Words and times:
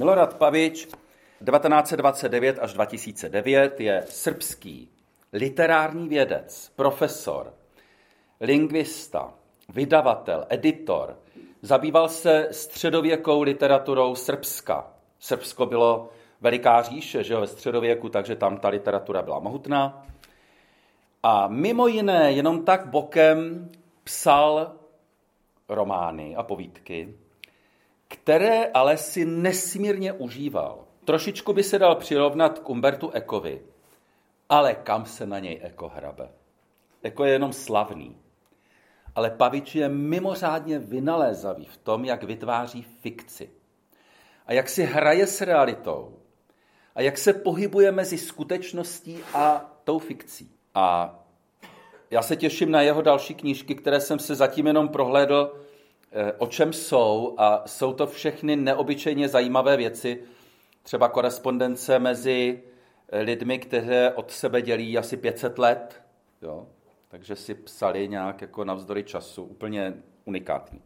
Milorad 0.00 0.34
Pavič 0.34 0.88
1929 1.44 2.58
až 2.58 2.72
2009 2.72 3.80
je 3.80 4.04
srbský 4.08 4.90
literární 5.32 6.08
vědec, 6.08 6.72
profesor, 6.76 7.54
lingvista, 8.40 9.34
vydavatel, 9.68 10.46
editor. 10.48 11.16
Zabýval 11.62 12.08
se 12.08 12.48
středověkou 12.50 13.42
literaturou 13.42 14.14
Srbska. 14.14 14.92
Srbsko 15.18 15.66
bylo 15.66 16.08
veliká 16.40 16.82
říše 16.82 17.24
že 17.24 17.34
jo, 17.34 17.40
ve 17.40 17.46
středověku, 17.46 18.08
takže 18.08 18.36
tam 18.36 18.56
ta 18.56 18.68
literatura 18.68 19.22
byla 19.22 19.38
mohutná. 19.38 20.06
A 21.22 21.48
mimo 21.48 21.86
jiné, 21.86 22.32
jenom 22.32 22.64
tak 22.64 22.86
bokem 22.86 23.68
psal 24.04 24.72
romány 25.68 26.36
a 26.36 26.42
povídky, 26.42 27.14
které 28.10 28.66
ale 28.66 28.96
si 28.96 29.24
nesmírně 29.24 30.12
užíval. 30.12 30.84
Trošičku 31.04 31.52
by 31.52 31.62
se 31.62 31.78
dal 31.78 31.94
přirovnat 31.94 32.58
k 32.58 32.68
Umbertu 32.68 33.10
Ekovi, 33.10 33.62
ale 34.48 34.74
kam 34.74 35.06
se 35.06 35.26
na 35.26 35.38
něj 35.38 35.60
Eko 35.62 35.88
hrabe? 35.88 36.28
Eko 37.02 37.24
je 37.24 37.32
jenom 37.32 37.52
slavný. 37.52 38.16
Ale 39.14 39.30
Pavič 39.30 39.74
je 39.74 39.88
mimořádně 39.88 40.78
vynalézavý 40.78 41.64
v 41.64 41.76
tom, 41.76 42.04
jak 42.04 42.22
vytváří 42.22 42.82
fikci. 42.82 43.50
A 44.46 44.52
jak 44.52 44.68
si 44.68 44.82
hraje 44.82 45.26
s 45.26 45.40
realitou. 45.40 46.18
A 46.94 47.00
jak 47.00 47.18
se 47.18 47.32
pohybuje 47.32 47.92
mezi 47.92 48.18
skutečností 48.18 49.18
a 49.34 49.74
tou 49.84 49.98
fikcí. 49.98 50.54
A 50.74 51.14
já 52.10 52.22
se 52.22 52.36
těším 52.36 52.70
na 52.70 52.82
jeho 52.82 53.02
další 53.02 53.34
knížky, 53.34 53.74
které 53.74 54.00
jsem 54.00 54.18
se 54.18 54.34
zatím 54.34 54.66
jenom 54.66 54.88
prohlédl, 54.88 55.60
o 56.38 56.46
čem 56.46 56.72
jsou. 56.72 57.34
A 57.38 57.62
jsou 57.66 57.92
to 57.92 58.06
všechny 58.06 58.56
neobyčejně 58.56 59.28
zajímavé 59.28 59.76
věci. 59.76 60.22
Třeba 60.82 61.08
korespondence 61.08 61.98
mezi 61.98 62.62
eh, 63.08 63.20
lidmi, 63.20 63.58
které 63.58 64.12
od 64.12 64.30
sebe 64.30 64.62
dělí 64.62 64.98
asi 64.98 65.16
500 65.16 65.58
let. 65.58 66.02
Jo? 66.42 66.66
Takže 67.08 67.36
si 67.36 67.54
psali 67.54 68.08
nějak 68.08 68.40
jako 68.40 68.64
navzdory 68.64 69.04
času. 69.04 69.44
Úplně 69.44 69.94
unikátní. 70.24 70.82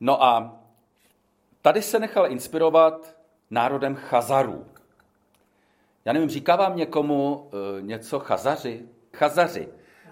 No 0.00 0.24
a 0.24 0.60
tady 1.62 1.82
se 1.82 1.98
nechal 1.98 2.26
inspirovat 2.26 3.16
národem 3.50 3.94
Chazarů. 3.94 4.66
Já 6.04 6.12
nevím, 6.12 6.28
říká 6.28 6.56
vám 6.56 6.76
někomu 6.76 7.50
e, 7.78 7.82
něco 7.82 8.18
Chazaři? 8.18 8.88
Chazaři 9.12 9.68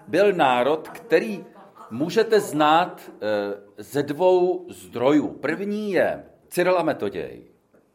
byl 0.07 0.33
národ, 0.33 0.89
který 0.89 1.45
můžete 1.93 2.39
znát 2.39 3.01
e, 3.01 3.83
ze 3.83 4.03
dvou 4.03 4.65
zdrojů. 4.69 5.27
První 5.27 5.91
je 5.91 6.25
Cyril 6.47 6.79
a 6.79 6.83
Metoděj. 6.83 7.43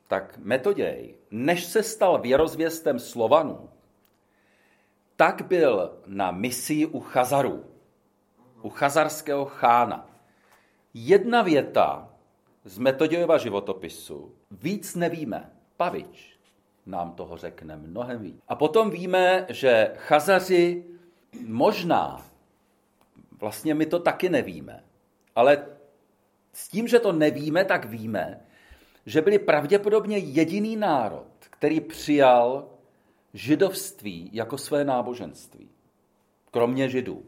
Tak 0.09 0.39
Metoděj, 0.39 1.15
než 1.31 1.65
se 1.65 1.83
stal 1.83 2.21
věrozvěstem 2.21 2.99
Slovanů, 2.99 3.71
tak 5.17 5.43
byl 5.43 5.99
na 6.07 6.31
misii 6.31 6.87
u 6.87 7.01
Chazarů, 7.01 7.65
u 8.63 8.69
chazarského 8.69 9.45
chána. 9.45 10.11
Jedna 10.95 11.43
věta 11.43 12.09
z 12.65 12.79
Metodějova 12.79 13.39
životopisu, 13.39 14.35
víc 14.51 14.95
nevíme, 14.95 15.51
Pavič 15.77 16.39
nám 16.87 17.13
toho 17.13 17.37
řekne 17.37 17.77
mnohem 17.77 18.23
víc. 18.23 18.37
A 18.49 18.55
potom 18.55 18.91
víme, 18.91 19.47
že 19.49 19.93
Chazaři 19.97 20.85
možná, 21.47 22.28
vlastně 23.41 23.75
my 23.75 23.87
to 23.87 23.99
taky 23.99 24.29
nevíme, 24.29 24.85
ale 25.37 25.67
s 26.53 26.69
tím, 26.69 26.89
že 26.89 26.99
to 26.99 27.13
nevíme, 27.13 27.65
tak 27.65 27.85
víme, 27.85 28.41
že 29.07 29.23
byli 29.23 29.39
pravděpodobně 29.39 30.19
jediný 30.19 30.77
národ, 30.77 31.27
který 31.41 31.81
přijal 31.81 32.69
židovství 33.35 34.31
jako 34.33 34.59
své 34.59 34.85
náboženství. 34.85 35.69
Kromě 36.51 36.89
židů. 36.89 37.23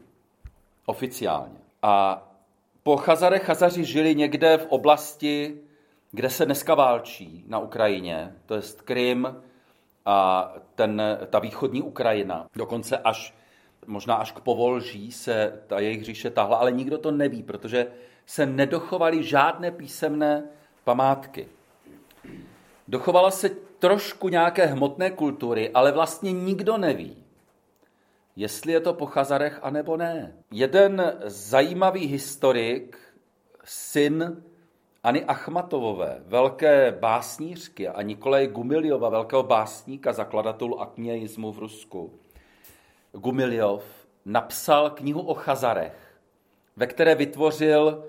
Oficiálně. 0.85 1.57
A 1.81 2.27
po 2.83 2.97
Chazare 2.97 3.39
Chazaři 3.39 3.85
žili 3.85 4.15
někde 4.15 4.57
v 4.57 4.65
oblasti, 4.65 5.61
kde 6.11 6.29
se 6.29 6.45
dneska 6.45 6.75
válčí 6.75 7.43
na 7.47 7.59
Ukrajině, 7.59 8.35
to 8.45 8.55
je 8.55 8.61
Krym 8.83 9.41
a 10.05 10.49
ten, 10.75 11.01
ta 11.29 11.39
východní 11.39 11.81
Ukrajina, 11.81 12.47
dokonce 12.55 12.97
až 12.97 13.33
možná 13.87 14.15
až 14.15 14.31
k 14.31 14.39
Povolží 14.39 15.11
se 15.11 15.63
ta 15.67 15.79
jejich 15.79 16.03
říše 16.03 16.29
tahla, 16.29 16.57
ale 16.57 16.71
nikdo 16.71 16.97
to 16.97 17.11
neví, 17.11 17.43
protože 17.43 17.87
se 18.25 18.45
nedochovaly 18.45 19.23
žádné 19.23 19.71
písemné 19.71 20.43
památky. 20.83 21.47
Dochovala 22.87 23.31
se 23.31 23.49
trošku 23.79 24.29
nějaké 24.29 24.65
hmotné 24.65 25.11
kultury, 25.11 25.71
ale 25.73 25.91
vlastně 25.91 26.31
nikdo 26.31 26.77
neví, 26.77 27.23
jestli 28.35 28.73
je 28.73 28.79
to 28.79 28.93
po 28.93 29.05
Chazarech 29.05 29.59
anebo 29.63 29.97
ne. 29.97 30.35
Jeden 30.51 31.13
zajímavý 31.25 32.05
historik, 32.05 32.97
syn 33.63 34.43
Ani 35.03 35.25
Achmatovové, 35.25 36.23
velké 36.25 36.97
básnířky 36.99 37.87
a 37.87 38.01
Nikolaj 38.01 38.47
Gumiljova, 38.47 39.09
velkého 39.09 39.43
básníka, 39.43 40.13
zakladatelů 40.13 40.81
akměismu 40.81 41.51
v 41.51 41.59
Rusku, 41.59 42.19
Gumiljov 43.13 43.83
napsal 44.25 44.89
knihu 44.89 45.21
o 45.21 45.33
Chazarech, 45.33 46.19
ve 46.75 46.87
které 46.87 47.15
vytvořil 47.15 48.05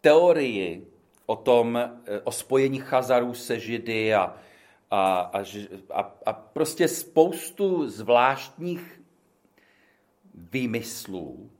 teorii 0.00 0.86
o 1.26 1.36
tom, 1.36 1.76
eh, 1.76 2.20
o 2.24 2.32
spojení 2.32 2.78
Chazarů 2.78 3.34
se 3.34 3.60
Židy 3.60 4.14
a, 4.14 4.36
a, 4.90 5.20
a, 5.20 5.42
a, 5.90 6.12
a 6.26 6.32
prostě 6.32 6.88
spoustu 6.88 7.88
zvláštních 7.88 9.00
výmyslů, 10.34 11.50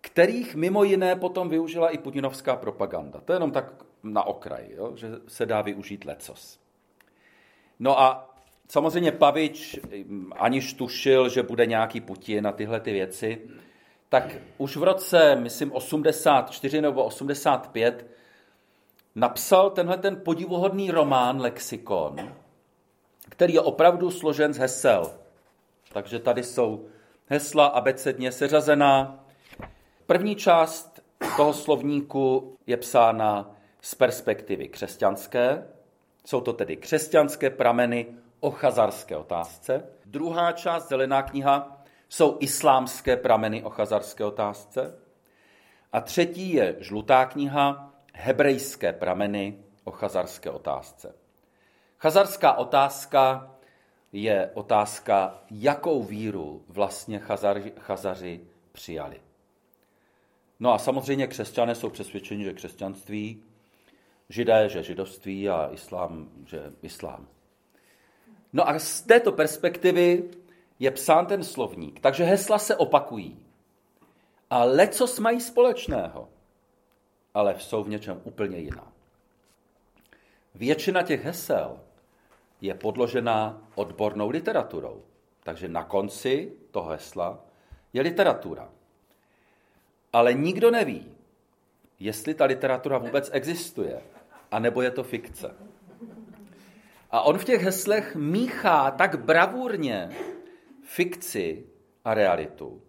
kterých 0.00 0.54
mimo 0.54 0.84
jiné 0.84 1.16
potom 1.16 1.48
využila 1.48 1.90
i 1.90 1.98
putinovská 1.98 2.56
propaganda. 2.56 3.20
To 3.20 3.32
je 3.32 3.36
jenom 3.36 3.50
tak 3.50 3.84
na 4.02 4.22
okraji, 4.22 4.74
jo? 4.74 4.96
že 4.96 5.08
se 5.28 5.46
dá 5.46 5.62
využít 5.62 6.04
lecos. 6.04 6.60
No 7.78 8.00
a 8.00 8.34
samozřejmě 8.70 9.12
Pavič, 9.12 9.78
aniž 10.32 10.74
tušil, 10.74 11.28
že 11.28 11.42
bude 11.42 11.66
nějaký 11.66 12.00
Putin 12.00 12.44
na 12.44 12.52
tyhle 12.52 12.80
ty 12.80 12.92
věci, 12.92 13.38
tak 14.08 14.36
už 14.58 14.76
v 14.76 14.82
roce, 14.82 15.36
myslím, 15.36 15.72
84 15.72 16.80
nebo 16.80 17.04
85 17.04 18.06
napsal 19.14 19.70
tenhle 19.70 19.96
ten 19.96 20.16
podivuhodný 20.16 20.90
román 20.90 21.40
Lexikon, 21.40 22.34
který 23.28 23.54
je 23.54 23.60
opravdu 23.60 24.10
složen 24.10 24.54
z 24.54 24.58
hesel. 24.58 25.12
Takže 25.92 26.18
tady 26.18 26.42
jsou 26.42 26.86
hesla 27.26 27.66
abecedně 27.66 28.32
seřazená. 28.32 29.24
První 30.06 30.36
část 30.36 31.02
toho 31.36 31.52
slovníku 31.52 32.56
je 32.66 32.76
psána 32.76 33.50
z 33.80 33.94
perspektivy 33.94 34.68
křesťanské. 34.68 35.66
Jsou 36.24 36.40
to 36.40 36.52
tedy 36.52 36.76
křesťanské 36.76 37.50
prameny 37.50 38.06
o 38.40 38.50
chazarské 38.50 39.16
otázce. 39.16 39.84
Druhá 40.04 40.52
část, 40.52 40.88
zelená 40.88 41.22
kniha, 41.22 41.82
jsou 42.08 42.36
islámské 42.40 43.16
prameny 43.16 43.62
o 43.62 43.70
chazarské 43.70 44.24
otázce. 44.24 44.98
A 45.92 46.00
třetí 46.00 46.52
je 46.52 46.76
žlutá 46.80 47.24
kniha, 47.26 47.94
hebrejské 48.14 48.92
prameny 48.92 49.58
o 49.84 49.90
chazarské 49.90 50.50
otázce. 50.50 51.14
Chazarská 51.98 52.52
otázka 52.52 53.50
je 54.12 54.50
otázka, 54.54 55.42
jakou 55.50 56.02
víru 56.02 56.64
vlastně 56.68 57.18
chazaři, 57.18 57.72
chazaři 57.78 58.40
přijali. 58.72 59.20
No 60.60 60.72
a 60.72 60.78
samozřejmě 60.78 61.26
křesťané 61.26 61.74
jsou 61.74 61.90
přesvědčeni, 61.90 62.44
že 62.44 62.52
křesťanství, 62.52 63.42
židé, 64.28 64.68
že 64.68 64.82
židovství 64.82 65.48
a 65.48 65.68
islám, 65.72 66.28
že 66.46 66.72
islám. 66.82 67.26
No 68.52 68.68
a 68.68 68.78
z 68.78 69.02
této 69.02 69.32
perspektivy 69.32 70.30
je 70.78 70.90
psán 70.90 71.26
ten 71.26 71.44
slovník, 71.44 72.00
takže 72.00 72.24
hesla 72.24 72.58
se 72.58 72.76
opakují. 72.76 73.38
A 74.50 74.64
lecos 74.64 75.18
mají 75.18 75.40
společného, 75.40 76.28
ale 77.34 77.60
jsou 77.60 77.84
v 77.84 77.88
něčem 77.88 78.20
úplně 78.24 78.58
jiná. 78.58 78.92
Většina 80.54 81.02
těch 81.02 81.24
hesel 81.24 81.80
je 82.60 82.74
podložená 82.74 83.62
odbornou 83.74 84.30
literaturou. 84.30 85.02
Takže 85.42 85.68
na 85.68 85.84
konci 85.84 86.52
toho 86.70 86.90
hesla 86.90 87.38
je 87.92 88.02
literatura. 88.02 88.68
Ale 90.12 90.34
nikdo 90.34 90.70
neví, 90.70 91.14
jestli 92.00 92.34
ta 92.34 92.44
literatura 92.44 92.98
vůbec 92.98 93.30
existuje, 93.32 94.02
anebo 94.50 94.82
je 94.82 94.90
to 94.90 95.04
fikce. 95.04 95.54
A 97.10 97.20
on 97.22 97.38
v 97.38 97.44
těch 97.44 97.62
heslech 97.62 98.16
míchá 98.16 98.90
tak 98.90 99.24
bravurně 99.24 100.10
fikci 100.82 101.66
a 102.04 102.14
realitu, 102.14 102.82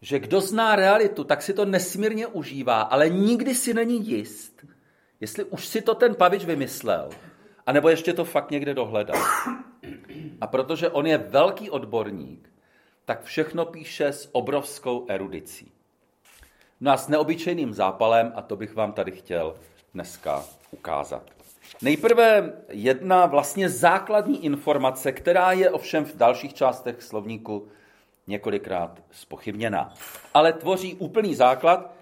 že 0.00 0.18
kdo 0.18 0.40
zná 0.40 0.76
realitu, 0.76 1.24
tak 1.24 1.42
si 1.42 1.54
to 1.54 1.64
nesmírně 1.64 2.26
užívá, 2.26 2.82
ale 2.82 3.08
nikdy 3.08 3.54
si 3.54 3.74
není 3.74 4.08
jist, 4.08 4.64
jestli 5.20 5.44
už 5.44 5.66
si 5.66 5.82
to 5.82 5.94
ten 5.94 6.14
Pavič 6.14 6.44
vymyslel, 6.44 7.10
A 7.66 7.72
nebo 7.72 7.88
ještě 7.88 8.12
to 8.12 8.24
fakt 8.24 8.50
někde 8.50 8.74
dohledal. 8.74 9.22
A 10.40 10.46
protože 10.46 10.90
on 10.90 11.06
je 11.06 11.18
velký 11.18 11.70
odborník, 11.70 12.50
tak 13.04 13.22
všechno 13.22 13.66
píše 13.66 14.06
s 14.06 14.28
obrovskou 14.32 15.06
erudicí. 15.08 15.72
No 16.80 16.90
a 16.90 16.96
s 16.96 17.08
neobyčejným 17.08 17.74
zápalem, 17.74 18.32
a 18.36 18.42
to 18.42 18.56
bych 18.56 18.74
vám 18.74 18.92
tady 18.92 19.12
chtěl 19.12 19.56
dneska 19.94 20.44
ukázat. 20.70 21.39
Nejprve 21.82 22.52
jedna 22.68 23.26
vlastně 23.26 23.68
základní 23.68 24.44
informace, 24.44 25.12
která 25.12 25.52
je 25.52 25.70
ovšem 25.70 26.04
v 26.04 26.16
dalších 26.16 26.54
částech 26.54 27.02
slovníku 27.02 27.68
několikrát 28.26 29.02
spochybněna. 29.10 29.94
Ale 30.34 30.52
tvoří 30.52 30.94
úplný 30.94 31.34
základ, 31.34 31.94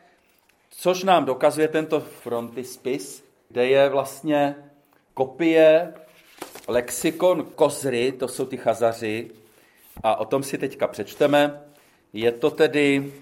což 0.71 1.05
nám 1.05 1.25
dokazuje 1.25 1.69
tento 1.69 2.01
frontispis, 2.01 3.25
kde 3.49 3.67
je 3.67 3.89
vlastně 3.89 4.55
kopie 5.15 5.95
lexikon 6.69 7.45
Kozry, 7.55 8.13
to 8.13 8.29
jsou 8.29 8.47
ty 8.47 8.57
chazaři, 8.57 9.31
a 10.03 10.17
o 10.17 10.25
tom 10.25 10.43
si 10.43 10.59
teďka 10.59 10.89
přečteme. 10.89 11.63
Je 12.13 12.33
to 12.33 12.51
tedy 12.51 13.13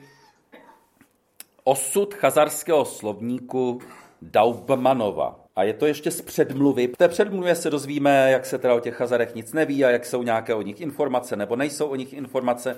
osud 1.64 2.14
chazarského 2.14 2.84
slovníku 2.84 3.80
Daubmanova. 4.22 5.45
A 5.56 5.62
je 5.62 5.72
to 5.72 5.86
ještě 5.86 6.10
z 6.10 6.22
předmluvy. 6.22 6.86
V 6.86 6.96
té 6.96 7.08
předmluvě 7.08 7.54
se 7.54 7.70
dozvíme, 7.70 8.30
jak 8.30 8.46
se 8.46 8.58
teda 8.58 8.74
o 8.74 8.80
těch 8.80 8.94
chazarech 8.94 9.34
nic 9.34 9.52
neví 9.52 9.84
a 9.84 9.90
jak 9.90 10.06
jsou 10.06 10.22
nějaké 10.22 10.54
o 10.54 10.62
nich 10.62 10.80
informace 10.80 11.36
nebo 11.36 11.56
nejsou 11.56 11.88
o 11.88 11.96
nich 11.96 12.12
informace. 12.12 12.76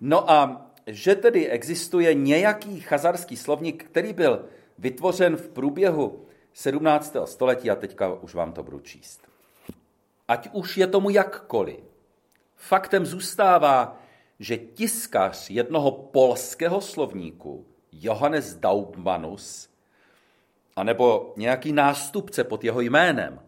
No 0.00 0.30
a 0.30 0.66
že 0.86 1.14
tedy 1.14 1.48
existuje 1.48 2.14
nějaký 2.14 2.80
chazarský 2.80 3.36
slovník, 3.36 3.84
který 3.84 4.12
byl 4.12 4.44
vytvořen 4.78 5.36
v 5.36 5.48
průběhu 5.48 6.24
17. 6.52 7.16
století 7.24 7.70
a 7.70 7.74
teďka 7.74 8.12
už 8.12 8.34
vám 8.34 8.52
to 8.52 8.62
budu 8.62 8.80
číst. 8.80 9.20
Ať 10.28 10.48
už 10.52 10.76
je 10.76 10.86
tomu 10.86 11.10
jakkoliv, 11.10 11.80
faktem 12.56 13.06
zůstává, 13.06 14.00
že 14.38 14.56
tiskař 14.56 15.50
jednoho 15.50 15.92
polského 15.92 16.80
slovníku, 16.80 17.66
Johannes 17.92 18.54
Daubmanus, 18.54 19.69
anebo 20.76 21.32
nějaký 21.36 21.72
nástupce 21.72 22.44
pod 22.44 22.64
jeho 22.64 22.80
jménem, 22.80 23.40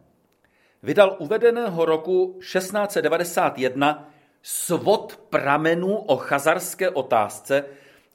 vydal 0.83 1.17
uvedeného 1.19 1.85
roku 1.85 2.39
1691 2.41 4.11
svod 4.43 5.21
pramenů 5.31 5.97
o 5.97 6.17
chazarské 6.17 6.91
otázce, 6.91 7.65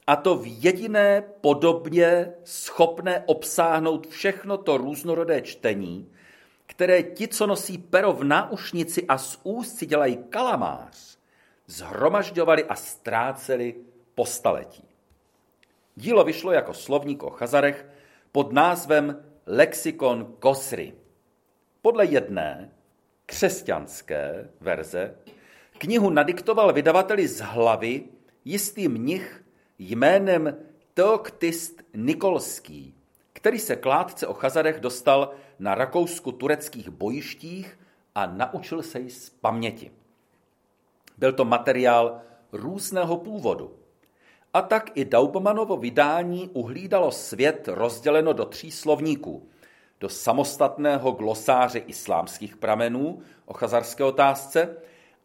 a 0.06 0.16
to 0.16 0.36
v 0.36 0.62
jediné 0.62 1.22
podobně 1.40 2.32
schopné 2.44 3.22
obsáhnout 3.26 4.06
všechno 4.06 4.56
to 4.56 4.76
různorodé 4.76 5.42
čtení, 5.42 6.12
které 6.66 7.02
ti, 7.02 7.28
co 7.28 7.46
nosí 7.46 7.78
pero 7.78 8.12
v 8.12 8.24
náušnici 8.24 9.06
a 9.06 9.18
z 9.18 9.38
úst 9.42 9.78
si 9.78 9.86
dělají 9.86 10.16
kalamář, 10.16 11.18
zhromažďovali 11.66 12.64
a 12.64 12.74
ztráceli 12.74 13.74
po 14.14 14.26
staletí. 14.26 14.84
Dílo 15.96 16.24
vyšlo 16.24 16.52
jako 16.52 16.74
slovník 16.74 17.22
o 17.22 17.30
Chazarech 17.30 17.86
pod 18.38 18.52
názvem 18.52 19.24
Lexikon 19.46 20.34
Kosry. 20.38 20.94
Podle 21.82 22.04
jedné 22.06 22.72
křesťanské 23.26 24.50
verze 24.60 25.14
knihu 25.78 26.10
nadiktoval 26.10 26.72
vydavateli 26.72 27.28
z 27.28 27.40
hlavy 27.40 28.04
jistý 28.44 28.88
mnich 28.88 29.44
jménem 29.78 30.56
Teoktist 30.94 31.82
Nikolský, 31.94 32.94
který 33.32 33.58
se 33.58 33.76
kládce 33.76 34.26
o 34.26 34.34
Chazarech 34.34 34.80
dostal 34.80 35.30
na 35.58 35.74
rakousku-tureckých 35.74 36.90
bojištích 36.90 37.78
a 38.14 38.26
naučil 38.26 38.82
se 38.82 39.00
ji 39.00 39.10
z 39.10 39.30
paměti. 39.30 39.90
Byl 41.16 41.32
to 41.32 41.44
materiál 41.44 42.20
různého 42.52 43.16
původu. 43.16 43.76
A 44.54 44.62
tak 44.62 44.90
i 44.94 45.04
Daubmanovo 45.04 45.76
vydání 45.76 46.50
uhlídalo 46.52 47.12
svět 47.12 47.68
rozděleno 47.68 48.32
do 48.32 48.44
tří 48.44 48.70
slovníků. 48.70 49.48
Do 50.00 50.08
samostatného 50.08 51.12
glosáře 51.12 51.78
islámských 51.78 52.56
pramenů 52.56 53.22
o 53.46 53.52
chazarské 53.52 54.04
otázce, 54.04 54.76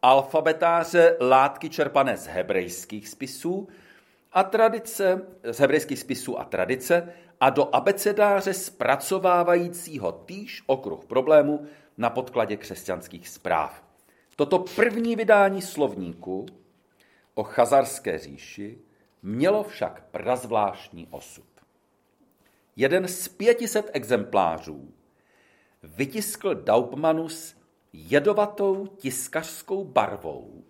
alfabetáře 0.02 1.16
látky 1.20 1.70
čerpané 1.70 2.16
z 2.16 2.26
hebrejských 2.26 3.08
spisů 3.08 3.68
a 4.32 4.42
tradice, 4.42 5.22
z 5.42 5.58
hebrejských 5.58 5.98
spisů 5.98 6.38
a 6.38 6.44
tradice 6.44 7.12
a 7.40 7.50
do 7.50 7.74
abecedáře 7.74 8.54
zpracovávajícího 8.54 10.12
týž 10.12 10.62
okruh 10.66 11.04
problémů 11.04 11.66
na 11.98 12.10
podkladě 12.10 12.56
křesťanských 12.56 13.28
zpráv. 13.28 13.84
Toto 14.36 14.58
první 14.58 15.16
vydání 15.16 15.62
slovníku 15.62 16.46
o 17.34 17.42
chazarské 17.42 18.18
říši 18.18 18.78
mělo 19.24 19.64
však 19.64 20.04
prazvláštní 20.10 21.08
osud. 21.10 21.44
Jeden 22.76 23.08
z 23.08 23.28
pětiset 23.28 23.90
exemplářů 23.92 24.92
vytiskl 25.82 26.54
Daubmanus 26.54 27.56
jedovatou 27.92 28.86
tiskařskou 28.86 29.84
barvou 29.84 30.64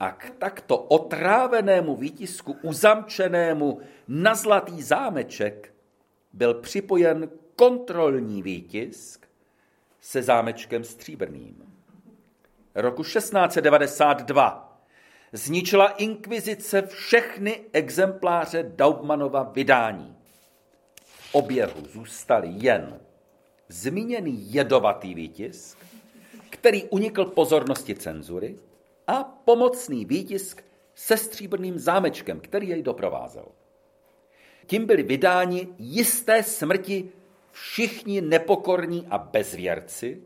a 0.00 0.10
k 0.10 0.30
takto 0.30 0.78
otrávenému 0.78 1.96
výtisku 1.96 2.56
uzamčenému 2.62 3.80
na 4.08 4.34
zlatý 4.34 4.82
zámeček 4.82 5.74
byl 6.32 6.54
připojen 6.54 7.30
kontrolní 7.56 8.42
výtisk 8.42 9.28
se 10.00 10.22
zámečkem 10.22 10.84
stříbrným. 10.84 11.74
Roku 12.74 13.02
1692 13.02 14.65
zničila 15.36 15.88
inkvizice 15.88 16.82
všechny 16.82 17.60
exempláře 17.72 18.72
Daubmanova 18.76 19.42
vydání. 19.42 20.16
V 21.04 21.34
oběhu 21.34 21.86
zůstaly 21.92 22.48
jen 22.50 23.00
zmíněný 23.68 24.52
jedovatý 24.52 25.14
výtisk, 25.14 25.78
který 26.50 26.84
unikl 26.84 27.24
pozornosti 27.24 27.94
cenzury, 27.94 28.56
a 29.06 29.24
pomocný 29.24 30.04
výtisk 30.04 30.64
se 30.94 31.16
stříbrným 31.16 31.78
zámečkem, 31.78 32.40
který 32.40 32.68
jej 32.68 32.82
doprovázel. 32.82 33.44
Tím 34.66 34.86
byli 34.86 35.02
vydáni 35.02 35.68
jisté 35.78 36.42
smrti 36.42 37.08
všichni 37.52 38.20
nepokorní 38.20 39.06
a 39.10 39.18
bezvěrci, 39.18 40.22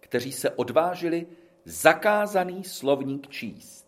kteří 0.00 0.32
se 0.32 0.50
odvážili 0.50 1.26
zakázaný 1.64 2.64
slovník 2.64 3.28
číst. 3.28 3.79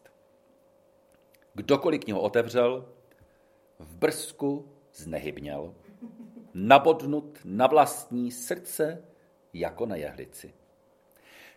Kdokoliv 1.55 2.05
knihu 2.05 2.21
otevřel, 2.21 2.89
v 3.79 3.97
brzku 3.97 4.73
znehybněl, 4.95 5.75
nabodnut 6.55 7.39
na 7.45 7.67
vlastní 7.67 8.31
srdce 8.31 9.05
jako 9.53 9.87
na 9.87 9.97
jehlici. 9.97 10.55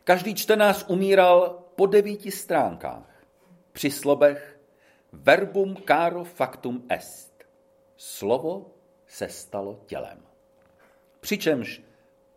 Každý 0.03 0.35
čtenář 0.35 0.85
umíral 0.89 1.63
po 1.75 1.85
devíti 1.85 2.31
stránkách. 2.31 3.25
Při 3.71 3.91
slobech 3.91 4.59
verbum 5.11 5.75
caro 5.87 6.23
factum 6.23 6.85
est. 6.89 7.43
Slovo 7.97 8.71
se 9.07 9.29
stalo 9.29 9.79
tělem. 9.85 10.23
Přičemž 11.19 11.81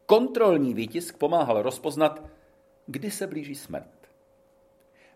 kontrolní 0.06 0.74
výtisk 0.74 1.18
pomáhal 1.18 1.62
rozpoznat, 1.62 2.22
kdy 2.86 3.10
se 3.10 3.26
blíží 3.26 3.54
smrt. 3.54 3.97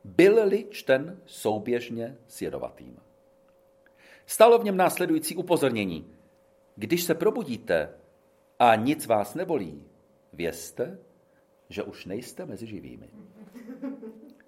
Byl-li 0.04 0.66
čten 0.71 1.21
souběžně 1.26 2.16
s 2.26 2.42
jedovatým. 2.42 2.97
Stalo 4.26 4.59
v 4.59 4.64
něm 4.64 4.76
následující 4.76 5.37
upozornění. 5.37 6.06
Když 6.76 7.02
se 7.02 7.14
probudíte 7.14 7.94
a 8.59 8.75
nic 8.75 9.06
vás 9.06 9.35
nebolí, 9.35 9.85
vězte, 10.32 10.99
že 11.68 11.82
už 11.82 12.06
nejste 12.06 12.47
mezi 12.47 12.66
živými. 12.66 13.09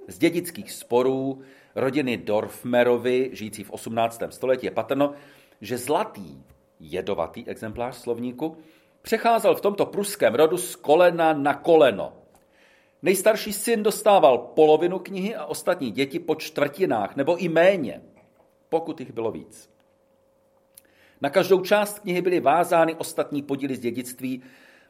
Z 0.08 0.18
dědických 0.18 0.72
sporů 0.72 1.40
rodiny 1.74 2.16
Dorfmerovi, 2.16 3.30
žijící 3.32 3.64
v 3.64 3.70
18. 3.70 4.22
století, 4.30 4.66
je 4.66 4.70
patrno, 4.70 5.12
že 5.60 5.78
zlatý, 5.78 6.42
jedovatý 6.80 7.48
exemplář 7.48 7.96
slovníku 7.96 8.56
přecházel 9.02 9.54
v 9.54 9.60
tomto 9.60 9.86
pruském 9.86 10.34
rodu 10.34 10.56
z 10.56 10.76
kolena 10.76 11.32
na 11.32 11.54
koleno. 11.54 12.12
Nejstarší 13.04 13.52
syn 13.52 13.82
dostával 13.82 14.38
polovinu 14.38 14.98
knihy 14.98 15.34
a 15.34 15.44
ostatní 15.44 15.90
děti 15.90 16.18
po 16.18 16.34
čtvrtinách 16.34 17.16
nebo 17.16 17.36
i 17.36 17.48
méně, 17.48 18.02
pokud 18.68 19.00
jich 19.00 19.12
bylo 19.12 19.30
víc. 19.30 19.70
Na 21.20 21.30
každou 21.30 21.60
část 21.60 21.98
knihy 21.98 22.22
byly 22.22 22.40
vázány 22.40 22.94
ostatní 22.94 23.42
podíly 23.42 23.76
z 23.76 23.80
dědictví 23.80 24.42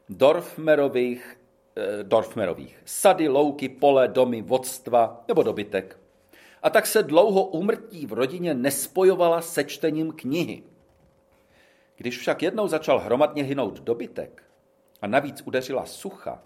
Dorfmerových 0.09 1.37
Eh, 1.77 2.03
Dorfmerových. 2.03 2.81
Sady, 2.85 3.27
louky, 3.27 3.69
pole, 3.69 4.07
domy, 4.07 4.41
vodstva 4.41 5.23
nebo 5.27 5.43
dobytek. 5.43 5.99
A 6.63 6.69
tak 6.69 6.85
se 6.85 7.03
dlouho 7.03 7.45
úmrtí 7.45 8.05
v 8.05 8.13
rodině 8.13 8.53
nespojovala 8.53 9.41
se 9.41 9.63
čtením 9.63 10.11
knihy. 10.11 10.63
Když 11.95 12.17
však 12.17 12.41
jednou 12.41 12.67
začal 12.67 12.99
hromadně 12.99 13.43
hynout 13.43 13.79
dobytek 13.79 14.43
a 15.01 15.07
navíc 15.07 15.41
udeřila 15.45 15.85
sucha, 15.85 16.43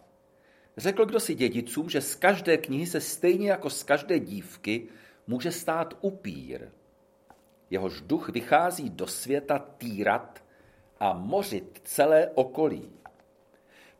Řekl 0.79 1.05
kdo 1.05 1.19
si 1.19 1.35
dědicům, 1.35 1.89
že 1.89 2.01
z 2.01 2.15
každé 2.15 2.57
knihy 2.57 2.85
se 2.85 3.01
stejně 3.01 3.49
jako 3.49 3.69
z 3.69 3.83
každé 3.83 4.19
dívky 4.19 4.87
může 5.27 5.51
stát 5.51 5.97
upír. 6.01 6.67
Jehož 7.69 8.01
duch 8.01 8.29
vychází 8.29 8.89
do 8.89 9.07
světa 9.07 9.59
týrat 9.59 10.43
a 10.99 11.13
mořit 11.13 11.81
celé 11.83 12.29
okolí. 12.35 12.89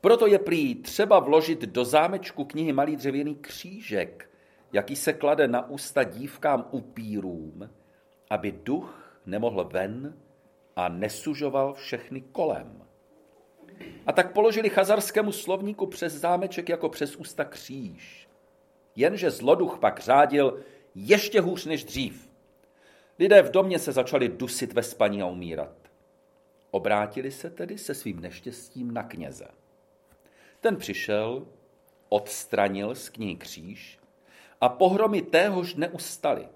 Proto 0.01 0.27
je 0.27 0.39
prý 0.39 0.75
třeba 0.75 1.19
vložit 1.19 1.61
do 1.61 1.85
zámečku 1.85 2.45
knihy 2.45 2.73
malý 2.73 2.95
dřevěný 2.95 3.35
křížek, 3.35 4.29
jaký 4.73 4.95
se 4.95 5.13
klade 5.13 5.47
na 5.47 5.69
ústa 5.69 6.03
dívkám 6.03 6.67
upírům, 6.71 7.69
aby 8.29 8.51
duch 8.51 9.19
nemohl 9.25 9.63
ven 9.63 10.17
a 10.75 10.89
nesužoval 10.89 11.73
všechny 11.73 12.21
kolem. 12.21 12.78
A 14.05 14.11
tak 14.11 14.33
položili 14.33 14.69
chazarskému 14.69 15.31
slovníku 15.31 15.87
přes 15.87 16.13
zámeček 16.13 16.69
jako 16.69 16.89
přes 16.89 17.15
ústa 17.15 17.45
kříž. 17.45 18.27
Jenže 18.95 19.31
zloduch 19.31 19.77
pak 19.79 19.99
řádil 19.99 20.59
ještě 20.95 21.41
hůř 21.41 21.65
než 21.65 21.83
dřív. 21.83 22.29
Lidé 23.19 23.41
v 23.41 23.51
domě 23.51 23.79
se 23.79 23.91
začali 23.91 24.29
dusit 24.29 24.73
ve 24.73 24.83
spaní 24.83 25.21
a 25.21 25.25
umírat. 25.25 25.75
Obrátili 26.71 27.31
se 27.31 27.49
tedy 27.49 27.77
se 27.77 27.93
svým 27.93 28.19
neštěstím 28.19 28.93
na 28.93 29.03
kněze. 29.03 29.47
Ten 30.61 30.75
přišel, 30.75 31.47
odstranil 32.09 32.95
z 32.95 33.09
knihy 33.09 33.35
kříž 33.35 33.99
a 34.61 34.69
pohromy 34.69 35.21
téhož 35.21 35.75
neustali. 35.75 36.47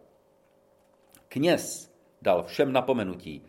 Kněz 1.27 1.93
dal 2.21 2.43
všem 2.43 2.73
napomenutí, 2.73 3.45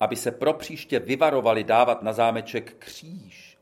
aby 0.00 0.16
se 0.16 0.30
pro 0.30 0.52
příště 0.52 0.98
vyvarovali 0.98 1.64
dávat 1.64 2.02
na 2.02 2.12
zámeček 2.12 2.74
kříž 2.78 3.58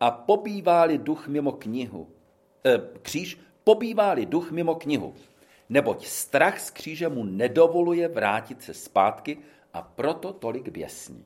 a 0.00 0.10
pobývali 0.10 0.98
duch 0.98 1.28
mimo 1.28 1.52
knihu. 1.52 2.08
Eh, 2.64 2.80
kříž 3.02 3.38
pobývali 3.64 4.26
duch 4.26 4.50
mimo 4.50 4.74
knihu, 4.74 5.14
neboť 5.68 6.06
strach 6.06 6.60
z 6.60 6.70
kříže 6.70 7.08
mu 7.08 7.24
nedovoluje 7.24 8.08
vrátit 8.08 8.62
se 8.62 8.74
zpátky 8.74 9.38
a 9.72 9.82
proto 9.82 10.32
tolik 10.32 10.68
běsní. 10.68 11.24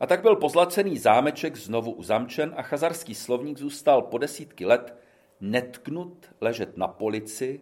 A 0.00 0.06
tak 0.06 0.22
byl 0.22 0.36
pozlacený 0.36 0.98
zámeček 0.98 1.56
znovu 1.56 1.92
uzamčen 1.92 2.54
a 2.56 2.62
chazarský 2.62 3.14
slovník 3.14 3.58
zůstal 3.58 4.02
po 4.02 4.18
desítky 4.18 4.66
let 4.66 4.94
netknut 5.40 6.26
ležet 6.40 6.76
na 6.76 6.88
polici, 6.88 7.60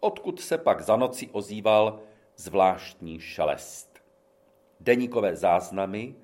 odkud 0.00 0.40
se 0.40 0.58
pak 0.58 0.80
za 0.80 0.96
noci 0.96 1.28
ozýval 1.32 2.00
zvláštní 2.36 3.20
šelest. 3.20 3.87
Deníkové 4.80 5.36
záznamy, 5.36 6.14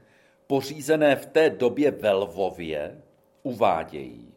pořízené 0.46 1.16
v 1.16 1.26
té 1.26 1.50
době 1.50 1.90
ve 1.90 2.12
Lvově, 2.12 3.02
uvádějí, 3.42 4.34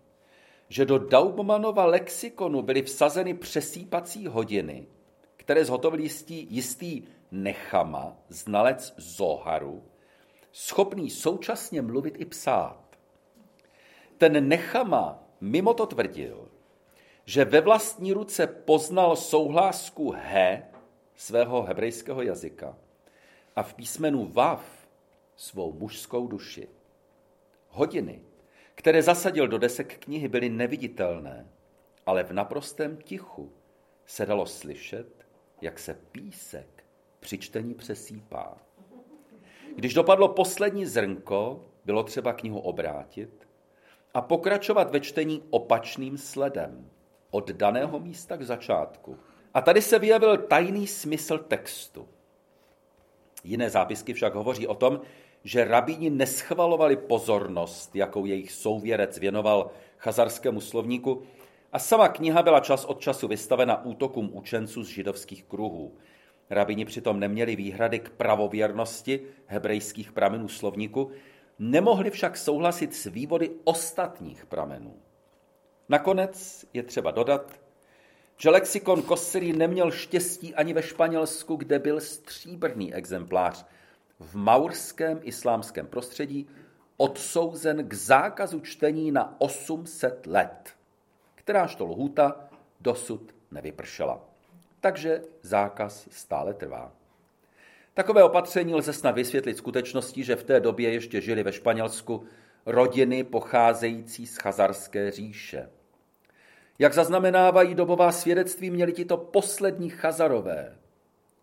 že 0.69 0.85
do 0.85 0.97
Daubmanova 0.97 1.85
lexikonu 1.85 2.61
byly 2.61 2.81
vsazeny 2.81 3.33
přesýpací 3.33 4.27
hodiny, 4.27 4.87
které 5.37 5.65
zhotovil 5.65 5.99
jistý, 5.99 6.47
jistý 6.49 7.03
Nechama, 7.31 8.17
znalec 8.29 8.93
Zoharu, 8.97 9.83
schopný 10.51 11.09
současně 11.09 11.81
mluvit 11.81 12.15
i 12.17 12.25
psát. 12.25 12.83
Ten 14.17 14.47
Nechama 14.47 15.23
mimo 15.41 15.73
to 15.73 15.85
tvrdil, 15.85 16.47
že 17.25 17.45
ve 17.45 17.61
vlastní 17.61 18.13
ruce 18.13 18.47
poznal 18.47 19.15
souhlásku 19.15 20.11
he 20.11 20.63
svého 21.15 21.63
hebrejského 21.63 22.21
jazyka 22.21 22.77
a 23.57 23.63
v 23.63 23.73
písmenu 23.73 24.25
vav 24.25 24.87
svou 25.35 25.73
mužskou 25.73 26.27
duši. 26.27 26.67
Hodiny, 27.69 28.21
které 28.75 29.03
zasadil 29.03 29.47
do 29.47 29.57
desek 29.57 29.97
knihy, 29.97 30.27
byly 30.27 30.49
neviditelné, 30.49 31.47
ale 32.05 32.23
v 32.23 32.33
naprostém 32.33 32.97
tichu 32.97 33.51
se 34.05 34.25
dalo 34.25 34.45
slyšet, 34.45 35.27
jak 35.61 35.79
se 35.79 35.93
písek 35.93 36.83
při 37.19 37.37
čtení 37.37 37.73
přesýpá. 37.73 38.57
Když 39.75 39.93
dopadlo 39.93 40.27
poslední 40.27 40.85
zrnko, 40.85 41.65
bylo 41.85 42.03
třeba 42.03 42.33
knihu 42.33 42.59
obrátit 42.59 43.47
a 44.13 44.21
pokračovat 44.21 44.91
ve 44.91 44.99
čtení 44.99 45.43
opačným 45.49 46.17
sledem, 46.17 46.89
od 47.31 47.51
daného 47.51 47.99
místa 47.99 48.37
k 48.37 48.43
začátku. 48.43 49.17
A 49.53 49.61
tady 49.61 49.81
se 49.81 49.99
vyjevil 49.99 50.37
tajný 50.37 50.87
smysl 50.87 51.37
textu. 51.37 52.07
Jiné 53.43 53.69
zápisky 53.69 54.13
však 54.13 54.35
hovoří 54.35 54.67
o 54.67 54.75
tom, 54.75 55.01
že 55.43 55.65
rabíni 55.65 56.09
neschvalovali 56.09 56.95
pozornost, 56.97 57.95
jakou 57.95 58.25
jejich 58.25 58.51
souvěrec 58.51 59.17
věnoval 59.17 59.71
chazarskému 59.97 60.61
slovníku, 60.61 61.23
a 61.73 61.79
sama 61.79 62.07
kniha 62.07 62.43
byla 62.43 62.59
čas 62.59 62.85
od 62.85 62.99
času 62.99 63.27
vystavena 63.27 63.85
útokům 63.85 64.29
učenců 64.33 64.83
z 64.83 64.87
židovských 64.87 65.43
kruhů. 65.43 65.97
Rabini 66.49 66.85
přitom 66.85 67.19
neměli 67.19 67.55
výhrady 67.55 67.99
k 67.99 68.09
pravověrnosti 68.09 69.19
hebrejských 69.45 70.11
pramenů 70.11 70.47
slovníku, 70.47 71.11
nemohli 71.59 72.09
však 72.09 72.37
souhlasit 72.37 72.95
s 72.95 73.05
vývody 73.05 73.51
ostatních 73.63 74.45
pramenů. 74.45 74.95
Nakonec 75.89 76.65
je 76.73 76.83
třeba 76.83 77.11
dodat, 77.11 77.59
že 78.37 78.49
lexikon 78.49 79.01
Kossery 79.01 79.53
neměl 79.53 79.91
štěstí 79.91 80.55
ani 80.55 80.73
ve 80.73 80.83
Španělsku, 80.83 81.55
kde 81.55 81.79
byl 81.79 81.99
stříbrný 81.99 82.93
exemplář 82.93 83.65
v 84.19 84.35
maurském 84.35 85.19
islámském 85.23 85.87
prostředí 85.87 86.47
odsouzen 86.97 87.87
k 87.87 87.93
zákazu 87.93 88.59
čtení 88.59 89.11
na 89.11 89.35
800 89.37 90.27
let, 90.27 90.73
kteráž 91.35 91.75
to 91.75 91.85
lhůta 91.85 92.49
dosud 92.81 93.35
nevypršela 93.51 94.27
takže 94.79 95.21
zákaz 95.41 96.07
stále 96.11 96.53
trvá. 96.53 96.91
Takové 97.93 98.23
opatření 98.23 98.75
lze 98.75 98.93
snad 98.93 99.11
vysvětlit 99.11 99.57
skutečností, 99.57 100.23
že 100.23 100.35
v 100.35 100.43
té 100.43 100.59
době 100.59 100.93
ještě 100.93 101.21
žili 101.21 101.43
ve 101.43 101.51
Španělsku 101.51 102.25
rodiny 102.65 103.23
pocházející 103.23 104.27
z 104.27 104.37
chazarské 104.37 105.11
říše. 105.11 105.69
Jak 106.79 106.93
zaznamenávají 106.93 107.75
dobová 107.75 108.11
svědectví, 108.11 108.69
měli 108.69 108.93
tito 108.93 109.17
poslední 109.17 109.89
chazarové 109.89 110.77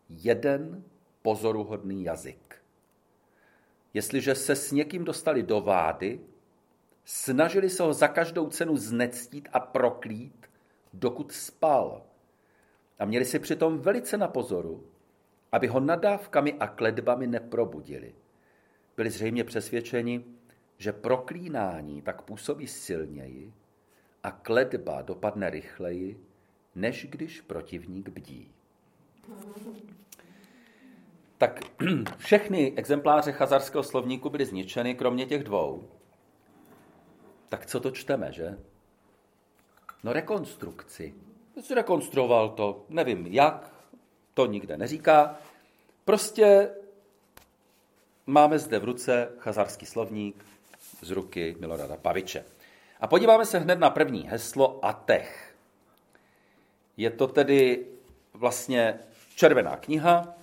jeden 0.09 0.85
pozoruhodný 1.23 2.05
jazyk. 2.05 2.63
Jestliže 3.95 4.35
se 4.35 4.57
s 4.57 4.73
někým 4.73 5.05
dostali 5.05 5.43
do 5.43 5.61
vády, 5.61 6.21
snažili 7.05 7.71
se 7.71 7.83
ho 7.83 7.93
za 7.93 8.09
každou 8.09 8.49
cenu 8.49 8.77
znectít 8.77 9.49
a 9.53 9.61
proklít, 9.61 10.47
dokud 10.93 11.33
spal– 11.33 12.03
a 12.99 13.05
měli 13.05 13.25
si 13.25 13.39
přitom 13.39 13.79
velice 13.79 14.17
na 14.17 14.29
pozoru, 14.29 14.87
aby 15.53 15.67
ho 15.67 15.81
nadávkami 15.81 16.55
a 16.55 16.67
kledbami 16.67 17.27
neprobudili. 17.27 18.15
Byli 18.97 19.11
zřejmě 19.11 19.45
přesvědčeni, 19.45 20.25
že 20.79 20.93
proklínání 20.93 22.03
tak 22.03 22.23
působí 22.23 22.67
silněji 22.67 23.53
a 24.25 24.31
kledba 24.31 25.03
dopadne 25.03 25.51
rychleji, 25.51 26.21
než 26.75 27.07
když 27.11 27.41
protivník 27.41 28.09
bdí. 28.09 28.53
Tak 31.39 31.61
všechny 32.17 32.73
exempláře 32.77 33.33
chazarského 33.33 33.83
slovníku 33.83 34.31
byly 34.31 34.47
zničeny, 34.47 34.95
kromě 34.95 35.27
těch 35.27 35.45
dvou. 35.45 35.89
Tak 37.49 37.67
co 37.67 37.81
to 37.81 37.91
čteme, 37.91 38.33
že? 38.33 38.59
No 40.05 40.13
rekonstrukci. 40.13 41.15
Zrekonstruoval 41.69 42.49
to, 42.49 42.85
nevím 42.89 43.27
jak, 43.27 43.75
to 44.35 44.47
nikde 44.47 44.77
neříká. 44.77 45.39
Prostě 46.05 46.71
máme 48.27 48.59
zde 48.59 48.79
v 48.79 48.85
ruce 48.85 49.33
chazarský 49.39 49.87
slovník 49.87 50.45
z 51.03 51.11
ruky 51.11 51.57
Milorada 51.61 51.97
Paviče. 51.97 52.45
A 53.05 53.07
podíváme 53.07 53.47
se 53.47 53.59
hned 53.59 53.79
na 53.79 53.91
první 53.91 54.29
heslo 54.29 54.85
Atech. 54.85 55.55
Je 56.97 57.11
to 57.11 57.27
tedy 57.27 57.87
vlastně 58.35 58.99
červená 59.37 59.77
kniha 59.77 60.35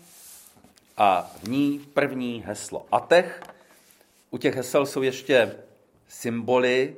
a 0.97 1.31
v 1.43 1.47
ní 1.47 1.79
první 1.93 2.43
heslo 2.45 2.85
Atech. 2.91 3.43
U 4.31 4.37
těch 4.37 4.55
hesel 4.55 4.85
jsou 4.85 5.01
ještě 5.01 5.55
symboly, 6.07 6.95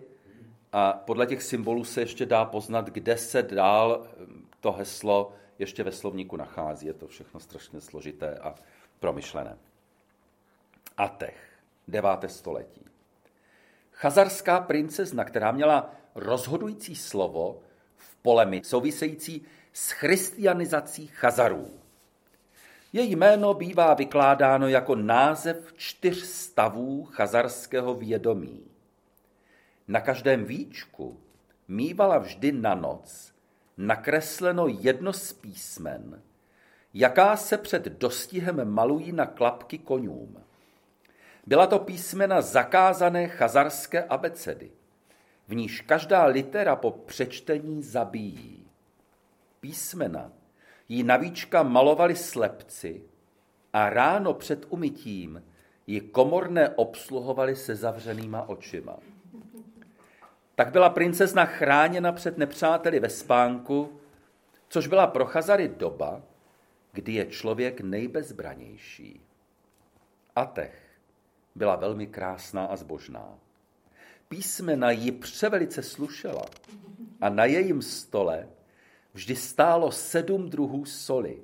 a 0.71 0.93
podle 0.93 1.27
těch 1.27 1.43
symbolů 1.43 1.85
se 1.85 2.01
ještě 2.01 2.25
dá 2.25 2.45
poznat, 2.45 2.89
kde 2.89 3.17
se 3.17 3.43
dál 3.43 4.07
hm, 4.19 4.47
to 4.59 4.71
heslo 4.71 5.33
ještě 5.59 5.83
ve 5.83 5.91
slovníku 5.91 6.35
nachází. 6.37 6.87
Je 6.87 6.93
to 6.93 7.07
všechno 7.07 7.39
strašně 7.39 7.81
složité 7.81 8.37
a 8.37 8.55
promyšlené. 8.99 9.57
Atech, 10.97 11.37
deváté 11.87 12.29
století. 12.29 12.92
Chazarská 13.93 14.59
princezna, 14.59 15.23
která 15.23 15.51
měla 15.51 15.95
rozhodující 16.15 16.95
slovo 16.95 17.61
v 17.95 18.15
polemi 18.15 18.61
související 18.63 19.45
s 19.73 19.91
christianizací 19.91 21.07
Chazarů. 21.07 21.79
Její 22.93 23.15
jméno 23.15 23.53
bývá 23.53 23.93
vykládáno 23.93 24.67
jako 24.67 24.95
název 24.95 25.73
čtyř 25.77 26.17
stavů 26.23 27.03
chazarského 27.03 27.93
vědomí. 27.93 28.63
Na 29.87 30.01
každém 30.01 30.45
víčku 30.45 31.19
mývala 31.67 32.17
vždy 32.17 32.51
na 32.51 32.75
noc 32.75 33.33
nakresleno 33.77 34.67
jedno 34.67 35.13
z 35.13 35.33
písmen, 35.33 36.21
jaká 36.93 37.37
se 37.37 37.57
před 37.57 37.83
dostihem 37.83 38.71
malují 38.71 39.11
na 39.11 39.25
klapky 39.25 39.77
konům. 39.77 40.43
Byla 41.47 41.67
to 41.67 41.79
písmena 41.79 42.41
zakázané 42.41 43.27
chazarské 43.27 44.03
abecedy, 44.03 44.71
v 45.47 45.55
níž 45.55 45.81
každá 45.81 46.25
litera 46.25 46.75
po 46.75 46.91
přečtení 46.91 47.83
zabíjí. 47.83 48.67
Písmena 49.59 50.31
jí 50.89 51.03
navíčka 51.03 51.63
malovali 51.63 52.15
slepci 52.15 53.01
a 53.73 53.89
ráno 53.89 54.33
před 54.33 54.65
umytím 54.69 55.43
ji 55.87 56.01
komorné 56.01 56.69
obsluhovali 56.69 57.55
se 57.55 57.75
zavřenýma 57.75 58.49
očima. 58.49 58.97
Tak 60.55 60.71
byla 60.71 60.89
princezna 60.89 61.45
chráněna 61.45 62.11
před 62.11 62.37
nepřáteli 62.37 62.99
ve 62.99 63.09
spánku, 63.09 63.99
což 64.67 64.87
byla 64.87 65.07
pro 65.07 65.25
Chazary 65.25 65.67
doba, 65.67 66.21
kdy 66.91 67.13
je 67.13 67.25
člověk 67.25 67.81
nejbezbranější. 67.81 69.21
Atech 70.35 70.82
byla 71.55 71.75
velmi 71.75 72.07
krásná 72.07 72.65
a 72.65 72.75
zbožná. 72.75 73.39
Písmena 74.27 74.91
ji 74.91 75.11
převelice 75.11 75.83
slušela 75.83 76.45
a 77.21 77.29
na 77.29 77.45
jejím 77.45 77.81
stole 77.81 78.49
vždy 79.13 79.35
stálo 79.35 79.91
sedm 79.91 80.49
druhů 80.49 80.85
soli. 80.85 81.41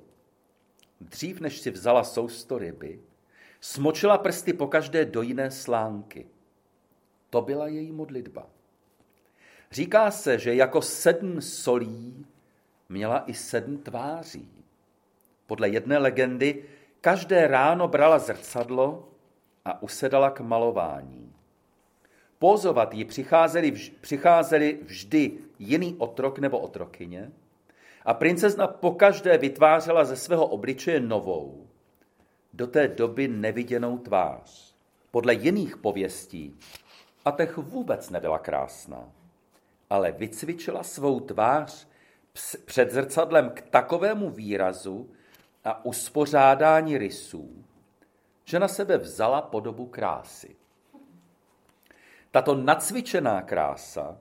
Dřív, 1.00 1.40
než 1.40 1.58
si 1.58 1.70
vzala 1.70 2.04
sousto 2.04 2.58
ryby, 2.58 3.00
smočila 3.60 4.18
prsty 4.18 4.52
pokaždé 4.52 5.04
do 5.04 5.22
jiné 5.22 5.50
slánky. 5.50 6.26
To 7.30 7.42
byla 7.42 7.66
její 7.66 7.92
modlitba. 7.92 8.46
Říká 9.70 10.10
se, 10.10 10.38
že 10.38 10.54
jako 10.54 10.82
sedm 10.82 11.40
solí 11.40 12.26
měla 12.88 13.24
i 13.26 13.34
sedm 13.34 13.78
tváří. 13.78 14.48
Podle 15.46 15.68
jedné 15.68 15.98
legendy 15.98 16.64
každé 17.00 17.46
ráno 17.46 17.88
brala 17.88 18.18
zrcadlo 18.18 19.08
a 19.64 19.82
usedala 19.82 20.30
k 20.30 20.40
malování. 20.40 21.32
Pozovat 22.38 22.94
ji 22.94 23.04
přicházeli, 23.04 23.70
vž, 23.70 23.92
přicházeli 24.00 24.78
vždy 24.82 25.38
jiný 25.58 25.96
otrok 25.98 26.38
nebo 26.38 26.58
otrokyně 26.58 27.32
a 28.04 28.14
princezna 28.14 28.66
pokaždé 28.66 29.38
vytvářela 29.38 30.04
ze 30.04 30.16
svého 30.16 30.46
obličeje 30.46 31.00
novou, 31.00 31.66
do 32.52 32.66
té 32.66 32.88
doby 32.88 33.28
neviděnou 33.28 33.98
tvář. 33.98 34.74
Podle 35.10 35.34
jiných 35.34 35.76
pověstí 35.76 36.58
Atech 37.24 37.56
vůbec 37.56 38.10
nebyla 38.10 38.38
krásná, 38.38 39.12
ale 39.90 40.12
vycvičila 40.12 40.82
svou 40.82 41.20
tvář 41.20 41.88
před 42.64 42.90
zrcadlem 42.90 43.50
k 43.50 43.62
takovému 43.62 44.30
výrazu 44.30 45.10
a 45.64 45.84
uspořádání 45.84 46.98
rysů, 46.98 47.64
že 48.50 48.58
na 48.58 48.68
sebe 48.68 48.98
vzala 48.98 49.42
podobu 49.42 49.86
krásy. 49.86 50.56
Tato 52.30 52.54
nacvičená 52.54 53.42
krása 53.42 54.18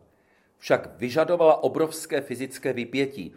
však 0.57 0.97
vyžadovala 0.97 1.63
obrovské 1.63 2.21
fyzické 2.21 2.73
vypětí, 2.73 3.33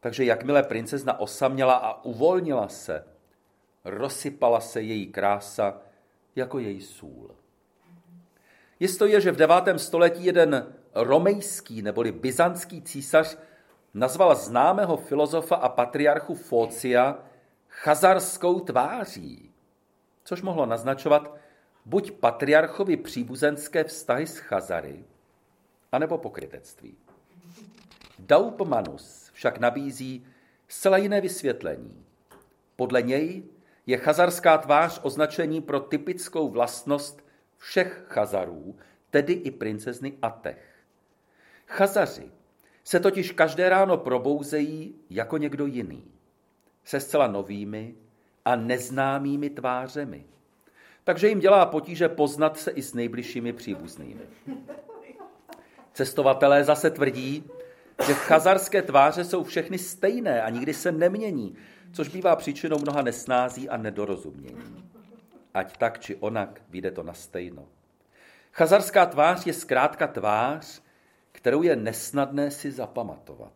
takže 0.00 0.24
jakmile 0.24 0.62
princezna 0.62 1.20
osaměla 1.20 1.74
a 1.74 2.04
uvolnila 2.04 2.68
se, 2.68 3.04
rozsypala 3.84 4.60
se 4.60 4.82
její 4.82 5.06
krása 5.06 5.78
jako 6.36 6.58
její 6.58 6.80
sůl. 6.80 7.30
Jisto 8.80 9.06
je, 9.06 9.20
že 9.20 9.32
v 9.32 9.36
9. 9.36 9.56
století 9.76 10.24
jeden 10.24 10.74
romejský 10.94 11.82
neboli 11.82 12.12
byzantský 12.12 12.82
císař 12.82 13.38
nazval 13.94 14.34
známého 14.34 14.96
filozofa 14.96 15.56
a 15.56 15.68
patriarchu 15.68 16.34
Fócia 16.34 17.18
chazarskou 17.68 18.60
tváří 18.60 19.53
což 20.24 20.42
mohlo 20.42 20.66
naznačovat 20.66 21.36
buď 21.84 22.10
patriarchovi 22.10 22.96
příbuzenské 22.96 23.84
vztahy 23.84 24.26
s 24.26 24.38
Chazary, 24.38 25.04
anebo 25.92 26.18
pokrytectví. 26.18 26.96
Daupmanus 28.18 29.30
však 29.32 29.58
nabízí 29.58 30.26
zcela 30.68 30.96
jiné 30.96 31.20
vysvětlení. 31.20 32.04
Podle 32.76 33.02
něj 33.02 33.42
je 33.86 33.96
chazarská 33.96 34.58
tvář 34.58 35.00
označení 35.02 35.60
pro 35.60 35.80
typickou 35.80 36.48
vlastnost 36.48 37.24
všech 37.58 38.04
chazarů, 38.08 38.76
tedy 39.10 39.32
i 39.32 39.50
princezny 39.50 40.18
Atech. 40.22 40.84
Chazaři 41.66 42.30
se 42.84 43.00
totiž 43.00 43.32
každé 43.32 43.68
ráno 43.68 43.98
probouzejí 43.98 44.94
jako 45.10 45.38
někdo 45.38 45.66
jiný, 45.66 46.04
se 46.84 47.00
zcela 47.00 47.26
novými, 47.26 47.94
a 48.44 48.56
neznámými 48.56 49.50
tvářemi. 49.50 50.24
Takže 51.04 51.28
jim 51.28 51.40
dělá 51.40 51.66
potíže 51.66 52.08
poznat 52.08 52.58
se 52.58 52.70
i 52.70 52.82
s 52.82 52.94
nejbližšími 52.94 53.52
příbuznými. 53.52 54.20
Cestovatelé 55.92 56.64
zase 56.64 56.90
tvrdí, 56.90 57.44
že 58.06 58.14
chazarské 58.14 58.82
tváře 58.82 59.24
jsou 59.24 59.44
všechny 59.44 59.78
stejné 59.78 60.42
a 60.42 60.50
nikdy 60.50 60.74
se 60.74 60.92
nemění, 60.92 61.56
což 61.92 62.08
bývá 62.08 62.36
příčinou 62.36 62.78
mnoha 62.78 63.02
nesnází 63.02 63.68
a 63.68 63.76
nedorozumění. 63.76 64.90
Ať 65.54 65.76
tak 65.76 66.00
či 66.00 66.16
onak, 66.16 66.60
vyjde 66.68 66.90
to 66.90 67.02
na 67.02 67.14
stejno. 67.14 67.66
Chazarská 68.52 69.06
tvář 69.06 69.46
je 69.46 69.52
zkrátka 69.52 70.06
tvář, 70.06 70.82
kterou 71.32 71.62
je 71.62 71.76
nesnadné 71.76 72.50
si 72.50 72.70
zapamatovat. 72.70 73.52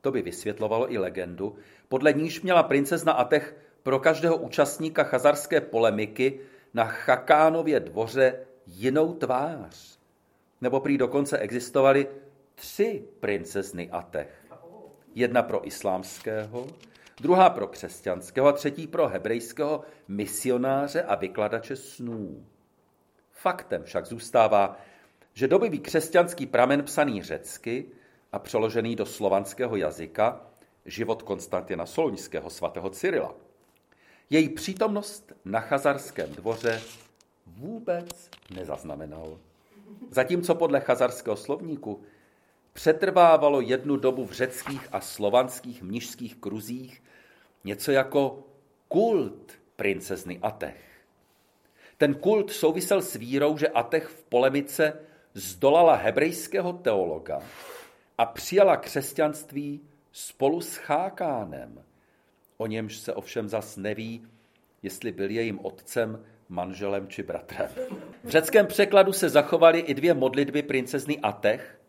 To 0.00 0.10
by 0.12 0.22
vysvětlovalo 0.22 0.92
i 0.92 0.98
legendu, 0.98 1.56
podle 1.88 2.12
níž 2.12 2.42
měla 2.42 2.62
princezna 2.62 3.12
Atech 3.12 3.56
pro 3.82 3.98
každého 3.98 4.36
účastníka 4.36 5.04
chazarské 5.04 5.60
polemiky 5.60 6.40
na 6.74 6.84
Chakánově 6.84 7.80
dvoře 7.80 8.46
jinou 8.66 9.14
tvář. 9.14 9.98
Nebo 10.60 10.80
prý 10.80 10.98
dokonce 10.98 11.38
existovaly 11.38 12.08
tři 12.54 13.04
princezny 13.20 13.90
Atech. 13.90 14.46
Jedna 15.14 15.42
pro 15.42 15.66
islámského, 15.66 16.66
druhá 17.20 17.50
pro 17.50 17.66
křesťanského 17.66 18.46
a 18.46 18.52
třetí 18.52 18.86
pro 18.86 19.08
hebrejského 19.08 19.82
misionáře 20.08 21.02
a 21.02 21.14
vykladače 21.14 21.76
snů. 21.76 22.46
Faktem 23.32 23.82
však 23.84 24.06
zůstává, 24.06 24.76
že 25.32 25.48
dobový 25.48 25.78
křesťanský 25.78 26.46
pramen 26.46 26.82
psaný 26.82 27.22
řecky 27.22 27.86
a 28.32 28.38
přeložený 28.38 28.96
do 28.96 29.06
slovanského 29.06 29.76
jazyka 29.76 30.46
život 30.84 31.22
Konstantina 31.22 31.86
Soloňského 31.86 32.50
svatého 32.50 32.90
Cyrila 32.90 33.34
její 34.32 34.48
přítomnost 34.48 35.32
na 35.44 35.60
chazarském 35.60 36.32
dvoře 36.32 36.82
vůbec 37.46 38.30
nezaznamenal. 38.54 39.38
Zatímco 40.10 40.54
podle 40.54 40.80
chazarského 40.80 41.36
slovníku 41.36 42.02
přetrvávalo 42.72 43.60
jednu 43.60 43.96
dobu 43.96 44.26
v 44.26 44.32
řeckých 44.32 44.88
a 44.92 45.00
slovanských 45.00 45.82
mnižských 45.82 46.36
kruzích 46.36 47.02
něco 47.64 47.92
jako 47.92 48.44
kult 48.88 49.52
princezny 49.76 50.38
Atech. 50.42 51.04
Ten 51.96 52.14
kult 52.14 52.50
souvisel 52.50 53.02
s 53.02 53.14
vírou, 53.14 53.56
že 53.56 53.68
Atech 53.68 54.06
v 54.06 54.24
polemice 54.24 54.98
zdolala 55.34 55.94
hebrejského 55.94 56.72
teologa 56.72 57.40
a 58.18 58.26
přijala 58.26 58.76
křesťanství 58.76 59.80
spolu 60.12 60.60
s 60.60 60.76
Chákánem, 60.76 61.84
O 62.62 62.66
němž 62.66 62.96
se 62.96 63.14
ovšem 63.14 63.48
zas 63.48 63.76
neví, 63.76 64.22
jestli 64.82 65.12
byl 65.12 65.30
jejím 65.30 65.58
otcem, 65.62 66.24
manželem 66.48 67.08
či 67.08 67.22
bratrem. 67.22 67.68
V 68.24 68.28
řeckém 68.28 68.66
překladu 68.66 69.12
se 69.12 69.28
zachovaly 69.28 69.80
i 69.80 69.94
dvě 69.94 70.14
modlitby 70.14 70.62
princezny 70.62 71.18
Atech, 71.18 71.80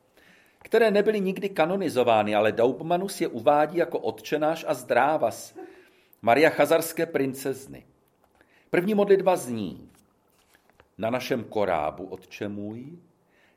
které 0.59 0.91
nebyly 0.91 1.21
nikdy 1.21 1.49
kanonizovány, 1.49 2.35
ale 2.35 2.51
Daubmanus 2.51 3.21
je 3.21 3.27
uvádí 3.27 3.77
jako 3.77 3.99
otčenáš 3.99 4.65
a 4.67 4.73
zdrávas 4.73 5.55
Maria 6.21 6.49
Chazarské 6.49 7.05
princezny. 7.05 7.85
První 8.69 8.93
modlitba 8.93 9.35
zní 9.35 9.89
Na 10.97 11.09
našem 11.09 11.43
korábu, 11.43 12.05
otče 12.05 12.47
můj, 12.47 12.97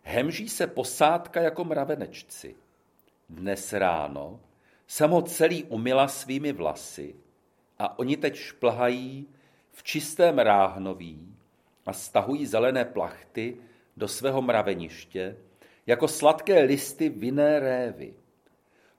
hemží 0.03 0.49
se 0.49 0.67
posádka 0.67 1.41
jako 1.41 1.65
mravenečci. 1.65 2.57
Dnes 3.29 3.73
ráno 3.73 4.41
jsem 4.87 5.11
ho 5.11 5.23
celý 5.23 5.65
umila 5.65 6.09
svými 6.09 6.53
vlasy 6.53 7.15
a 7.79 7.99
oni 7.99 8.17
teď 8.17 8.37
šplhají 8.37 9.29
v 9.73 9.83
čistém 9.83 10.39
ráhnoví 10.39 11.37
a 11.87 11.93
stahují 11.93 12.47
zelené 12.47 12.85
plachty 12.85 13.57
do 13.97 14.09
svého 14.09 14.43
mraveniště, 14.43 15.37
jako 15.87 16.09
sladké 16.09 16.63
listy 16.63 17.09
vinné 17.09 17.61
révy. 17.61 18.15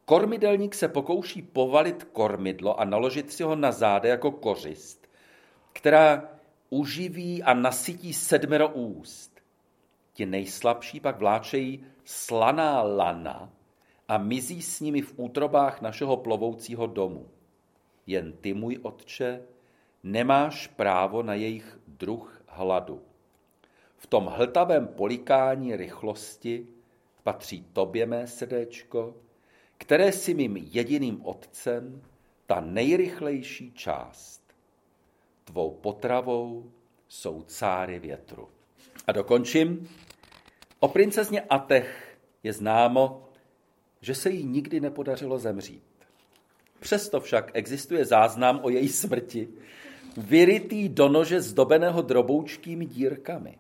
Kormidelník 0.06 0.76
se 0.76 0.88
pokouší 0.88 1.42
povalit 1.42 2.04
kormidlo 2.04 2.80
a 2.80 2.86
naložit 2.86 3.32
si 3.32 3.44
ho 3.44 3.56
na 3.56 3.72
záde 3.72 4.10
jako 4.10 4.32
kořist, 4.32 5.10
která 5.74 6.30
uživí 6.70 7.44
a 7.44 7.54
nasytí 7.54 8.14
sedmero 8.14 8.70
úst. 8.70 9.40
ti 10.14 10.26
nejslabší 10.26 11.00
pak 11.00 11.20
vláčejí 11.20 11.86
slaná 12.04 12.82
lana 12.82 13.57
a 14.08 14.18
mizí 14.18 14.62
s 14.62 14.80
nimi 14.80 15.02
v 15.02 15.14
útrobách 15.18 15.82
našeho 15.82 16.18
plovoucího 16.18 16.88
domu. 16.88 17.28
Jen 18.08 18.32
ty, 18.32 18.54
můj 18.54 18.80
otče, 18.82 19.42
nemáš 20.04 20.68
právo 20.68 21.24
na 21.24 21.34
jejich 21.34 21.80
druh 21.88 22.42
hladu. 22.48 23.02
V 23.98 24.08
tom 24.08 24.26
hltavém 24.26 24.88
polikání 24.88 25.76
rychlosti 25.76 26.68
patří 27.24 27.66
tobě, 27.74 28.06
mé 28.06 28.28
srdéčko, 28.28 29.16
které 29.78 30.12
si 30.12 30.34
mým 30.34 30.58
jediným 30.58 31.26
otcem, 31.26 32.02
ta 32.46 32.62
nejrychlejší 32.62 33.72
část. 33.72 34.42
Tvou 35.44 35.72
potravou 35.72 36.72
jsou 37.08 37.42
cáry 37.42 38.00
větru. 38.00 38.50
A 39.08 39.12
dokončím. 39.12 39.90
O 40.80 40.88
princezně 40.88 41.42
Atech 41.42 42.18
je 42.44 42.54
známo, 42.54 43.27
že 44.02 44.16
se 44.16 44.30
jí 44.30 44.44
nikdy 44.44 44.80
nepodařilo 44.80 45.40
zemřít. 45.40 45.84
Přesto 46.80 47.22
však 47.22 47.52
existuje 47.54 48.06
záznam 48.06 48.60
o 48.64 48.70
její 48.70 48.90
smrti, 48.90 49.48
vyrytý 50.18 50.90
do 50.90 51.10
nože 51.10 51.42
zdobeného 51.42 52.02
droboučkými 52.02 52.86
dírkami. 52.86 53.58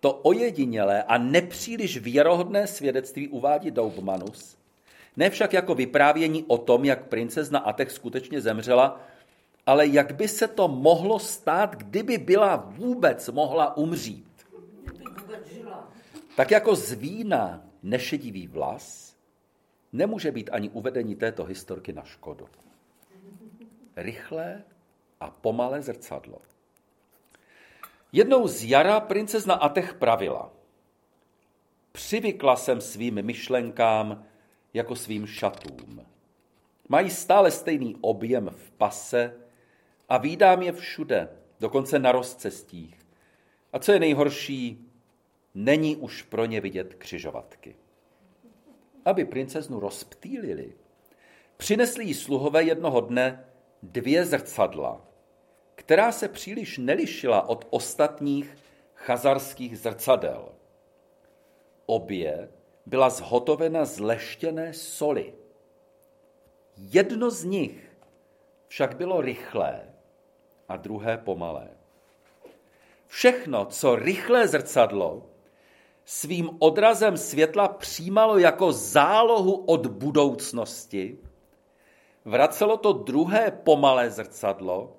To 0.00 0.12
ojedinělé 0.12 1.02
a 1.02 1.18
nepříliš 1.18 1.98
věrohodné 1.98 2.66
svědectví 2.66 3.28
uvádí 3.28 3.70
Daubmanus, 3.70 4.56
ne 5.16 5.30
však 5.30 5.52
jako 5.52 5.74
vyprávění 5.74 6.44
o 6.46 6.58
tom, 6.58 6.84
jak 6.84 7.08
princezna 7.08 7.58
Atech 7.58 7.90
skutečně 7.90 8.40
zemřela, 8.40 9.00
ale 9.66 9.86
jak 9.86 10.14
by 10.14 10.28
se 10.28 10.48
to 10.48 10.68
mohlo 10.68 11.18
stát, 11.18 11.76
kdyby 11.76 12.18
byla 12.18 12.56
vůbec 12.56 13.28
mohla 13.28 13.76
umřít. 13.76 14.28
Tak 16.36 16.50
jako 16.50 16.74
z 16.76 16.92
vína 16.92 17.62
nešedivý 17.82 18.46
vlas, 18.46 19.14
nemůže 19.92 20.32
být 20.32 20.50
ani 20.52 20.68
uvedení 20.68 21.16
této 21.16 21.44
historky 21.44 21.92
na 21.92 22.04
škodu. 22.04 22.48
Rychlé 23.96 24.62
a 25.20 25.30
pomalé 25.30 25.82
zrcadlo. 25.82 26.38
Jednou 28.12 28.48
z 28.48 28.64
jara 28.64 29.00
princezna 29.00 29.54
Atech 29.54 29.94
pravila. 29.94 30.52
Přivykla 31.92 32.56
jsem 32.56 32.80
svým 32.80 33.22
myšlenkám 33.22 34.24
jako 34.74 34.96
svým 34.96 35.26
šatům. 35.26 36.06
Mají 36.88 37.10
stále 37.10 37.50
stejný 37.50 37.96
objem 38.00 38.50
v 38.56 38.70
pase 38.70 39.34
a 40.08 40.18
výdám 40.18 40.62
je 40.62 40.72
všude, 40.72 41.28
dokonce 41.60 41.98
na 41.98 42.12
rozcestích. 42.12 42.98
A 43.72 43.78
co 43.78 43.92
je 43.92 44.00
nejhorší, 44.00 44.90
není 45.54 45.96
už 45.96 46.22
pro 46.22 46.44
ně 46.44 46.60
vidět 46.60 46.94
křižovatky. 46.94 47.76
Aby 49.08 49.24
princeznu 49.24 49.80
rozptýlili, 49.80 50.74
přinesli 51.56 52.04
jí 52.04 52.14
sluhové 52.14 52.62
jednoho 52.62 53.00
dne 53.00 53.44
dvě 53.82 54.24
zrcadla, 54.24 55.06
která 55.74 56.12
se 56.12 56.28
příliš 56.28 56.78
nelišila 56.78 57.48
od 57.48 57.66
ostatních 57.70 58.56
chazarských 58.94 59.78
zrcadel. 59.78 60.48
Obě 61.86 62.48
byla 62.86 63.10
zhotovena 63.10 63.84
z 63.84 63.98
leštěné 63.98 64.74
soli. 64.74 65.34
Jedno 66.76 67.30
z 67.30 67.44
nich 67.44 67.96
však 68.66 68.96
bylo 68.96 69.20
rychlé 69.20 69.94
a 70.68 70.76
druhé 70.76 71.18
pomalé. 71.18 71.68
Všechno, 73.06 73.66
co 73.66 73.96
rychlé 73.96 74.48
zrcadlo, 74.48 75.26
svým 76.10 76.50
odrazem 76.58 77.16
světla 77.16 77.68
přijímalo 77.68 78.38
jako 78.38 78.72
zálohu 78.72 79.52
od 79.52 79.86
budoucnosti, 79.86 81.18
vracelo 82.24 82.76
to 82.76 82.92
druhé 82.92 83.50
pomalé 83.50 84.10
zrcadlo, 84.10 84.96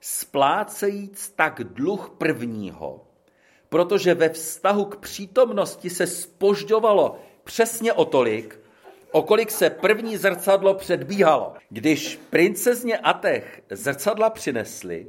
splácejíc 0.00 1.28
tak 1.36 1.64
dluh 1.64 2.14
prvního, 2.18 3.06
protože 3.68 4.14
ve 4.14 4.28
vztahu 4.28 4.84
k 4.84 4.96
přítomnosti 4.96 5.90
se 5.90 6.06
spožďovalo 6.06 7.18
přesně 7.44 7.92
o 7.92 8.04
tolik, 8.04 8.60
o 9.12 9.22
kolik 9.22 9.50
se 9.50 9.70
první 9.70 10.16
zrcadlo 10.16 10.74
předbíhalo. 10.74 11.54
Když 11.70 12.16
princezně 12.30 12.98
Atech 12.98 13.62
zrcadla 13.70 14.30
přinesli, 14.30 15.06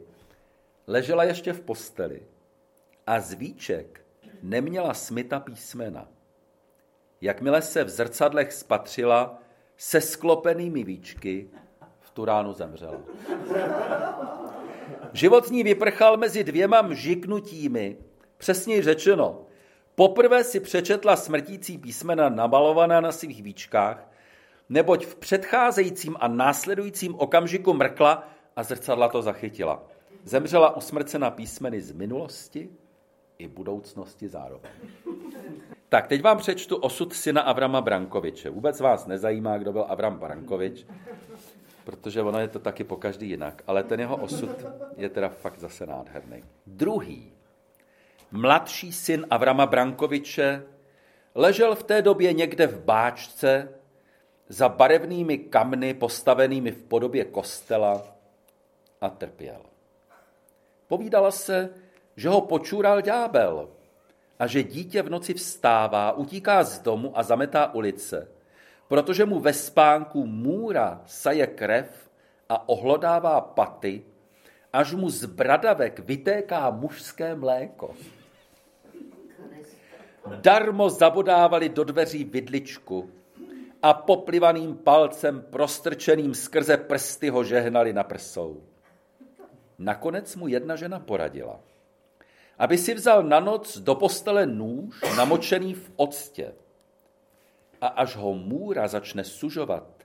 ležela 0.88 1.23
ještě 1.23 1.53
v 1.53 1.62
posteli 1.62 2.21
a 3.08 3.19
zvíček 3.19 4.05
neměla 4.49 4.93
smita 4.93 5.39
písmena. 5.39 6.08
Jakmile 7.21 7.62
se 7.62 7.84
v 7.84 7.89
zrcadlech 7.89 8.53
spatřila 8.53 9.39
se 9.77 10.01
sklopenými 10.01 10.84
víčky, 10.84 11.49
v 11.99 12.10
tu 12.10 12.25
ránu 12.25 12.53
zemřela. 12.53 12.97
Život 15.13 15.47
z 15.47 15.51
ní 15.51 15.63
vyprchal 15.63 16.17
mezi 16.17 16.43
dvěma 16.43 16.81
mžiknutími, 16.81 17.97
přesněji 18.38 18.81
řečeno, 18.81 19.41
poprvé 19.95 20.43
si 20.43 20.60
přečetla 20.60 21.15
smrtící 21.15 21.77
písmena 21.77 22.29
nabalovaná 22.29 23.01
na 23.01 23.12
svých 23.12 23.43
víčkách, 23.43 24.12
neboť 24.69 25.05
v 25.05 25.15
předcházejícím 25.15 26.15
a 26.19 26.27
následujícím 26.27 27.15
okamžiku 27.15 27.73
mrkla 27.73 28.27
a 28.55 28.63
zrcadla 28.63 29.08
to 29.08 29.21
zachytila. 29.21 29.84
Zemřela 30.23 30.75
usmrcena 30.75 31.31
písmeny 31.31 31.81
z 31.81 31.91
minulosti 31.91 32.69
i 33.38 33.48
budoucnosti 33.48 34.28
zároveň. 34.28 34.71
Tak, 35.89 36.08
teď 36.08 36.21
vám 36.21 36.38
přečtu 36.38 36.76
osud 36.76 37.13
syna 37.13 37.41
Avrama 37.41 37.82
Brankoviče. 37.82 38.50
Vůbec 38.50 38.80
vás 38.80 39.08
nezajímá, 39.08 39.58
kdo 39.58 39.71
byl 39.71 39.86
Avram 39.89 40.17
Brankovič, 40.17 40.86
protože 41.84 42.21
ono 42.21 42.39
je 42.39 42.48
to 42.48 42.60
taky 42.60 42.84
po 42.84 42.95
každý 42.95 43.30
jinak, 43.30 43.63
ale 43.67 43.84
ten 43.84 44.00
jeho 44.00 44.15
osud 44.15 44.65
je 44.98 45.10
teda 45.10 45.30
fakt 45.30 45.60
zase 45.60 45.86
nádherný. 45.86 46.43
Druhý, 46.67 47.34
mladší 48.32 48.91
syn 48.91 49.26
Avrama 49.30 49.65
Brankoviče, 49.65 50.63
ležel 51.36 51.76
v 51.76 51.84
té 51.84 52.02
době 52.02 52.34
někde 52.34 52.67
v 52.67 52.84
báčce 52.84 53.69
za 54.50 54.69
barevnými 54.69 55.38
kamny 55.38 55.93
postavenými 55.93 56.71
v 56.71 56.84
podobě 56.84 57.26
kostela 57.26 58.15
a 59.02 59.10
trpěl. 59.10 59.62
Povídala 60.88 61.32
se, 61.32 61.69
že 62.15 62.30
ho 62.30 62.41
počůral 62.41 63.01
ďábel 63.01 63.69
a 64.39 64.47
že 64.47 64.63
dítě 64.63 65.01
v 65.01 65.10
noci 65.10 65.34
vstává, 65.34 66.12
utíká 66.12 66.63
z 66.63 66.80
domu 66.80 67.12
a 67.15 67.23
zametá 67.23 67.73
ulice, 67.73 68.28
protože 68.88 69.25
mu 69.25 69.39
ve 69.39 69.54
spánku 69.54 70.25
můra 70.25 71.01
saje 71.06 71.47
krev 71.47 72.10
a 72.49 72.69
ohlodává 72.69 73.41
paty, 73.41 74.04
až 74.73 74.93
mu 74.93 75.10
z 75.10 75.25
bradavek 75.25 75.99
vytéká 75.99 76.69
mužské 76.69 77.36
mléko. 77.36 77.95
Darmo 80.25 80.89
zabodávali 80.89 81.69
do 81.69 81.84
dveří 81.84 82.23
vidličku 82.23 83.10
a 83.82 83.93
poplivaným 83.93 84.75
palcem 84.78 85.41
prostrčeným 85.41 86.36
skrze 86.36 86.78
prsty 86.78 87.30
ho 87.30 87.43
žehnali 87.43 87.93
na 87.93 88.04
prsou. 88.04 88.63
Nakonec 89.80 90.36
mu 90.36 90.47
jedna 90.47 90.75
žena 90.75 90.99
poradila, 90.99 91.60
aby 92.58 92.78
si 92.78 92.94
vzal 92.94 93.24
na 93.24 93.39
noc 93.39 93.78
do 93.78 93.96
postele 93.96 94.46
nůž 94.46 95.02
namočený 95.18 95.74
v 95.74 95.91
octě 95.96 96.54
a 97.82 97.88
až 97.88 98.15
ho 98.15 98.34
můra 98.34 98.88
začne 98.88 99.24
sužovat, 99.24 100.04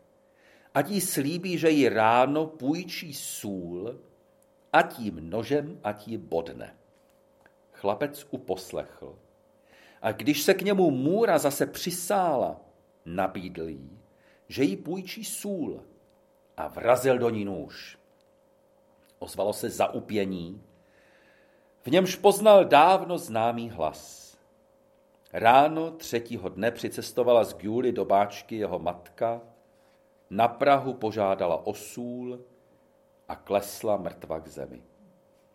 ať 0.75 0.91
jí 0.91 1.01
slíbí, 1.01 1.59
že 1.59 1.71
jí 1.71 1.89
ráno 1.89 2.47
půjčí 2.47 3.15
sůl 3.15 4.01
a 4.73 4.83
tím 4.83 5.31
nožem 5.31 5.81
ať 5.85 6.09
jí 6.09 6.17
bodne. 6.17 6.77
Chlapec 7.73 8.27
uposlechl. 8.31 9.19
A 10.03 10.13
když 10.13 10.43
se 10.43 10.55
k 10.55 10.63
němu 10.63 10.91
můra 10.91 11.39
zase 11.39 11.67
přisála, 11.67 12.61
nabídl 13.05 13.69
jí, 13.69 13.99
že 14.49 14.65
jí 14.65 14.77
půjčí 14.77 15.25
sůl 15.25 15.83
a 16.57 16.69
vrazil 16.69 17.19
do 17.19 17.31
ní 17.31 17.45
nůž. 17.45 17.99
Ozvalo 19.19 19.53
se 19.53 19.71
zaupění, 19.71 20.63
v 21.83 21.87
němž 21.87 22.17
poznal 22.17 22.65
dávno 22.65 23.19
známý 23.19 23.71
hlas. 23.71 24.37
Ráno 25.33 25.91
třetího 25.91 26.49
dne 26.49 26.71
přicestovala 26.71 27.45
z 27.45 27.55
Gjúly 27.55 27.93
do 27.93 28.05
Báčky 28.05 28.57
jeho 28.57 28.79
matka, 28.79 29.41
na 30.31 30.49
Prahu 30.49 30.95
požádala 30.95 31.67
o 31.67 31.75
sůl 31.75 32.41
a 33.29 33.37
klesla 33.37 33.97
mrtva 33.97 34.41
k 34.41 34.49
zemi. 34.49 34.83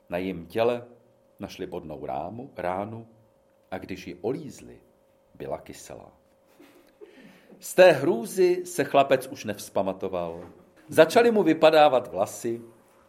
Na 0.09 0.17
jejím 0.17 0.45
těle 0.45 0.85
našli 1.39 1.65
bodnou 1.65 2.05
rámu, 2.05 2.51
ránu 2.57 3.07
a 3.71 3.77
když 3.77 4.07
ji 4.07 4.15
olízli, 4.21 4.81
byla 5.35 5.57
kyselá. 5.57 6.11
Z 7.59 7.73
té 7.73 7.91
hrůzy 7.91 8.65
se 8.65 8.83
chlapec 8.83 9.27
už 9.27 9.45
nevzpamatoval. 9.45 10.49
Začaly 10.88 11.31
mu 11.31 11.43
vypadávat 11.43 12.11
vlasy 12.11 12.61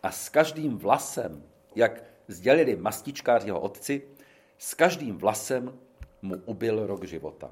a 0.03 0.11
s 0.11 0.29
každým 0.29 0.79
vlasem, 0.79 1.43
jak 1.75 2.03
sdělili 2.29 2.77
mastičkáři 2.77 3.49
jeho 3.49 3.61
otci, 3.61 4.03
s 4.59 4.75
každým 4.75 5.19
vlasem 5.19 5.79
mu 6.23 6.35
ubil 6.45 6.87
rok 6.87 7.05
života. 7.05 7.51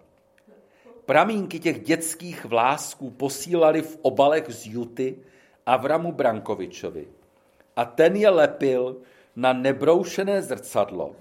Pramínky 1.07 1.61
těch 1.61 1.83
dětských 1.83 2.45
vlásků 2.45 3.11
posílali 3.11 3.83
v 3.83 3.99
obalech 4.03 4.45
z 4.49 4.67
Juty 4.67 5.17
Avramu 5.67 6.13
Brankovičovi. 6.13 7.09
A 7.77 7.85
ten 7.85 8.17
je 8.17 8.31
lepil 8.31 8.97
na 9.37 9.53
nebroušené 9.53 10.43
zrcadlo, 10.43 11.17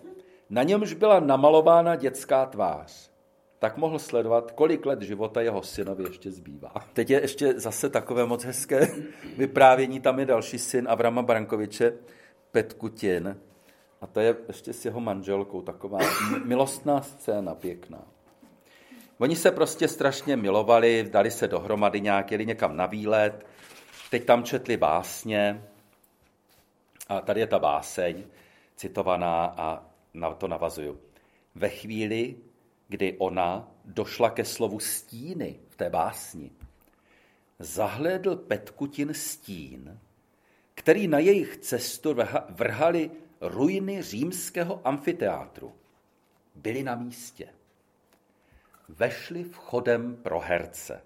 na 0.50 0.64
němž 0.64 0.94
byla 0.94 1.20
namalována 1.20 1.96
dětská 1.96 2.46
tvář. 2.46 3.10
Tak 3.60 3.78
mohl 3.78 4.00
sledovat, 4.00 4.52
kolik 4.52 4.86
let 4.86 5.02
života 5.02 5.42
jeho 5.42 5.64
synovi 5.64 6.04
ještě 6.04 6.32
zbývá. 6.32 6.72
Teď 6.94 7.10
je 7.10 7.22
ještě 7.22 7.60
zase 7.60 7.90
takové 7.90 8.26
moc 8.26 8.44
hezké 8.44 8.88
vyprávění. 9.38 10.00
Tam 10.00 10.20
je 10.20 10.26
další 10.26 10.60
syn 10.60 10.88
Avrama 10.90 11.22
Brankoviče, 11.22 11.94
Petkutin. 12.54 13.38
A 14.02 14.08
to 14.08 14.20
je 14.20 14.36
ještě 14.48 14.74
s 14.74 14.86
jeho 14.86 15.00
manželkou 15.00 15.62
taková 15.62 16.00
milostná 16.46 17.02
scéna, 17.02 17.56
pěkná. 17.56 18.02
Oni 19.18 19.36
se 19.36 19.52
prostě 19.52 19.88
strašně 19.88 20.38
milovali, 20.38 21.10
dali 21.12 21.32
se 21.32 21.48
dohromady 21.48 22.02
nějak, 22.02 22.32
jeli 22.32 22.46
někam 22.46 22.78
na 22.78 22.86
výlet, 22.86 23.46
teď 24.12 24.26
tam 24.26 24.44
četli 24.44 24.78
básně 24.78 25.64
a 27.08 27.22
tady 27.22 27.40
je 27.40 27.48
ta 27.48 27.60
báseň 27.60 28.24
citovaná 28.76 29.46
a 29.46 29.86
na 30.14 30.34
to 30.34 30.48
navazuju. 30.48 31.00
Ve 31.56 31.70
chvíli, 31.70 32.36
kdy 32.88 33.18
ona 33.18 33.72
došla 33.86 34.30
ke 34.30 34.46
slovu 34.46 34.80
stíny 34.80 35.60
v 35.70 35.76
té 35.76 35.90
básni, 35.90 36.52
zahlédl 37.60 38.36
Petkutin 38.36 39.14
stín, 39.14 40.00
který 40.84 41.08
na 41.08 41.20
jejich 41.20 41.58
cestu 41.58 42.16
vrhali 42.50 43.12
ruiny 43.42 44.02
římského 44.02 44.82
amfiteátru. 44.88 45.74
Byli 46.56 46.84
na 46.84 46.96
místě 46.96 47.50
vešli 48.90 49.44
vchodem 49.44 50.16
pro 50.16 50.40
herce. 50.40 51.02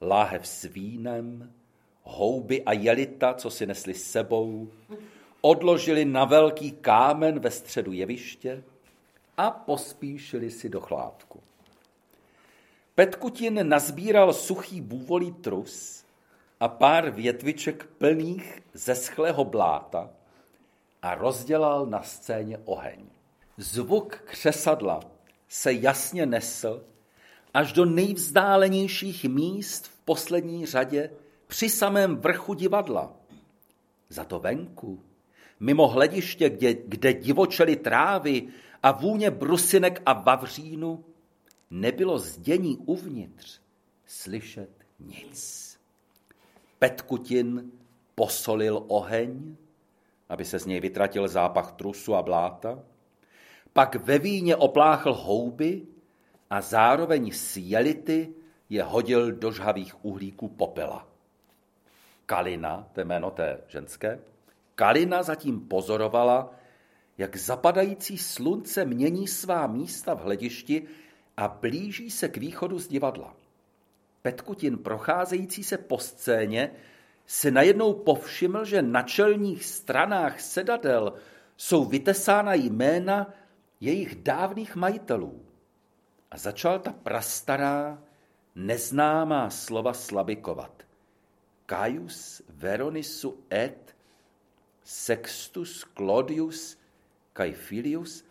Láhev 0.00 0.48
s 0.48 0.64
vínem, 0.64 1.52
houby 2.02 2.62
a 2.62 2.72
jelita, 2.72 3.34
co 3.34 3.50
si 3.50 3.66
nesli 3.66 3.94
s 3.94 4.10
sebou, 4.10 4.70
odložili 5.40 6.04
na 6.04 6.24
velký 6.24 6.72
kámen 6.72 7.38
ve 7.38 7.50
středu 7.50 7.92
jeviště 7.92 8.62
a 9.36 9.50
pospíšili 9.50 10.50
si 10.50 10.68
do 10.68 10.80
chládku. 10.80 11.40
Petkutin 12.94 13.68
nazbíral 13.68 14.32
suchý 14.32 14.80
bůvolý 14.80 15.32
trus 15.32 15.99
a 16.60 16.68
pár 16.68 17.10
větviček 17.10 17.86
plných 17.86 18.62
zeschlého 18.72 19.44
bláta 19.44 20.10
a 21.02 21.14
rozdělal 21.14 21.86
na 21.86 22.02
scéně 22.02 22.58
oheň. 22.64 23.06
Zvuk 23.56 24.16
křesadla 24.16 25.00
se 25.48 25.72
jasně 25.72 26.26
nesl 26.26 26.84
až 27.54 27.72
do 27.72 27.84
nejvzdálenějších 27.84 29.24
míst 29.24 29.86
v 29.86 29.98
poslední 30.04 30.66
řadě 30.66 31.10
při 31.46 31.68
samém 31.68 32.16
vrchu 32.16 32.54
divadla. 32.54 33.12
Za 34.08 34.24
to 34.24 34.38
venku, 34.38 35.02
mimo 35.60 35.88
hlediště, 35.88 36.50
kde, 36.50 36.74
kde 36.74 37.12
divočely 37.12 37.76
trávy 37.76 38.48
a 38.82 38.92
vůně 38.92 39.30
brusinek 39.30 40.02
a 40.06 40.12
vavřínu, 40.12 41.04
nebylo 41.70 42.18
zdění 42.18 42.76
uvnitř 42.76 43.60
slyšet 44.06 44.70
nic. 44.98 45.69
Petkutin 46.80 47.72
posolil 48.14 48.84
oheň, 48.88 49.56
aby 50.28 50.44
se 50.44 50.58
z 50.58 50.66
něj 50.66 50.80
vytratil 50.80 51.28
zápach 51.28 51.72
trusu 51.72 52.14
a 52.14 52.22
bláta, 52.22 52.78
pak 53.72 53.94
ve 53.94 54.18
víně 54.18 54.56
opláchl 54.56 55.12
houby 55.12 55.86
a 56.50 56.60
zároveň 56.60 57.30
s 57.32 57.56
jelity 57.56 58.34
je 58.68 58.82
hodil 58.82 59.32
do 59.32 59.52
žhavých 59.52 60.04
uhlíků 60.04 60.48
popela. 60.48 61.06
Kalina, 62.26 62.88
to 62.92 63.00
je 63.00 63.04
jméno 63.04 63.30
té 63.30 63.60
ženské, 63.68 64.20
Kalina 64.74 65.22
zatím 65.22 65.60
pozorovala, 65.60 66.50
jak 67.18 67.36
zapadající 67.36 68.18
slunce 68.18 68.84
mění 68.84 69.28
svá 69.28 69.66
místa 69.66 70.14
v 70.14 70.22
hledišti 70.22 70.86
a 71.36 71.48
blíží 71.48 72.10
se 72.10 72.28
k 72.28 72.36
východu 72.36 72.78
z 72.78 72.88
divadla. 72.88 73.39
Petkutin, 74.22 74.78
procházející 74.78 75.64
se 75.64 75.78
po 75.78 75.98
scéně, 75.98 76.72
se 77.26 77.50
najednou 77.50 77.94
povšiml, 77.94 78.64
že 78.64 78.82
na 78.82 79.02
čelních 79.02 79.64
stranách 79.64 80.40
sedadel 80.40 81.12
jsou 81.56 81.84
vytesána 81.84 82.54
jména 82.54 83.34
jejich 83.80 84.14
dávných 84.14 84.76
majitelů. 84.76 85.46
A 86.30 86.38
začal 86.38 86.78
ta 86.78 86.92
prastará, 86.92 88.02
neznámá 88.54 89.50
slova 89.50 89.92
slabikovat. 89.92 90.82
Caius 91.66 92.42
Veronisu 92.48 93.44
et 93.52 93.96
Sextus 94.84 95.86
Claudius 95.94 96.78
Caefilius 97.32 98.24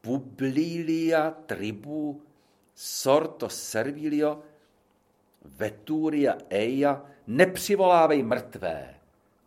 Publilia 0.00 1.30
tribu 1.30 2.22
sorto 2.74 3.48
servilio 3.48 4.42
Veturia 5.44 6.34
eia 6.50 7.04
nepřivolávej 7.26 8.22
mrtvé, 8.22 8.94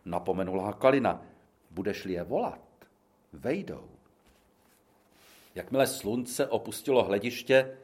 napomenula 0.05 0.73
Kalina. 0.73 1.21
Budeš-li 1.71 2.13
je 2.13 2.23
volat, 2.23 2.59
vejdou. 3.33 3.89
Jakmile 5.55 5.87
slunce 5.87 6.47
opustilo 6.47 7.03
hlediště, 7.03 7.77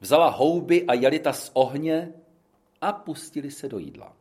vzala 0.00 0.28
houby 0.28 0.84
a 0.86 0.94
jelita 0.94 1.32
z 1.32 1.50
ohně 1.54 2.12
a 2.80 2.92
pustili 2.92 3.50
se 3.50 3.68
do 3.68 3.78
jídla. 3.78 4.16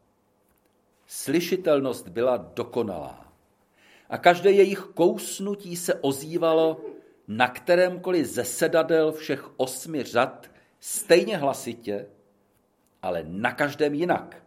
Slyšitelnost 1.07 2.07
byla 2.07 2.37
dokonalá 2.37 3.31
a 4.09 4.17
každé 4.17 4.51
jejich 4.51 4.79
kousnutí 4.79 5.75
se 5.75 5.93
ozývalo 5.93 6.81
na 7.27 7.47
kterémkoliv 7.47 8.25
ze 8.25 8.43
sedadel 8.43 9.11
všech 9.11 9.59
osmi 9.59 10.03
řad 10.03 10.51
stejně 10.79 11.37
hlasitě, 11.37 12.07
ale 13.01 13.23
na 13.27 13.51
každém 13.51 13.93
jinak. 13.93 14.43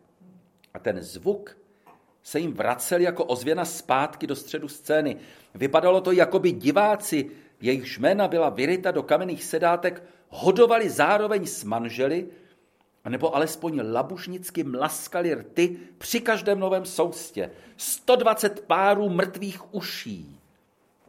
A 0.75 0.79
ten 0.79 1.03
zvuk 1.03 1.57
se 2.23 2.40
jim 2.40 2.53
vracel 2.53 3.01
jako 3.01 3.25
ozvěna 3.25 3.64
zpátky 3.64 4.27
do 4.27 4.37
středu 4.37 4.69
scény. 4.69 5.17
Vypadalo 5.55 6.01
to, 6.01 6.12
jako 6.12 6.38
by 6.38 6.53
diváci 6.53 7.31
jejichž 7.64 7.99
jména 7.99 8.29
byla 8.29 8.49
vyryta 8.49 8.90
do 8.90 9.03
kamenných 9.03 9.45
sedátek, 9.45 10.03
hodovali 10.29 10.90
zároveň 10.90 11.47
s 11.47 11.64
manželi, 11.64 12.29
anebo 13.05 13.37
alespoň 13.37 13.81
labušnicky 13.93 14.64
mlaskali 14.64 15.35
rty 15.35 15.77
při 15.99 16.21
každém 16.21 16.59
novém 16.59 16.85
soustě. 16.85 17.51
120 17.77 18.67
párů 18.67 19.09
mrtvých 19.09 19.75
uší 19.75 20.40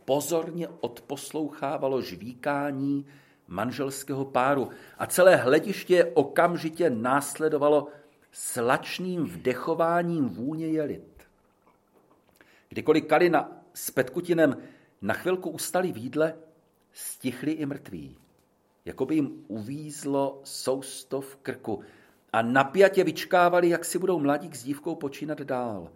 pozorně 0.05 0.67
odposlouchávalo 0.79 2.01
žvíkání 2.01 3.05
manželského 3.47 4.25
páru 4.25 4.69
a 4.97 5.05
celé 5.05 5.35
hlediště 5.35 6.05
okamžitě 6.13 6.89
následovalo 6.89 7.87
slačným 8.31 9.23
vdechováním 9.23 10.29
vůně 10.29 10.67
jelit. 10.67 11.27
Kdykoliv 12.69 13.05
Kalina 13.05 13.51
s 13.73 13.91
Petkutinem 13.91 14.57
na 15.01 15.13
chvilku 15.13 15.49
ustali 15.49 15.91
v 15.91 15.97
jídle, 15.97 16.33
stichli 16.93 17.51
i 17.51 17.65
mrtví. 17.65 18.17
Jako 18.85 19.05
by 19.05 19.15
jim 19.15 19.45
uvízlo 19.47 20.41
sousto 20.43 21.21
v 21.21 21.35
krku 21.35 21.83
a 22.33 22.41
napjatě 22.41 23.03
vyčkávali, 23.03 23.69
jak 23.69 23.85
si 23.85 23.99
budou 23.99 24.19
mladík 24.19 24.55
s 24.55 24.63
dívkou 24.63 24.95
počínat 24.95 25.41
dál. 25.41 25.89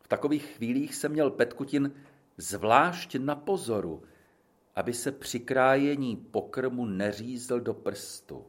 V 0.00 0.08
takových 0.08 0.44
chvílích 0.44 0.94
se 0.94 1.08
měl 1.08 1.30
Petkutin 1.30 1.92
zvlášť 2.36 3.16
na 3.16 3.34
pozoru, 3.34 4.02
aby 4.76 4.92
se 4.92 5.12
při 5.12 5.40
krájení 5.40 6.16
pokrmu 6.16 6.86
neřízl 6.86 7.60
do 7.60 7.74
prstu, 7.74 8.46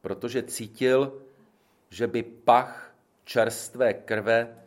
protože 0.00 0.42
cítil, 0.42 1.22
že 1.90 2.06
by 2.06 2.22
pach 2.22 2.94
čerstvé 3.24 3.94
krve 3.94 4.64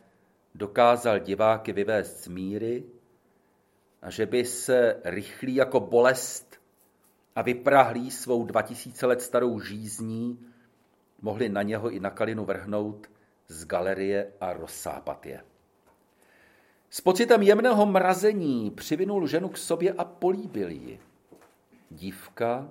dokázal 0.54 1.18
diváky 1.18 1.72
vyvést 1.72 2.24
z 2.24 2.28
míry 2.28 2.84
a 4.02 4.10
že 4.10 4.26
by 4.26 4.44
se 4.44 5.00
rychlý 5.04 5.54
jako 5.54 5.80
bolest 5.80 6.60
a 7.36 7.42
vyprahlý 7.42 8.10
svou 8.10 8.44
2000 8.44 9.06
let 9.06 9.22
starou 9.22 9.60
žízní 9.60 10.46
mohli 11.22 11.48
na 11.48 11.62
něho 11.62 11.90
i 11.90 12.00
na 12.00 12.10
Kalinu 12.10 12.44
vrhnout 12.44 13.06
z 13.48 13.64
galerie 13.64 14.32
a 14.40 14.52
rozsápat 14.52 15.26
je. 15.26 15.55
S 16.90 17.00
pocitem 17.00 17.42
jemného 17.42 17.86
mrazení 17.86 18.70
přivinul 18.70 19.26
ženu 19.26 19.48
k 19.48 19.58
sobě 19.58 19.92
a 19.92 20.04
políbil 20.04 20.70
ji. 20.70 21.00
Dívka 21.90 22.68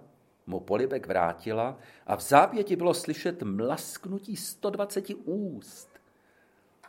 mu 0.48 0.60
polibek 0.60 1.08
vrátila 1.08 1.78
a 2.08 2.16
v 2.16 2.22
zápěti 2.22 2.76
bylo 2.76 2.94
slyšet 2.94 3.44
mlasknutí 3.44 4.36
120 4.36 5.06
úst, 5.24 5.90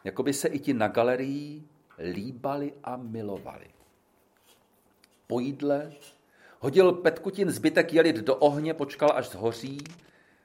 jako 0.04 0.22
by 0.22 0.32
se 0.32 0.48
i 0.48 0.58
ti 0.58 0.74
na 0.74 0.88
galerii 0.88 1.64
líbali 2.12 2.74
a 2.84 2.96
milovali. 2.96 3.70
Po 5.26 5.40
jídle 5.40 5.92
Hodil 6.60 6.92
Petkutin 6.92 7.50
zbytek 7.50 7.92
jelit 7.92 8.16
do 8.16 8.36
ohně, 8.36 8.74
počkal, 8.74 9.12
až 9.14 9.28
zhoří, 9.28 9.78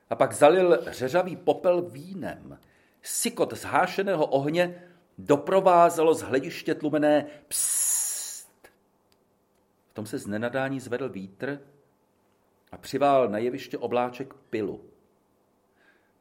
a 0.09 0.15
pak 0.15 0.33
zalil 0.33 0.79
řeřavý 0.87 1.35
popel 1.35 1.81
vínem. 1.81 2.59
Sykot 3.01 3.53
zhášeného 3.53 4.25
ohně 4.25 4.83
doprovázelo 5.25 6.13
z 6.13 6.21
hlediště 6.21 6.75
tlumené 6.75 7.25
psst. 7.47 8.71
V 9.89 9.93
tom 9.93 10.05
se 10.05 10.17
z 10.17 10.27
nenadání 10.27 10.79
zvedl 10.79 11.09
vítr 11.09 11.59
a 12.71 12.77
přivál 12.77 13.29
na 13.29 13.37
jeviště 13.37 13.77
obláček 13.77 14.33
pilu. 14.33 14.81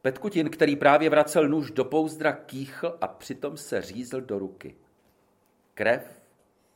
Petkutin, 0.01 0.49
který 0.49 0.75
právě 0.75 1.09
vracel 1.09 1.47
nůž 1.47 1.71
do 1.71 1.85
pouzdra, 1.85 2.31
kýchl 2.31 2.97
a 3.01 3.07
přitom 3.07 3.57
se 3.57 3.81
řízl 3.81 4.21
do 4.21 4.39
ruky. 4.39 4.75
Krev 5.73 6.21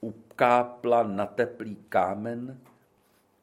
ukápla 0.01 1.03
na 1.03 1.25
teplý 1.25 1.75
kámen 1.89 2.59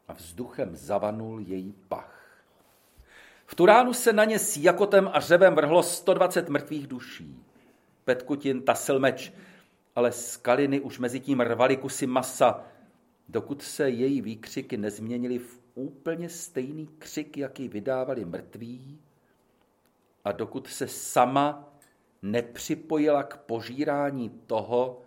a 0.08 0.12
vzduchem 0.12 0.76
zavanul 0.76 1.40
její 1.40 1.74
pach. 1.88 2.42
V 3.46 3.54
tu 3.54 3.66
ránu 3.66 3.92
se 3.94 4.12
na 4.12 4.24
ně 4.24 4.38
s 4.38 4.56
jakotem 4.56 5.10
a 5.12 5.20
řevem 5.20 5.54
vrhlo 5.54 5.82
120 5.82 6.48
mrtvých 6.48 6.86
duší. 6.86 7.44
Petkutin 8.04 8.62
tasil 8.62 8.98
meč, 8.98 9.32
ale 9.94 10.12
skaliny 10.12 10.80
už 10.80 10.98
mezi 10.98 11.20
tím 11.20 11.40
rvaly 11.40 11.76
kusy 11.76 12.06
masa, 12.06 12.64
dokud 13.28 13.62
se 13.62 13.90
její 13.90 14.20
výkřiky 14.20 14.76
nezměnily 14.76 15.38
v 15.38 15.60
úplně 15.74 16.28
stejný 16.28 16.86
křik, 16.98 17.36
jaký 17.36 17.68
vydávali 17.68 18.24
mrtví, 18.24 19.00
a 20.24 20.32
dokud 20.32 20.66
se 20.66 20.88
sama 20.88 21.72
nepřipojila 22.22 23.22
k 23.22 23.36
požírání 23.36 24.30
toho, 24.30 25.02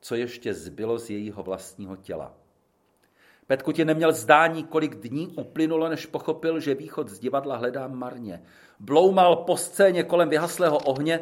co 0.00 0.14
ještě 0.14 0.54
zbylo 0.54 0.98
z 0.98 1.10
jejího 1.10 1.42
vlastního 1.42 1.96
těla. 1.96 2.41
Petkutin 3.52 3.86
neměl 3.86 4.12
zdání, 4.12 4.64
kolik 4.64 4.94
dní 4.94 5.28
uplynulo, 5.28 5.88
než 5.88 6.06
pochopil, 6.06 6.60
že 6.60 6.74
východ 6.74 7.08
z 7.08 7.18
divadla 7.18 7.56
hledá 7.56 7.88
marně. 7.88 8.42
Bloumal 8.80 9.36
po 9.36 9.56
scéně 9.56 10.02
kolem 10.04 10.28
vyhaslého 10.28 10.78
ohně 10.78 11.20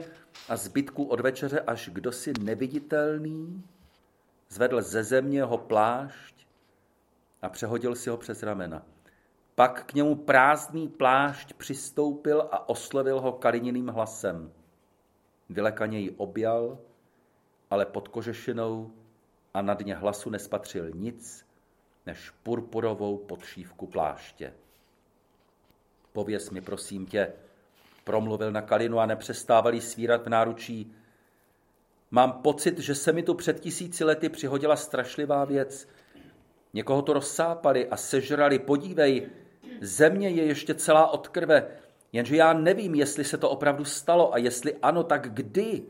a 0.48 0.56
zbytku 0.56 1.04
od 1.04 1.20
večeře, 1.20 1.60
až 1.60 1.90
kdosi 1.92 2.32
neviditelný 2.42 3.64
zvedl 4.48 4.82
ze 4.82 5.04
země 5.04 5.38
jeho 5.38 5.58
plášť 5.58 6.46
a 7.42 7.48
přehodil 7.48 7.94
si 7.94 8.10
ho 8.10 8.16
přes 8.16 8.42
ramena. 8.42 8.82
Pak 9.54 9.84
k 9.86 9.94
němu 9.94 10.14
prázdný 10.14 10.88
plášť 10.88 11.52
přistoupil 11.52 12.48
a 12.52 12.68
oslovil 12.68 13.20
ho 13.20 13.32
kalininým 13.32 13.88
hlasem. 13.88 14.52
Vylekaně 15.48 15.98
ji 15.98 16.10
objal, 16.10 16.78
ale 17.70 17.86
pod 17.86 18.08
kožešinou 18.08 18.90
a 19.54 19.62
na 19.62 19.74
dně 19.74 19.94
hlasu 19.94 20.30
nespatřil 20.30 20.90
nic 20.90 21.49
než 22.10 22.30
purpurovou 22.42 23.16
podšívku 23.16 23.86
pláště. 23.86 24.52
Pověz 26.12 26.50
mi, 26.50 26.60
prosím 26.60 27.06
tě, 27.06 27.32
promluvil 28.04 28.52
na 28.52 28.62
Kalinu 28.62 28.98
a 28.98 29.06
nepřestávali 29.06 29.80
svírat 29.80 30.24
v 30.24 30.28
náručí. 30.28 30.92
Mám 32.10 32.32
pocit, 32.32 32.78
že 32.78 32.94
se 32.94 33.12
mi 33.12 33.22
tu 33.22 33.34
před 33.34 33.60
tisíci 33.60 34.04
lety 34.04 34.28
přihodila 34.28 34.76
strašlivá 34.76 35.44
věc. 35.44 35.88
Někoho 36.74 37.02
to 37.02 37.12
rozsápali 37.12 37.88
a 37.88 37.96
sežrali. 37.96 38.58
Podívej, 38.58 39.30
země 39.80 40.28
je 40.28 40.44
ještě 40.44 40.74
celá 40.74 41.06
od 41.06 41.28
krve, 41.28 41.70
jenže 42.12 42.36
já 42.36 42.52
nevím, 42.52 42.94
jestli 42.94 43.24
se 43.24 43.38
to 43.38 43.50
opravdu 43.50 43.84
stalo 43.84 44.34
a 44.34 44.38
jestli 44.38 44.76
ano, 44.82 45.04
tak 45.04 45.34
kdy? 45.34 45.82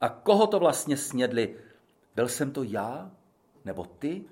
A 0.00 0.08
koho 0.08 0.46
to 0.46 0.58
vlastně 0.58 0.96
snědli? 0.96 1.56
Byl 2.14 2.28
jsem 2.28 2.52
to 2.52 2.62
já? 2.62 3.10
Nebo 3.64 3.84
ty? 3.84 4.24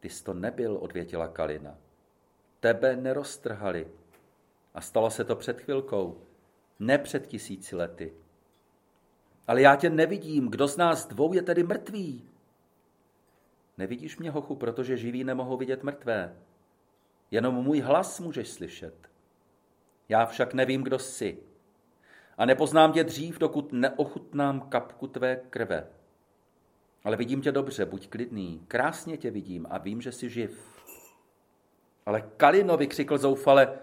Ty 0.00 0.10
jsi 0.10 0.24
to 0.24 0.34
nebyl, 0.34 0.78
odvětila 0.80 1.28
Kalina. 1.28 1.78
Tebe 2.60 2.96
neroztrhali. 2.96 3.88
A 4.74 4.80
stalo 4.80 5.10
se 5.10 5.24
to 5.24 5.36
před 5.36 5.60
chvilkou, 5.60 6.20
ne 6.78 6.98
před 6.98 7.26
tisíci 7.26 7.76
lety. 7.76 8.12
Ale 9.46 9.62
já 9.62 9.76
tě 9.76 9.90
nevidím, 9.90 10.48
kdo 10.48 10.68
z 10.68 10.76
nás 10.76 11.06
dvou 11.06 11.32
je 11.32 11.42
tedy 11.42 11.62
mrtvý? 11.62 12.28
Nevidíš 13.78 14.18
mě, 14.18 14.30
hochu, 14.30 14.56
protože 14.56 14.96
živí 14.96 15.24
nemohou 15.24 15.56
vidět 15.56 15.82
mrtvé. 15.82 16.36
Jenom 17.30 17.54
můj 17.54 17.80
hlas 17.80 18.20
můžeš 18.20 18.48
slyšet. 18.48 18.94
Já 20.08 20.26
však 20.26 20.54
nevím, 20.54 20.82
kdo 20.82 20.98
jsi. 20.98 21.38
A 22.38 22.46
nepoznám 22.46 22.92
tě 22.92 23.04
dřív, 23.04 23.38
dokud 23.38 23.72
neochutnám 23.72 24.60
kapku 24.60 25.06
tvé 25.06 25.36
krve. 25.36 25.86
Ale 27.04 27.16
vidím 27.16 27.42
tě 27.42 27.52
dobře, 27.52 27.86
buď 27.86 28.08
klidný. 28.08 28.64
Krásně 28.68 29.16
tě 29.16 29.30
vidím 29.30 29.66
a 29.70 29.78
vím, 29.78 30.00
že 30.00 30.12
jsi 30.12 30.30
živ. 30.30 30.82
Ale 32.06 32.30
Kalino, 32.36 32.76
vykřikl 32.76 33.18
zoufale, 33.18 33.78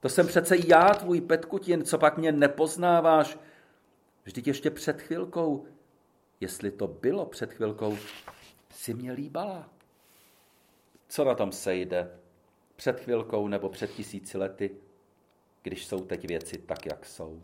to 0.00 0.08
jsem 0.08 0.26
přece 0.26 0.56
já, 0.66 0.88
tvůj 0.88 1.20
Petkutin, 1.20 1.84
co 1.84 1.98
pak 1.98 2.18
mě 2.18 2.32
nepoznáváš? 2.32 3.38
Vždyť 4.24 4.46
ještě 4.46 4.70
před 4.70 5.02
chvilkou, 5.02 5.66
jestli 6.40 6.70
to 6.70 6.86
bylo 6.86 7.26
před 7.26 7.52
chvilkou, 7.52 7.98
si 8.70 8.94
mě 8.94 9.12
líbala. 9.12 9.70
Co 11.08 11.24
na 11.24 11.34
tom 11.34 11.52
sejde? 11.52 12.10
Před 12.76 13.00
chvilkou 13.00 13.48
nebo 13.48 13.68
před 13.68 13.90
tisíci 13.90 14.38
lety, 14.38 14.76
když 15.62 15.86
jsou 15.86 16.00
teď 16.04 16.28
věci 16.28 16.58
tak, 16.58 16.86
jak 16.86 17.06
jsou. 17.06 17.42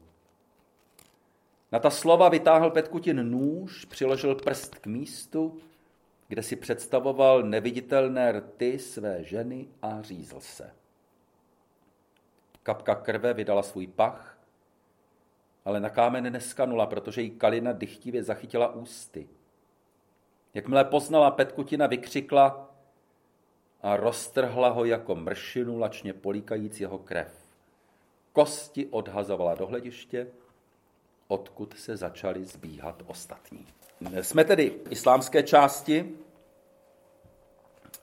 Na 1.72 1.78
ta 1.78 1.90
slova 1.90 2.28
vytáhl 2.28 2.70
Petkutin 2.70 3.30
nůž, 3.30 3.84
přiložil 3.84 4.34
prst 4.34 4.74
k 4.74 4.86
místu, 4.86 5.58
kde 6.28 6.42
si 6.42 6.56
představoval 6.56 7.42
neviditelné 7.42 8.32
rty 8.32 8.78
své 8.78 9.24
ženy 9.24 9.68
a 9.82 10.02
řízl 10.02 10.40
se. 10.40 10.70
Kapka 12.62 12.94
krve 12.94 13.34
vydala 13.34 13.62
svůj 13.62 13.86
pach, 13.86 14.38
ale 15.64 15.80
na 15.80 15.90
kámen 15.90 16.32
neskanula, 16.32 16.86
protože 16.86 17.22
jí 17.22 17.30
Kalina 17.30 17.72
dychtivě 17.72 18.24
zachytila 18.24 18.74
ústy. 18.74 19.28
Jakmile 20.54 20.84
poznala 20.84 21.30
Petkutina, 21.30 21.86
vykřikla 21.86 22.70
a 23.82 23.96
roztrhla 23.96 24.68
ho 24.68 24.84
jako 24.84 25.14
mršinu 25.14 25.78
lačně 25.78 26.12
políkajíc 26.12 26.80
jeho 26.80 26.98
krev. 26.98 27.46
Kosti 28.32 28.86
odhazovala 28.86 29.54
do 29.54 29.66
hlediště, 29.66 30.26
odkud 31.28 31.78
se 31.78 31.96
začaly 31.96 32.44
zbíhat 32.44 33.02
ostatní. 33.06 33.66
Jsme 34.20 34.44
tedy 34.44 34.70
v 34.70 34.92
islámské 34.92 35.42
části 35.42 36.16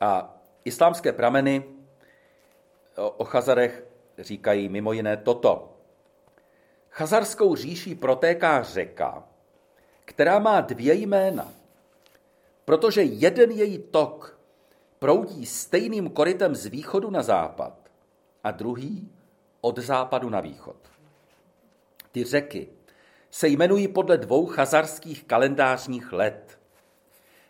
a 0.02 0.36
islámské 0.66 1.14
prameny 1.14 1.64
o 2.96 3.24
Chazarech 3.24 3.84
říkají 4.18 4.70
mimo 4.70 4.94
jiné 4.94 5.18
toto. 5.18 5.78
Chazarskou 6.90 7.56
říší 7.56 7.96
protéká 7.96 8.64
řeka, 8.64 9.24
která 10.06 10.40
má 10.40 10.62
dvě 10.62 10.94
jména, 10.94 11.54
protože 12.66 13.02
jeden 13.04 13.52
její 13.52 13.78
tok 13.78 14.40
proudí 15.00 15.46
stejným 15.46 16.10
korytem 16.10 16.56
z 16.56 16.66
východu 16.66 17.10
na 17.10 17.24
západ 17.24 17.74
a 18.44 18.52
druhý 18.52 19.12
od 19.62 19.78
západu 19.78 20.30
na 20.30 20.42
východ. 20.42 20.76
Ty 22.12 22.24
řeky 22.24 22.70
se 23.34 23.48
jmenují 23.48 23.88
podle 23.88 24.18
dvou 24.18 24.46
chazarských 24.46 25.24
kalendářních 25.24 26.14
let. 26.14 26.60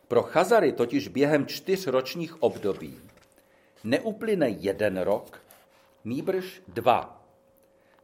Pro 0.08 0.24
Chazary 0.24 0.72
totiž 0.72 1.08
během 1.08 1.46
čtyř 1.46 1.88
ročních 1.88 2.43
období 2.43 3.00
neuplyne 3.84 4.50
jeden 4.50 4.98
rok, 4.98 5.41
nýbrž 6.06 6.62
dva. 6.67 7.24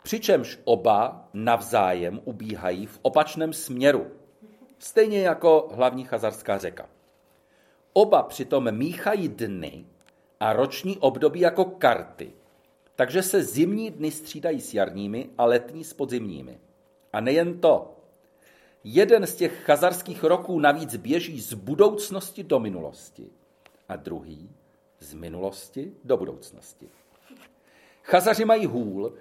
Přičemž 0.04 0.60
oba 0.64 1.30
navzájem 1.34 2.22
ubíhají 2.26 2.86
v 2.86 3.00
opačném 3.02 3.54
směru, 3.54 4.08
stejně 4.80 5.22
jako 5.22 5.70
hlavní 5.74 6.06
chazarská 6.06 6.58
řeka. 6.58 6.90
Oba 7.94 8.24
přitom 8.24 8.72
míchají 8.72 9.28
dny 9.28 9.86
a 10.40 10.54
roční 10.54 10.98
období 10.98 11.40
jako 11.40 11.66
karty, 11.66 12.34
takže 12.96 13.24
se 13.24 13.44
zimní 13.44 13.92
dny 13.92 14.12
střídají 14.12 14.62
s 14.62 14.74
jarními 14.74 15.30
a 15.38 15.46
letní 15.46 15.84
s 15.84 15.94
podzimními. 15.94 16.69
A 17.14 17.20
nejen 17.22 17.60
to. 17.60 17.96
Jeden 18.84 19.28
z 19.28 19.36
těch 19.36 19.64
chazarských 19.64 20.24
roků 20.24 20.60
navíc 20.60 20.96
běží 20.96 21.42
z 21.42 21.54
budoucnosti 21.54 22.44
do 22.44 22.60
minulosti 22.60 23.30
a 23.90 23.96
druhý 23.96 24.50
z 25.00 25.14
minulosti 25.14 25.94
do 26.04 26.18
budoucnosti. 26.18 26.90
Chazaři 28.04 28.46
mají 28.46 28.66
hůl, 28.66 29.14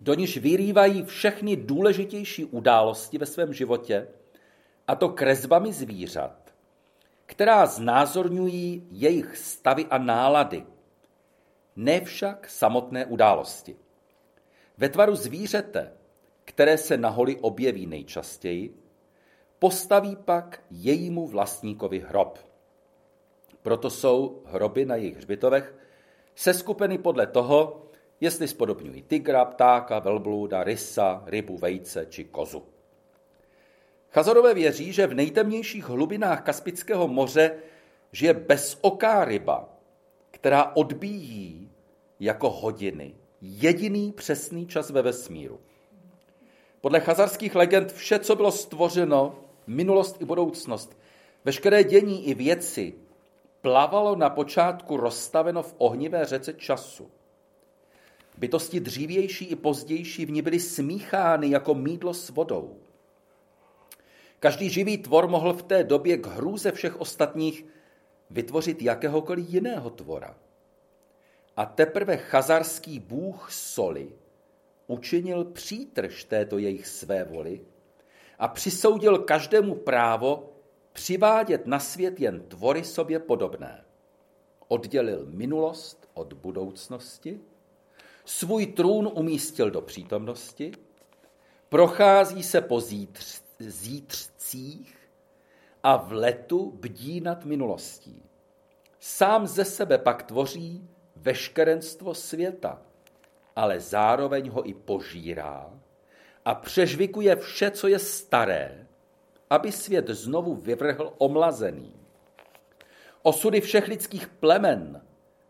do 0.00 0.14
níž 0.14 0.38
vyrývají 0.38 1.02
všechny 1.02 1.56
důležitější 1.56 2.44
události 2.44 3.18
ve 3.18 3.26
svém 3.26 3.52
životě, 3.52 4.08
a 4.88 4.94
to 4.94 5.08
kresbami 5.08 5.72
zvířat, 5.72 6.54
která 7.26 7.66
znázorňují 7.66 8.88
jejich 8.90 9.36
stavy 9.36 9.86
a 9.86 9.98
nálady, 9.98 10.66
ne 11.76 12.00
však 12.00 12.48
samotné 12.48 13.06
události. 13.06 13.76
Ve 14.78 14.88
tvaru 14.88 15.14
zvířete, 15.14 15.92
které 16.44 16.78
se 16.78 16.96
na 16.96 17.08
holi 17.08 17.36
objeví 17.36 17.86
nejčastěji, 17.86 18.74
postaví 19.58 20.16
pak 20.16 20.62
jejímu 20.70 21.26
vlastníkovi 21.26 22.00
hrob. 22.00 22.38
Proto 23.62 23.90
jsou 23.90 24.42
hroby 24.46 24.84
na 24.84 24.96
jejich 24.96 25.16
hřbitovech 25.16 25.74
seskupeny 26.34 26.98
podle 26.98 27.26
toho, 27.26 27.86
jestli 28.20 28.48
spodobňují 28.48 29.02
tygra, 29.02 29.44
ptáka, 29.44 29.98
velblouda, 29.98 30.64
rysa, 30.64 31.22
rybu, 31.26 31.58
vejce 31.58 32.06
či 32.06 32.24
kozu. 32.24 32.62
Chazarové 34.10 34.54
věří, 34.54 34.92
že 34.92 35.06
v 35.06 35.14
nejtemnějších 35.14 35.84
hlubinách 35.84 36.42
Kaspického 36.42 37.08
moře 37.08 37.56
žije 38.12 38.34
bezoká 38.34 39.24
ryba, 39.24 39.68
která 40.30 40.76
odbíjí 40.76 41.72
jako 42.20 42.50
hodiny 42.50 43.14
jediný 43.44 44.12
přesný 44.12 44.66
čas 44.66 44.90
ve 44.90 45.02
vesmíru. 45.02 45.60
Podle 46.80 47.00
chazarských 47.00 47.54
legend 47.54 47.92
vše, 47.92 48.18
co 48.18 48.36
bylo 48.36 48.52
stvořeno, 48.52 49.38
minulost 49.66 50.22
i 50.22 50.24
budoucnost, 50.24 50.98
veškeré 51.44 51.84
dění 51.84 52.28
i 52.28 52.34
věci, 52.34 52.94
plavalo 53.60 54.16
na 54.16 54.30
počátku 54.30 54.96
rozstaveno 54.96 55.62
v 55.62 55.74
ohnivé 55.78 56.24
řece 56.24 56.52
času. 56.52 57.10
Bytosti 58.38 58.80
dřívější 58.80 59.44
i 59.44 59.56
pozdější 59.56 60.26
v 60.26 60.30
ní 60.30 60.42
byly 60.42 60.60
smíchány 60.60 61.50
jako 61.50 61.74
mídlo 61.74 62.14
s 62.14 62.30
vodou. 62.30 62.76
Každý 64.40 64.70
živý 64.70 64.98
tvor 64.98 65.28
mohl 65.28 65.52
v 65.52 65.62
té 65.62 65.84
době 65.84 66.16
k 66.16 66.26
hrůze 66.26 66.72
všech 66.72 67.00
ostatních 67.00 67.66
vytvořit 68.30 68.82
jakéhokoliv 68.82 69.48
jiného 69.48 69.90
tvora. 69.90 70.36
A 71.56 71.66
teprve 71.66 72.16
chazarský 72.16 73.00
bůh 73.00 73.52
soli 73.52 74.12
učinil 74.86 75.44
přítrž 75.44 76.24
této 76.24 76.58
jejich 76.58 76.86
své 76.86 77.24
voli 77.24 77.60
a 78.38 78.48
přisoudil 78.48 79.18
každému 79.18 79.74
právo 79.74 80.52
přivádět 80.92 81.66
na 81.66 81.78
svět 81.78 82.20
jen 82.20 82.40
tvory 82.40 82.84
sobě 82.84 83.18
podobné. 83.18 83.84
Oddělil 84.68 85.26
minulost 85.26 86.08
od 86.14 86.32
budoucnosti, 86.32 87.40
svůj 88.24 88.66
trůn 88.66 89.10
umístil 89.14 89.70
do 89.70 89.80
přítomnosti, 89.80 90.72
prochází 91.68 92.42
se 92.42 92.60
po 92.60 92.80
zítř, 92.80 93.42
zítřcích 93.58 94.96
a 95.82 95.96
v 95.96 96.12
letu 96.12 96.70
bdí 96.80 97.20
nad 97.20 97.44
minulostí. 97.44 98.22
Sám 99.00 99.46
ze 99.46 99.64
sebe 99.64 99.98
pak 99.98 100.22
tvoří 100.22 100.88
veškerenstvo 101.24 102.14
světa, 102.14 102.82
ale 103.56 103.80
zároveň 103.80 104.50
ho 104.50 104.68
i 104.68 104.74
požírá 104.74 105.70
a 106.44 106.54
přežvikuje 106.54 107.36
vše, 107.36 107.70
co 107.70 107.88
je 107.88 107.98
staré, 107.98 108.86
aby 109.50 109.72
svět 109.72 110.08
znovu 110.08 110.54
vyvrhl 110.54 111.12
omlazený. 111.18 111.92
Osudy 113.22 113.60
všech 113.60 113.88
lidských 113.88 114.28
plemen, 114.28 115.02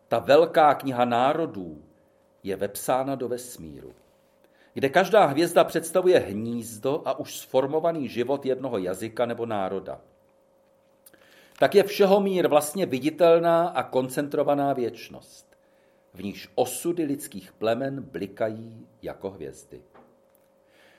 ta 0.09 0.19
velká 0.19 0.75
kniha 0.75 1.05
národů, 1.05 1.83
je 2.43 2.57
vepsána 2.57 3.15
do 3.15 3.29
vesmíru, 3.29 3.95
kde 4.75 4.89
každá 4.89 5.27
hvězda 5.27 5.65
představuje 5.65 6.19
hnízdo 6.19 7.03
a 7.05 7.19
už 7.19 7.39
sformovaný 7.39 8.09
život 8.09 8.47
jednoho 8.47 8.79
jazyka 8.79 9.27
nebo 9.27 9.47
národa. 9.47 10.01
Tak 11.59 11.75
je 11.75 11.83
všeho 11.83 12.21
mír 12.21 12.49
vlastně 12.49 12.87
viditelná 12.87 13.69
a 13.69 13.83
koncentrovaná 13.83 14.73
věčnost, 14.73 15.54
v 16.15 16.25
níž 16.25 16.49
osudy 16.55 17.05
lidských 17.05 17.53
plemen 17.53 18.03
blikají 18.03 18.87
jako 19.03 19.31
hvězdy. 19.31 19.83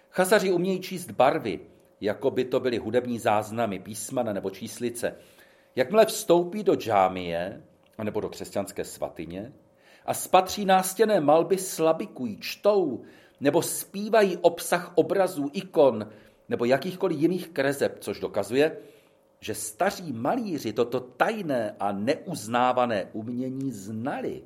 Chazaři 0.10 0.52
umějí 0.52 0.80
číst 0.80 1.12
barvy, 1.12 1.60
jako 2.02 2.32
by 2.32 2.46
to 2.46 2.60
byly 2.60 2.78
hudební 2.78 3.20
záznamy, 3.20 3.80
písmana 3.80 4.34
nebo 4.34 4.50
číslice. 4.50 5.16
Jakmile 5.76 6.06
vstoupí 6.06 6.64
do 6.64 6.76
džámie, 6.76 7.64
nebo 8.04 8.22
do 8.22 8.30
křesťanské 8.30 8.84
svatyně, 8.84 9.54
a 10.06 10.14
spatří 10.14 10.66
nástěné 10.66 11.20
malby 11.20 11.58
slabikují, 11.58 12.38
čtou, 12.40 13.04
nebo 13.40 13.62
zpívají 13.62 14.38
obsah 14.38 14.92
obrazů, 14.96 15.50
ikon, 15.54 16.10
nebo 16.50 16.66
jakýchkoliv 16.66 17.20
jiných 17.20 17.50
kreseb, 17.50 17.98
což 18.00 18.20
dokazuje, 18.20 18.78
že 19.40 19.56
staří 19.56 20.14
malíři 20.14 20.74
toto 20.74 21.00
tajné 21.00 21.76
a 21.80 21.92
neuznávané 21.92 23.10
umění 23.14 23.72
znali. 23.72 24.44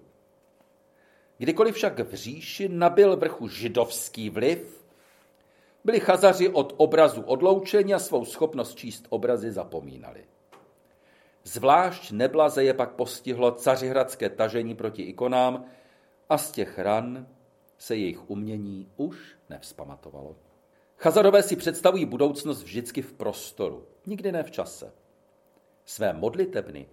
Kdykoliv 1.39 1.75
však 1.75 1.99
v 1.99 2.13
říši 2.13 2.69
nabil 2.69 3.17
vrchu 3.17 3.47
židovský 3.47 4.29
vliv, 4.29 4.85
byli 5.83 5.99
chazaři 5.99 6.49
od 6.49 6.73
obrazu 6.77 7.21
odloučeni 7.21 7.93
a 7.93 7.99
svou 7.99 8.25
schopnost 8.25 8.75
číst 8.75 9.05
obrazy 9.09 9.51
zapomínali. 9.51 10.25
Zvlášť 11.43 12.11
neblaze 12.11 12.63
je 12.63 12.73
pak 12.73 12.91
postihlo 12.91 13.51
cařihradské 13.51 14.29
tažení 14.29 14.75
proti 14.75 15.01
ikonám 15.01 15.65
a 16.29 16.37
z 16.37 16.51
těch 16.51 16.79
ran 16.79 17.27
se 17.77 17.95
jejich 17.95 18.29
umění 18.29 18.91
už 18.97 19.17
nevzpamatovalo. 19.49 20.35
Chazarové 20.97 21.43
si 21.43 21.55
představují 21.55 22.05
budoucnost 22.05 22.63
vždycky 22.63 23.01
v 23.01 23.13
prostoru, 23.13 23.87
nikdy 24.05 24.31
ne 24.31 24.43
v 24.43 24.51
čase. 24.51 24.93
Své 25.85 26.13
modlitebny 26.13 26.87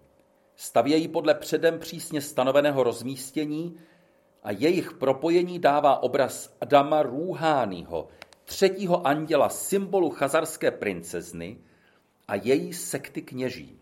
stavějí 0.57 1.09
podle 1.09 1.34
předem 1.34 1.78
přísně 1.78 2.20
stanoveného 2.20 2.82
rozmístění 2.82 3.78
a 4.47 4.51
jejich 4.51 4.92
propojení 4.92 5.59
dává 5.59 6.03
obraz 6.03 6.57
Adama 6.61 7.03
Rúhányho, 7.03 8.09
třetího 8.44 9.07
anděla, 9.07 9.49
symbolu 9.49 10.11
chazarské 10.11 10.70
princezny 10.70 11.59
a 12.28 12.34
její 12.34 12.72
sekty 12.72 13.22
kněží. 13.22 13.78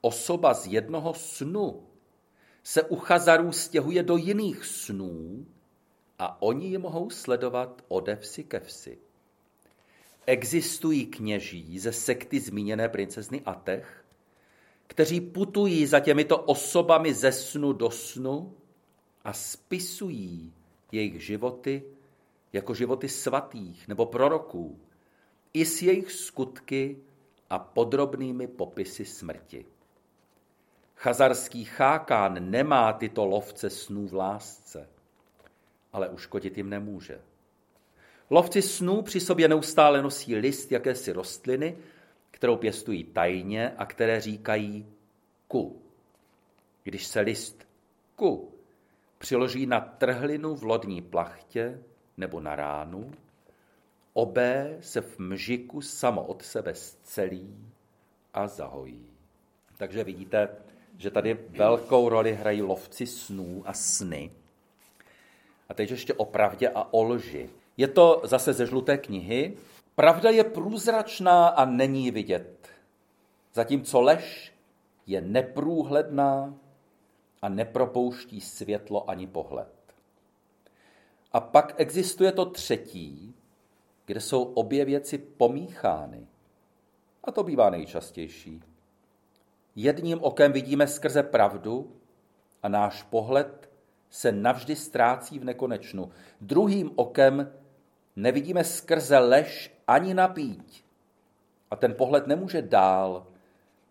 Osoba 0.00 0.54
z 0.54 0.66
jednoho 0.66 1.14
snu 1.14 1.82
se 2.62 2.82
u 2.82 2.96
chazarů 2.96 3.52
stěhuje 3.52 4.02
do 4.02 4.16
jiných 4.16 4.64
snů 4.64 5.46
a 6.18 6.42
oni 6.42 6.70
je 6.70 6.78
mohou 6.78 7.10
sledovat 7.10 7.82
ode 7.88 8.16
vsi 8.16 8.44
ke 8.44 8.60
vsi. 8.60 8.98
Existují 10.26 11.06
kněží 11.06 11.78
ze 11.78 11.92
sekty 11.92 12.40
zmíněné 12.40 12.88
princezny 12.88 13.42
Atech, 13.46 14.04
kteří 14.86 15.20
putují 15.20 15.86
za 15.86 16.00
těmito 16.00 16.38
osobami 16.38 17.14
ze 17.14 17.32
snu 17.32 17.72
do 17.72 17.90
snu 17.90 18.54
a 19.24 19.32
spisují 19.32 20.52
jejich 20.92 21.24
životy 21.26 21.82
jako 22.52 22.74
životy 22.74 23.08
svatých 23.08 23.88
nebo 23.88 24.06
proroků, 24.06 24.80
i 25.52 25.64
s 25.64 25.82
jejich 25.82 26.12
skutky 26.12 26.98
a 27.50 27.58
podrobnými 27.58 28.46
popisy 28.46 29.04
smrti. 29.04 29.66
Chazarský 30.96 31.64
chákán 31.64 32.50
nemá 32.50 32.92
tyto 32.92 33.26
lovce 33.26 33.70
snů 33.70 34.08
v 34.08 34.14
lásce, 34.14 34.88
ale 35.92 36.08
uškodit 36.08 36.56
jim 36.56 36.70
nemůže. 36.70 37.20
Lovci 38.30 38.62
snů 38.62 39.02
při 39.02 39.20
sobě 39.20 39.48
neustále 39.48 40.02
nosí 40.02 40.36
list 40.36 40.72
jakési 40.72 41.12
rostliny, 41.12 41.76
kterou 42.30 42.56
pěstují 42.56 43.04
tajně 43.04 43.70
a 43.70 43.86
které 43.86 44.20
říkají 44.20 44.86
ku. 45.48 45.82
Když 46.82 47.06
se 47.06 47.20
list 47.20 47.68
ku 48.16 48.53
přiloží 49.24 49.66
na 49.66 49.80
trhlinu 49.80 50.54
v 50.54 50.62
lodní 50.62 51.02
plachtě 51.02 51.82
nebo 52.16 52.40
na 52.40 52.56
ránu, 52.56 53.12
obé 54.12 54.76
se 54.80 55.00
v 55.00 55.18
mžiku 55.18 55.80
samo 55.80 56.24
od 56.24 56.42
sebe 56.42 56.74
zcelí 56.74 57.56
a 58.34 58.48
zahojí. 58.48 59.06
Takže 59.76 60.04
vidíte, 60.04 60.48
že 60.98 61.10
tady 61.10 61.38
velkou 61.48 62.08
roli 62.08 62.34
hrají 62.34 62.62
lovci 62.62 63.06
snů 63.06 63.62
a 63.66 63.72
sny. 63.72 64.30
A 65.68 65.74
teď 65.74 65.90
ještě 65.90 66.14
o 66.14 66.24
pravdě 66.24 66.68
a 66.68 66.92
o 66.92 67.02
lži. 67.02 67.50
Je 67.76 67.88
to 67.88 68.22
zase 68.24 68.52
ze 68.52 68.66
žluté 68.66 68.98
knihy. 68.98 69.56
Pravda 69.94 70.30
je 70.30 70.44
průzračná 70.44 71.48
a 71.48 71.64
není 71.64 72.10
vidět. 72.10 72.68
Zatímco 73.52 74.00
lež 74.00 74.52
je 75.06 75.20
neprůhledná 75.20 76.54
a 77.44 77.48
nepropouští 77.48 78.40
světlo 78.40 79.10
ani 79.10 79.26
pohled. 79.26 79.94
A 81.32 81.40
pak 81.40 81.74
existuje 81.76 82.32
to 82.32 82.44
třetí, 82.44 83.34
kde 84.06 84.20
jsou 84.20 84.42
obě 84.42 84.84
věci 84.84 85.18
pomíchány. 85.18 86.26
A 87.24 87.32
to 87.32 87.42
bývá 87.42 87.70
nejčastější. 87.70 88.62
Jedním 89.76 90.22
okem 90.22 90.52
vidíme 90.52 90.86
skrze 90.86 91.22
pravdu 91.22 91.92
a 92.62 92.68
náš 92.68 93.02
pohled 93.02 93.70
se 94.10 94.32
navždy 94.32 94.76
ztrácí 94.76 95.38
v 95.38 95.44
nekonečnu. 95.44 96.10
Druhým 96.40 96.90
okem 96.96 97.52
nevidíme 98.16 98.64
skrze 98.64 99.18
lež 99.18 99.74
ani 99.86 100.14
napít. 100.14 100.84
A 101.70 101.76
ten 101.76 101.94
pohled 101.94 102.26
nemůže 102.26 102.62
dál, 102.62 103.26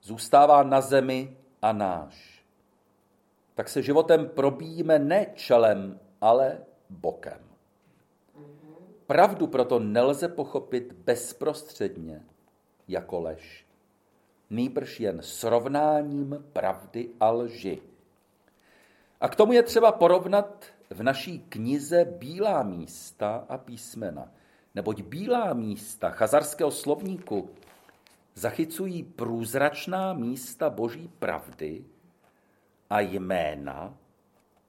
zůstává 0.01 0.64
na 0.64 0.82
zemi 0.82 1.38
a 1.62 1.72
náš. 1.72 2.33
Tak 3.56 3.70
se 3.70 3.82
životem 3.82 4.30
probíjíme 4.30 4.99
ne 4.99 5.26
čelem, 5.36 5.99
ale 6.22 6.58
bokem. 6.89 7.39
Pravdu 9.08 9.47
proto 9.47 9.80
nelze 9.80 10.28
pochopit 10.28 10.93
bezprostředně 10.93 12.24
jako 12.88 13.20
lež. 13.20 13.66
nýbrž 14.49 14.99
jen 14.99 15.22
srovnáním 15.22 16.45
pravdy 16.54 17.10
a 17.20 17.32
lži. 17.32 17.82
A 19.22 19.28
k 19.30 19.36
tomu 19.36 19.54
je 19.54 19.64
třeba 19.64 19.91
porovnat 19.91 20.66
v 20.89 21.04
naší 21.04 21.39
knize 21.39 22.06
bílá 22.06 22.64
místa 22.64 23.45
a 23.49 23.58
písmena, 23.58 24.32
neboť 24.76 25.01
bílá 25.01 25.54
místa 25.54 26.10
chazarského 26.10 26.72
slovníku 26.72 27.49
zachycují 28.36 29.04
průzračná 29.04 30.14
místa 30.14 30.70
boží 30.70 31.08
pravdy 31.20 31.86
a 32.94 33.00
jména 33.00 33.98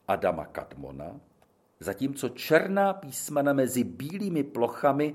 Adama 0.09 0.45
Kadmona, 0.45 1.21
zatímco 1.81 2.29
černá 2.29 2.93
písmena 2.93 3.53
mezi 3.53 3.85
bílými 3.85 4.45
plochami 4.45 5.15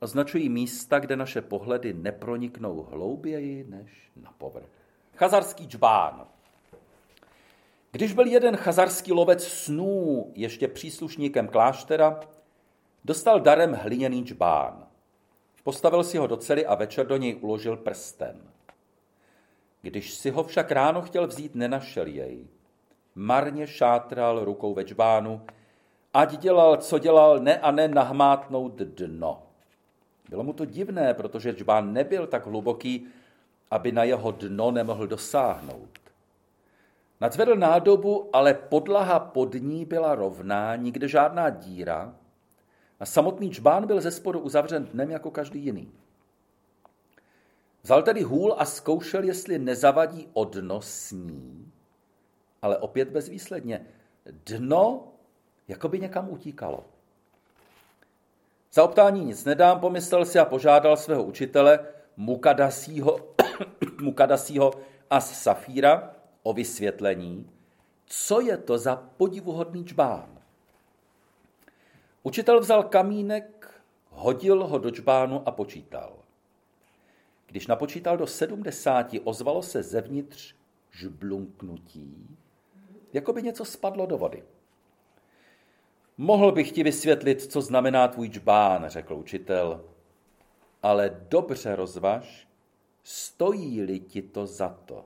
označují 0.00 0.48
místa, 0.48 0.98
kde 0.98 1.16
naše 1.16 1.40
pohledy 1.40 1.92
neproniknou 1.92 2.82
hlouběji 2.82 3.64
než 3.64 4.10
na 4.16 4.32
povrch. 4.38 4.68
Chazarský 5.16 5.64
džbán. 5.64 6.26
Když 7.92 8.12
byl 8.12 8.26
jeden 8.26 8.56
chazarský 8.56 9.12
lovec 9.12 9.44
snů 9.44 10.32
ještě 10.34 10.68
příslušníkem 10.68 11.48
kláštera, 11.48 12.20
dostal 13.04 13.40
darem 13.40 13.72
hliněný 13.72 14.24
džbán. 14.24 14.86
Postavil 15.64 16.04
si 16.04 16.18
ho 16.18 16.26
do 16.26 16.36
cely 16.36 16.66
a 16.66 16.74
večer 16.74 17.06
do 17.06 17.16
něj 17.16 17.38
uložil 17.40 17.76
prsten. 17.76 18.55
Když 19.86 20.14
si 20.14 20.30
ho 20.30 20.44
však 20.44 20.70
ráno 20.70 21.02
chtěl 21.02 21.26
vzít, 21.26 21.54
nenašel 21.54 22.06
jej. 22.06 22.46
Marně 23.14 23.66
šátral 23.66 24.44
rukou 24.44 24.74
ve 24.74 24.82
džbánu, 24.82 25.40
ať 26.14 26.38
dělal, 26.38 26.76
co 26.76 26.98
dělal, 26.98 27.38
ne 27.38 27.58
a 27.58 27.70
ne 27.70 27.88
nahmátnout 27.88 28.72
dno. 28.76 29.42
Bylo 30.30 30.44
mu 30.44 30.52
to 30.52 30.64
divné, 30.64 31.14
protože 31.14 31.52
džbán 31.52 31.92
nebyl 31.92 32.26
tak 32.26 32.46
hluboký, 32.46 33.06
aby 33.70 33.92
na 33.92 34.04
jeho 34.04 34.30
dno 34.30 34.70
nemohl 34.70 35.06
dosáhnout. 35.06 35.98
Nadzvedl 37.20 37.56
nádobu, 37.56 38.30
ale 38.32 38.54
podlaha 38.54 39.20
pod 39.20 39.54
ní 39.54 39.84
byla 39.84 40.14
rovná, 40.14 40.76
nikde 40.76 41.08
žádná 41.08 41.50
díra 41.50 42.14
a 43.00 43.06
samotný 43.06 43.50
čbán 43.50 43.86
byl 43.86 44.00
ze 44.00 44.10
spodu 44.10 44.40
uzavřen 44.40 44.84
dnem 44.84 45.10
jako 45.10 45.30
každý 45.30 45.64
jiný. 45.64 45.92
Vzal 47.86 48.02
tedy 48.02 48.22
hůl 48.22 48.54
a 48.58 48.64
zkoušel, 48.64 49.24
jestli 49.24 49.58
nezavadí 49.58 50.28
o 50.32 50.44
dno 50.44 50.80
s 50.80 51.12
ní, 51.12 51.72
ale 52.62 52.78
opět 52.78 53.08
bezvýsledně. 53.08 53.86
Dno 54.46 55.12
jako 55.68 55.88
by 55.88 55.98
někam 55.98 56.30
utíkalo. 56.30 56.84
Za 58.72 58.84
optání 58.84 59.24
nic 59.24 59.44
nedám, 59.44 59.80
pomyslel 59.80 60.24
si 60.24 60.38
a 60.38 60.44
požádal 60.44 60.96
svého 60.96 61.22
učitele 61.22 61.86
Mukadasího, 62.16 63.18
Mukadasího 64.00 64.70
a 65.10 65.20
Safíra 65.20 66.14
o 66.42 66.52
vysvětlení, 66.52 67.50
co 68.06 68.40
je 68.40 68.56
to 68.56 68.78
za 68.78 68.96
podivuhodný 68.96 69.84
čbán. 69.84 70.38
Učitel 72.22 72.60
vzal 72.60 72.82
kamínek, 72.82 73.80
hodil 74.10 74.66
ho 74.66 74.78
do 74.78 74.90
čbánu 74.90 75.42
a 75.48 75.50
počítal. 75.50 76.25
Když 77.46 77.66
napočítal 77.66 78.16
do 78.16 78.26
sedmdesáti, 78.26 79.20
ozvalo 79.20 79.62
se 79.62 79.82
zevnitř 79.82 80.54
žblunknutí, 80.90 82.36
jako 83.12 83.32
by 83.32 83.42
něco 83.42 83.64
spadlo 83.64 84.06
do 84.06 84.18
vody. 84.18 84.44
Mohl 86.18 86.52
bych 86.52 86.72
ti 86.72 86.82
vysvětlit, 86.82 87.42
co 87.42 87.60
znamená 87.60 88.08
tvůj 88.08 88.28
džbán, 88.28 88.84
řekl 88.88 89.14
učitel, 89.14 89.84
ale 90.82 91.20
dobře 91.28 91.76
rozvaž, 91.76 92.48
stojí-li 93.02 94.00
ti 94.00 94.22
to 94.22 94.46
za 94.46 94.68
to. 94.68 95.04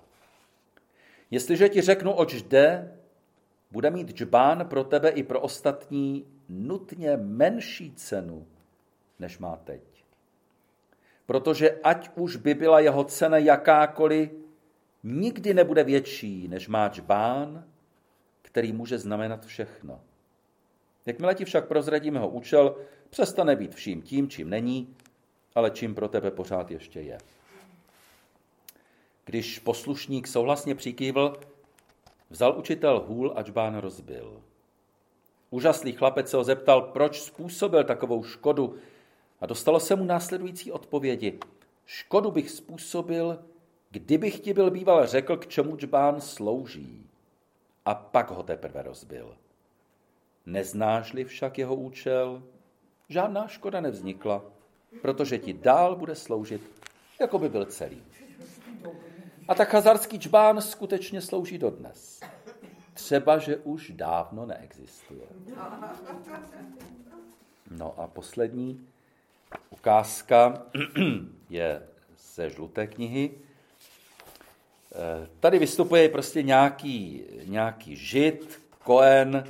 Jestliže 1.31 1.69
ti 1.69 1.81
řeknu, 1.81 2.13
oč 2.13 2.35
jde, 2.35 2.99
bude 3.71 3.91
mít 3.91 4.11
džbán 4.11 4.69
pro 4.69 4.85
tebe 4.85 5.09
i 5.09 5.23
pro 5.23 5.41
ostatní 5.41 6.27
nutně 6.49 7.17
menší 7.17 7.95
cenu, 7.95 8.47
než 9.19 9.39
má 9.39 9.57
teď. 9.57 9.83
Protože 11.31 11.81
ať 11.83 12.11
už 12.15 12.37
by 12.37 12.55
byla 12.55 12.81
jeho 12.81 13.05
cena 13.05 13.39
jakákoliv, 13.39 14.31
nikdy 15.03 15.55
nebude 15.55 15.85
větší, 15.85 16.49
než 16.49 16.69
má 16.69 16.89
džbán, 16.89 17.65
který 18.43 18.73
může 18.73 18.99
znamenat 18.99 19.47
všechno. 19.47 20.01
Jakmile 21.07 21.35
ti 21.35 21.45
však 21.45 21.69
prozradíme 21.69 22.19
jeho 22.19 22.29
účel, 22.29 22.77
přestane 23.11 23.57
být 23.57 23.75
vším 23.75 24.03
tím, 24.03 24.29
čím 24.29 24.51
není, 24.51 24.97
ale 25.55 25.71
čím 25.71 25.95
pro 25.95 26.09
tebe 26.09 26.31
pořád 26.31 26.71
ještě 26.71 27.01
je. 27.01 27.19
Když 29.25 29.59
poslušník 29.59 30.27
souhlasně 30.27 30.75
přikývl, 30.75 31.41
vzal 32.31 32.59
učitel 32.59 33.05
hůl 33.09 33.33
a 33.37 33.43
džbán 33.43 33.77
rozbil. 33.77 34.43
Úžaslý 35.51 35.93
chlapec 35.93 36.31
se 36.31 36.37
ho 36.37 36.45
zeptal, 36.45 36.83
proč 36.83 37.21
způsobil 37.23 37.85
takovou 37.85 38.23
škodu 38.25 38.75
a 39.41 39.47
dostalo 39.47 39.81
se 39.81 39.97
mu 39.97 40.05
následující 40.05 40.73
odpovědi. 40.73 41.39
Škodu 41.87 42.31
bych 42.31 42.51
způsobil, 42.51 43.45
kdybych 43.91 44.41
ti 44.41 44.55
byl 44.55 44.71
býval 44.71 45.07
řekl, 45.07 45.37
k 45.37 45.47
čemu 45.47 45.77
džbán 45.77 46.21
slouží. 46.21 47.07
A 47.85 47.95
pak 47.95 48.31
ho 48.31 48.43
teprve 48.43 48.83
rozbil. 48.83 49.37
Neznáš-li 50.47 51.25
však 51.25 51.59
jeho 51.59 51.75
účel, 51.75 52.43
žádná 53.09 53.49
škoda 53.49 53.81
nevznikla, 53.81 54.45
protože 55.03 55.39
ti 55.39 55.53
dál 55.53 55.97
bude 55.97 56.15
sloužit, 56.15 56.63
jako 57.21 57.39
by 57.39 57.49
byl 57.49 57.65
celý. 57.65 58.03
A 59.49 59.55
tak 59.55 59.69
chazarský 59.69 60.17
džbán 60.17 60.61
skutečně 60.61 61.21
slouží 61.21 61.59
dodnes. 61.59 62.21
Třeba, 62.95 63.39
že 63.39 63.57
už 63.57 63.91
dávno 63.91 64.47
neexistuje. 64.47 65.27
No 67.71 67.95
a 67.99 68.07
poslední 68.07 68.87
ukázka 69.71 70.63
je 71.51 71.83
ze 72.35 72.51
žluté 72.51 72.87
knihy. 72.87 73.31
Tady 75.41 75.59
vystupuje 75.59 76.09
prostě 76.09 76.43
nějaký, 76.43 77.25
nějaký 77.45 77.97
žid, 77.97 78.61
Koen, 78.85 79.45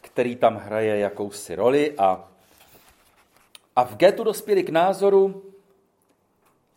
který 0.00 0.36
tam 0.36 0.56
hraje 0.56 0.98
jakousi 0.98 1.54
roli 1.54 1.94
a, 1.98 2.28
a 3.76 3.84
v 3.84 3.96
getu 3.96 4.24
dospěli 4.24 4.62
k 4.62 4.68
názoru, 4.68 5.52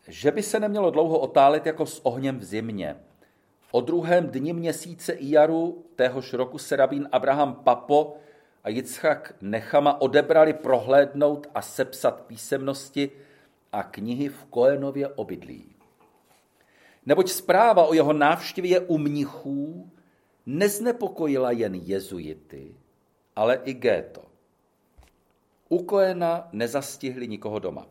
že 0.08 0.32
by 0.32 0.44
se 0.44 0.60
nemělo 0.60 0.92
dlouho 0.92 1.20
otálet 1.20 1.66
jako 1.66 1.86
s 1.86 2.06
ohněm 2.06 2.40
v 2.40 2.44
zimě. 2.44 2.96
O 3.72 3.82
druhém 3.82 4.28
dni 4.28 4.54
měsíce 4.54 5.14
Ijaru 5.14 5.86
téhož 5.96 6.34
roku 6.34 6.58
se 6.58 6.76
rabín 6.76 7.10
Abraham 7.12 7.56
Papo 7.56 8.18
a 8.64 8.70
Jitzchak 8.70 9.34
Nechama 9.42 10.02
odebrali 10.02 10.54
prohlédnout 10.54 11.48
a 11.56 11.62
sepsat 11.62 12.22
písemnosti 12.22 13.12
a 13.72 13.84
knihy 13.84 14.30
v 14.30 14.46
Koenově 14.46 15.08
obydlí. 15.08 15.76
Neboť 17.06 17.32
zpráva 17.32 17.86
o 17.86 17.94
jeho 17.94 18.14
návštěvě 18.14 18.80
u 18.80 18.98
mnichů 18.98 19.92
neznepokojila 20.46 21.52
jen 21.52 21.76
jezuity, 21.76 22.76
ale 23.36 23.62
i 23.66 23.74
Géto. 23.74 24.22
U 25.70 25.84
Koena 25.84 26.50
nezastihli 26.52 27.28
nikoho 27.28 27.60
doma. 27.60 27.88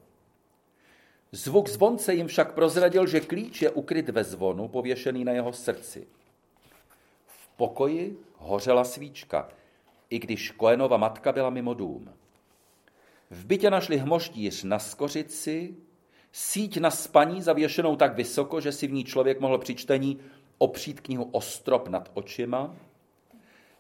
Zvuk 1.33 1.69
zvonce 1.69 2.15
jim 2.15 2.27
však 2.27 2.53
prozradil, 2.53 3.07
že 3.07 3.21
klíč 3.21 3.63
je 3.63 3.71
ukryt 3.71 4.09
ve 4.09 4.25
zvonu, 4.25 4.69
pověšený 4.69 5.25
na 5.25 5.33
jeho 5.33 5.53
srdci. 5.53 6.07
V 7.27 7.49
pokoji 7.57 8.19
hořela 8.37 8.85
svíčka, 8.85 9.49
i 10.11 10.19
když 10.19 10.51
Koenova 10.51 10.97
matka 10.97 11.33
byla 11.33 11.51
mimo 11.51 11.75
dům. 11.75 12.13
V 13.31 13.47
bytě 13.47 13.71
našli 13.71 13.97
hmoštíř 13.97 14.65
na 14.65 14.79
skořici, 14.79 15.75
síť 16.33 16.77
na 16.77 16.91
spaní 16.91 17.43
zavěšenou 17.43 17.97
tak 17.97 18.17
vysoko, 18.17 18.61
že 18.61 18.73
si 18.73 18.87
v 18.87 18.93
ní 18.93 19.05
člověk 19.05 19.41
mohl 19.41 19.59
při 19.59 19.75
čtení 19.75 20.19
opřít 20.59 21.01
knihu 21.01 21.25
o 21.33 21.41
strop 21.41 21.89
nad 21.89 22.11
očima, 22.15 22.77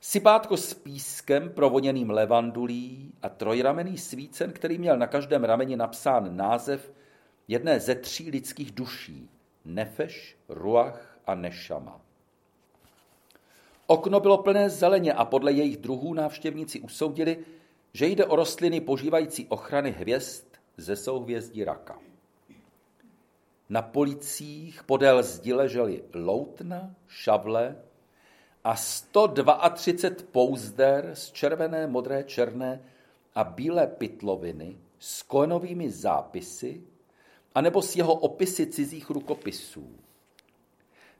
sypátko 0.01 0.57
s 0.57 0.75
pískem 0.75 1.51
provoněným 1.51 2.11
levandulí 2.11 3.13
a 3.23 3.29
trojramený 3.29 3.99
svícen, 3.99 4.53
který 4.53 4.79
měl 4.79 4.97
na 4.97 5.07
každém 5.07 5.45
rameni 5.45 5.77
napsán 5.77 6.37
název 6.37 6.93
jedné 7.49 7.81
ze 7.81 7.95
tří 7.95 8.31
lidských 8.31 8.73
duší, 8.73 9.31
nefeš, 9.65 10.37
ruach 10.49 11.19
a 11.27 11.35
nešama. 11.35 12.01
Okno 13.91 14.21
bylo 14.21 14.39
plné 14.39 14.71
zeleně 14.71 15.13
a 15.13 15.25
podle 15.25 15.53
jejich 15.53 15.77
druhů 15.77 16.15
návštěvníci 16.15 16.81
usoudili, 16.81 17.39
že 17.93 18.07
jde 18.07 18.25
o 18.25 18.37
rostliny 18.37 18.81
požívající 18.81 19.47
ochrany 19.47 19.91
hvězd 19.91 20.45
ze 20.77 20.97
souhvězdí 20.97 21.65
raka. 21.65 21.99
Na 23.69 23.83
policích 23.83 24.85
podél 24.85 25.23
zdi 25.23 25.53
ležely 25.53 26.05
loutna, 26.15 26.95
šavle 27.07 27.77
a 28.65 28.77
132 28.77 30.25
pouzder 30.33 31.11
z 31.15 31.33
červené, 31.33 31.87
modré, 31.87 32.25
černé 32.25 32.83
a 33.35 33.45
bílé 33.45 33.87
pytloviny 33.87 34.79
s 34.99 35.23
kojenovými 35.23 35.91
zápisy, 35.91 36.83
anebo 37.55 37.83
s 37.83 37.97
jeho 37.97 38.15
opisy 38.15 38.67
cizích 38.67 39.11
rukopisů. 39.11 39.99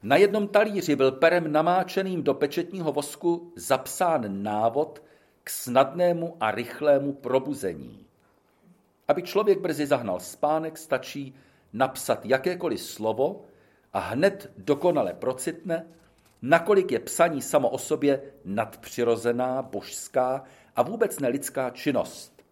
Na 0.03 0.17
jednom 0.17 0.49
talíři 0.49 0.97
byl 0.97 1.13
perem 1.13 1.53
namáčeným 1.53 2.23
do 2.23 2.35
pečetního 2.35 2.93
vosku 2.93 3.53
zapsán 3.57 4.43
návod 4.43 5.03
k 5.45 5.51
snadnému 5.51 6.37
a 6.41 6.51
rychlému 6.51 7.13
probuzení. 7.13 8.07
Aby 9.09 9.23
člověk 9.23 9.61
brzy 9.61 9.87
zahnal 9.87 10.21
spánek, 10.21 10.79
stačí 10.79 11.35
napsat 11.73 12.27
jakékoliv 12.27 12.81
slovo 12.81 13.45
a 13.93 13.99
hned 13.99 14.53
dokonale 14.59 15.15
procitne, 15.15 15.87
nakolik 16.43 16.93
je 16.93 16.99
psaní 16.99 17.43
samo 17.43 17.69
o 17.69 17.79
sobě 17.79 18.23
nadpřirozená, 18.45 19.63
božská 19.63 20.45
a 20.77 20.83
vůbec 20.83 21.21
nelidská 21.21 21.71
činnost. 21.71 22.43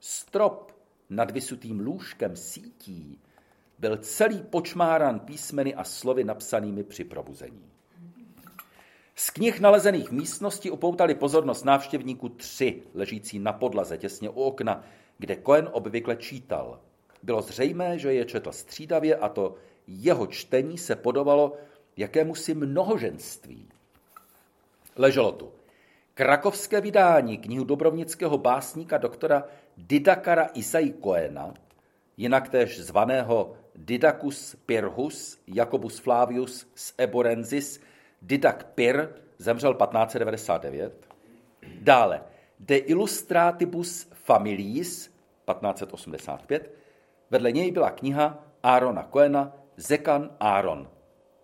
Strop 0.00 0.72
nad 1.10 1.30
vysutým 1.30 1.80
lůžkem 1.80 2.36
sítí 2.36 3.20
byl 3.78 3.96
celý 3.96 4.42
počmáran 4.42 5.20
písmeny 5.20 5.74
a 5.74 5.84
slovy 5.84 6.24
napsanými 6.24 6.84
při 6.84 7.04
probuzení. 7.04 7.64
Z 9.14 9.30
knih 9.30 9.60
nalezených 9.60 10.08
v 10.08 10.12
místnosti 10.12 10.70
upoutali 10.70 11.14
pozornost 11.14 11.64
návštěvníků 11.64 12.28
tři, 12.28 12.82
ležící 12.94 13.38
na 13.38 13.52
podlaze 13.52 13.98
těsně 13.98 14.30
u 14.30 14.42
okna, 14.42 14.84
kde 15.18 15.36
Cohen 15.46 15.68
obvykle 15.72 16.16
čítal. 16.16 16.80
Bylo 17.22 17.42
zřejmé, 17.42 17.98
že 17.98 18.14
je 18.14 18.24
četl 18.24 18.52
střídavě 18.52 19.16
a 19.16 19.28
to 19.28 19.54
jeho 19.86 20.26
čtení 20.26 20.78
se 20.78 20.96
podobalo 20.96 21.56
jakémusi 21.96 22.54
mnohoženství. 22.54 23.68
Leželo 24.96 25.32
tu 25.32 25.52
krakovské 26.14 26.80
vydání 26.80 27.38
knihu 27.38 27.64
dobrovnického 27.64 28.38
básníka 28.38 28.98
doktora 28.98 29.44
Didakara 29.76 30.50
Isai 30.54 30.90
Koena, 30.90 31.54
jinak 32.16 32.48
též 32.48 32.80
zvaného 32.80 33.56
Didacus 33.76 34.56
Pyrrhus 34.66 35.38
Jacobus 35.46 35.98
Flavius 35.98 36.66
z 36.74 36.94
Eborensis, 36.98 37.80
Didac 38.22 38.64
Pir, 38.74 39.08
zemřel 39.38 39.74
1599. 39.74 41.06
Dále 41.80 42.22
De 42.60 42.76
Illustratibus 42.76 44.08
Familiis 44.12 45.06
1585. 45.06 46.70
Vedle 47.30 47.52
něj 47.52 47.72
byla 47.72 47.90
kniha 47.90 48.44
Árona 48.62 49.02
Koena 49.02 49.52
Zekan 49.76 50.30
Áron, 50.40 50.88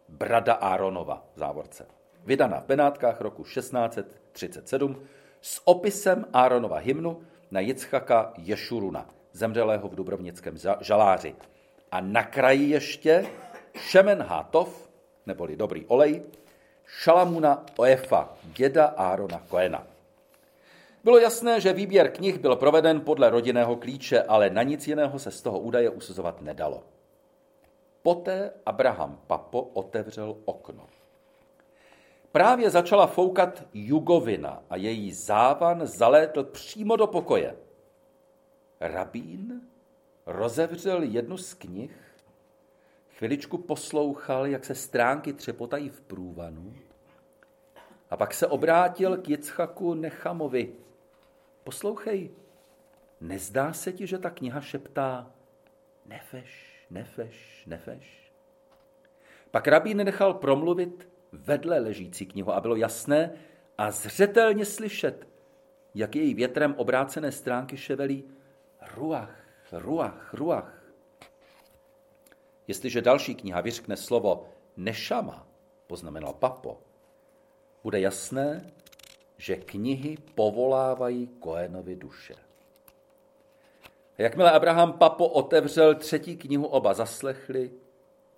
Brada 0.09 0.55
Áronova 0.55 1.27
závorce. 1.35 1.87
Vydaná 2.25 2.61
v 2.61 2.67
Benátkách 2.67 3.21
roku 3.21 3.45
1637 3.45 5.03
s 5.41 5.61
opisem 5.65 6.25
Áronova 6.33 6.79
hymnu 6.79 7.23
na 7.51 7.61
Jitzchaka 7.61 8.33
Ješuruna, 8.39 9.09
zemřelého 9.33 9.89
v 9.89 9.95
Dubrovnickém 9.95 10.55
žaláři. 10.81 11.35
A 11.93 12.01
na 12.01 12.23
kraji 12.23 12.71
ještě 12.71 13.27
Šemen 13.77 14.23
Hátov, 14.23 14.91
neboli 15.27 15.57
dobrý 15.57 15.87
olej, 15.87 16.23
Šalamuna 16.87 17.67
Oefa, 17.77 18.35
děda 18.43 18.87
Árona 18.87 19.43
Koena. 19.49 19.87
Bylo 21.05 21.19
jasné, 21.19 21.61
že 21.61 21.73
výběr 21.73 22.13
knih 22.13 22.39
byl 22.39 22.57
proveden 22.57 23.01
podle 23.01 23.31
rodinného 23.31 23.77
klíče, 23.77 24.23
ale 24.23 24.51
na 24.51 24.63
nic 24.63 24.89
jiného 24.89 25.19
se 25.19 25.31
z 25.31 25.43
toho 25.43 25.59
údaje 25.59 25.91
usuzovat 25.91 26.41
nedalo. 26.41 26.83
Poté 28.03 28.51
Abraham 28.67 29.21
Papo 29.27 29.63
otevřel 29.63 30.37
okno. 30.45 30.87
Právě 32.33 32.71
začala 32.71 33.07
foukat 33.07 33.63
jugovina 33.75 34.63
a 34.71 34.77
její 34.77 35.13
závan 35.13 35.87
zalétl 35.87 36.45
přímo 36.45 36.97
do 36.97 37.07
pokoje. 37.07 37.57
Rabín 38.81 39.63
rozevřel 40.27 41.03
jednu 41.03 41.37
z 41.39 41.55
knih, 41.55 42.15
chviličku 43.17 43.59
poslouchal, 43.59 44.47
jak 44.47 44.65
se 44.65 44.75
stránky 44.75 45.33
třepotají 45.33 45.89
v 45.89 46.01
průvanu 46.01 46.75
a 48.11 48.17
pak 48.17 48.35
se 48.35 48.47
obrátil 48.47 49.17
k 49.17 49.29
Jicchaku 49.29 49.95
Nechamovi. 49.95 50.73
Poslouchej, 51.65 52.31
nezdá 53.21 53.73
se 53.73 53.93
ti, 53.93 54.07
že 54.07 54.19
ta 54.19 54.31
kniha 54.31 54.61
šeptá 54.61 55.33
nefeš, 56.07 56.85
nefeš, 56.91 57.65
nefeš? 57.67 58.33
Pak 59.51 59.69
rabín 59.69 59.97
nechal 59.97 60.35
promluvit 60.35 61.09
vedle 61.33 61.79
ležící 61.79 62.27
knihu 62.27 62.53
a 62.53 62.61
bylo 62.61 62.77
jasné 62.77 63.33
a 63.79 63.91
zřetelně 63.91 64.65
slyšet, 64.65 65.29
jak 65.95 66.17
její 66.17 66.35
větrem 66.35 66.75
obrácené 66.77 67.33
stránky 67.33 67.77
ševelí 67.77 68.25
ruach, 68.95 69.42
ruach, 69.73 70.35
ruach. 70.35 70.83
Jestliže 72.69 73.03
další 73.03 73.35
kniha 73.35 73.61
vyřkne 73.61 73.97
slovo 73.97 74.49
nešama, 74.77 75.47
poznamenal 75.87 76.33
Papo, 76.33 76.81
bude 77.83 78.01
jasné, 78.01 78.73
že 79.37 79.57
knihy 79.57 80.17
povolávají 80.35 81.27
Koenovi 81.27 81.97
duše. 81.97 82.35
A 84.19 84.23
jakmile 84.23 84.51
Abraham 84.51 84.93
Papo 84.93 85.29
otevřel 85.29 85.95
třetí 85.95 86.37
knihu, 86.37 86.67
oba 86.67 86.95
zaslechli 86.95 87.71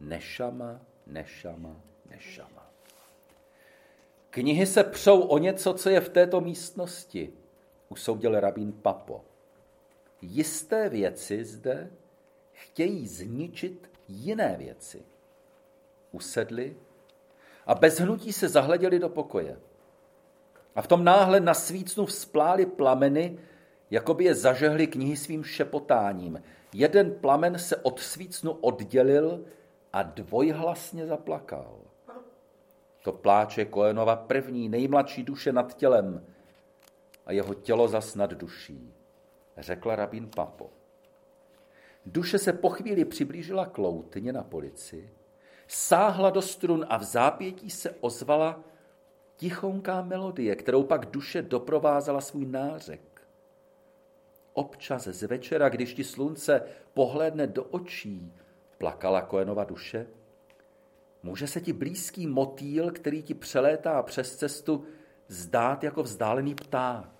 nešama, 0.00 0.80
nešama, 1.06 1.76
nešama. 2.10 2.70
Knihy 4.30 4.66
se 4.66 4.84
přou 4.84 5.20
o 5.20 5.38
něco, 5.38 5.74
co 5.74 5.90
je 5.90 6.00
v 6.00 6.08
této 6.08 6.40
místnosti, 6.40 7.32
usoudil 7.88 8.40
rabín 8.40 8.72
Papo. 8.72 9.24
Jisté 10.24 10.88
věci 10.88 11.44
zde 11.44 11.90
chtějí 12.52 13.08
zničit 13.08 13.90
jiné 14.08 14.56
věci. 14.58 15.02
Usedli 16.12 16.76
a 17.66 17.74
bez 17.74 17.98
hnutí 18.00 18.32
se 18.32 18.48
zahleděli 18.48 18.98
do 18.98 19.08
pokoje. 19.08 19.60
A 20.74 20.82
v 20.82 20.86
tom 20.86 21.04
náhle 21.04 21.40
na 21.40 21.54
svícnu 21.54 22.06
vzplály 22.06 22.66
plameny, 22.66 23.38
jako 23.90 24.14
by 24.14 24.24
je 24.24 24.34
zažehly 24.34 24.86
knihy 24.86 25.16
svým 25.16 25.44
šepotáním. 25.44 26.42
Jeden 26.72 27.14
plamen 27.14 27.58
se 27.58 27.76
od 27.76 28.00
svícnu 28.00 28.52
oddělil 28.52 29.44
a 29.92 30.02
dvojhlasně 30.02 31.06
zaplakal. 31.06 31.78
To 33.02 33.12
pláče 33.12 33.64
Koenova 33.64 34.16
první, 34.16 34.68
nejmladší 34.68 35.22
duše 35.22 35.52
nad 35.52 35.74
tělem 35.74 36.26
a 37.26 37.32
jeho 37.32 37.54
tělo 37.54 37.88
zas 37.88 38.14
nad 38.14 38.30
duší, 38.30 38.94
řekla 39.58 39.96
rabín 39.96 40.30
Papo. 40.36 40.70
Duše 42.06 42.38
se 42.38 42.52
po 42.52 42.68
chvíli 42.68 43.04
přiblížila 43.04 43.66
k 43.66 43.78
loutně 43.78 44.32
na 44.32 44.42
polici, 44.42 45.10
sáhla 45.68 46.30
do 46.30 46.42
strun 46.42 46.86
a 46.88 46.96
v 46.96 47.02
zápětí 47.02 47.70
se 47.70 47.90
ozvala 47.90 48.60
tichonká 49.36 50.02
melodie, 50.02 50.56
kterou 50.56 50.82
pak 50.82 51.06
duše 51.06 51.42
doprovázela 51.42 52.20
svůj 52.20 52.46
nářek. 52.46 53.00
Občas 54.52 55.02
z 55.02 55.22
večera, 55.22 55.68
když 55.68 55.94
ti 55.94 56.04
slunce 56.04 56.62
pohlédne 56.94 57.46
do 57.46 57.64
očí, 57.64 58.32
plakala 58.78 59.22
Koenova 59.22 59.64
duše, 59.64 60.06
může 61.22 61.46
se 61.46 61.60
ti 61.60 61.72
blízký 61.72 62.26
motýl, 62.26 62.90
který 62.90 63.22
ti 63.22 63.34
přelétá 63.34 64.02
přes 64.02 64.36
cestu, 64.36 64.84
zdát 65.28 65.84
jako 65.84 66.02
vzdálený 66.02 66.54
pták. 66.54 67.13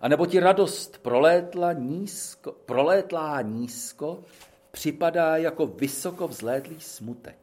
A 0.00 0.08
nebo 0.08 0.26
ti 0.26 0.40
radost 0.40 0.98
prolétla 0.98 1.72
nízko, 1.72 2.52
prolétlá 2.52 3.42
nízko 3.42 4.24
připadá 4.70 5.36
jako 5.36 5.66
vysoko 5.66 6.28
vzlétlý 6.28 6.80
smutek. 6.80 7.38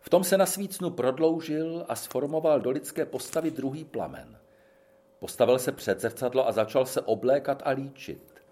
V 0.00 0.10
tom 0.10 0.24
se 0.24 0.38
na 0.38 0.46
svícnu 0.46 0.90
prodloužil 0.90 1.84
a 1.88 1.96
sformoval 1.96 2.60
do 2.60 2.70
lidské 2.70 3.06
postavy 3.06 3.50
druhý 3.50 3.84
plamen. 3.84 4.38
Postavil 5.18 5.58
se 5.58 5.72
před 5.72 6.00
zrcadlo 6.00 6.48
a 6.48 6.52
začal 6.52 6.86
se 6.86 7.00
oblékat 7.00 7.62
a 7.64 7.70
líčit. 7.70 8.42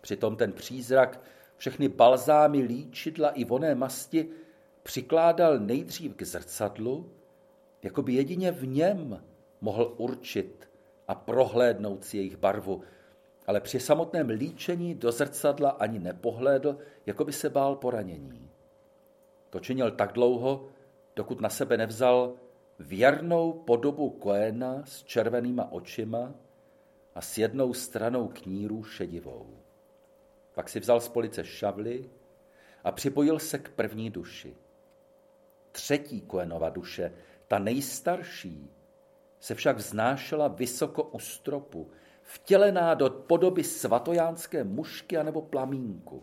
Přitom 0.00 0.36
ten 0.36 0.52
přízrak 0.52 1.20
všechny 1.56 1.88
balzámy, 1.88 2.58
líčidla 2.58 3.30
i 3.30 3.44
voné 3.44 3.74
masti 3.74 4.28
přikládal 4.82 5.58
nejdřív 5.58 6.14
k 6.14 6.22
zrcadlu, 6.22 7.12
jako 7.82 8.02
by 8.02 8.12
jedině 8.12 8.52
v 8.52 8.66
něm 8.66 9.24
mohl 9.60 9.94
určit 9.96 10.67
a 11.08 11.14
prohlédnout 11.14 12.04
si 12.04 12.16
jejich 12.16 12.36
barvu, 12.36 12.82
ale 13.46 13.60
při 13.60 13.80
samotném 13.80 14.28
líčení 14.28 14.94
do 14.94 15.12
zrcadla 15.12 15.70
ani 15.70 15.98
nepohlédl, 15.98 16.78
jako 17.06 17.24
by 17.24 17.32
se 17.32 17.50
bál 17.50 17.76
poranění. 17.76 18.50
To 19.50 19.60
činil 19.60 19.90
tak 19.90 20.12
dlouho, 20.12 20.68
dokud 21.16 21.40
na 21.40 21.48
sebe 21.48 21.76
nevzal 21.76 22.34
věrnou 22.78 23.52
podobu 23.52 24.10
Koena 24.10 24.82
s 24.84 25.04
červenýma 25.04 25.72
očima 25.72 26.34
a 27.14 27.20
s 27.20 27.38
jednou 27.38 27.74
stranou 27.74 28.28
kníru 28.28 28.84
šedivou. 28.84 29.58
Pak 30.54 30.68
si 30.68 30.80
vzal 30.80 31.00
z 31.00 31.08
police 31.08 31.44
šavly 31.44 32.10
a 32.84 32.92
připojil 32.92 33.38
se 33.38 33.58
k 33.58 33.68
první 33.68 34.10
duši. 34.10 34.56
Třetí 35.72 36.20
Koenova 36.20 36.68
duše, 36.68 37.12
ta 37.48 37.58
nejstarší, 37.58 38.70
se 39.40 39.54
však 39.54 39.76
vznášela 39.76 40.48
vysoko 40.48 41.02
u 41.02 41.18
stropu, 41.18 41.90
vtělená 42.22 42.94
do 42.94 43.10
podoby 43.10 43.64
svatojánské 43.64 44.64
mušky 44.64 45.16
anebo 45.16 45.42
plamínku. 45.42 46.22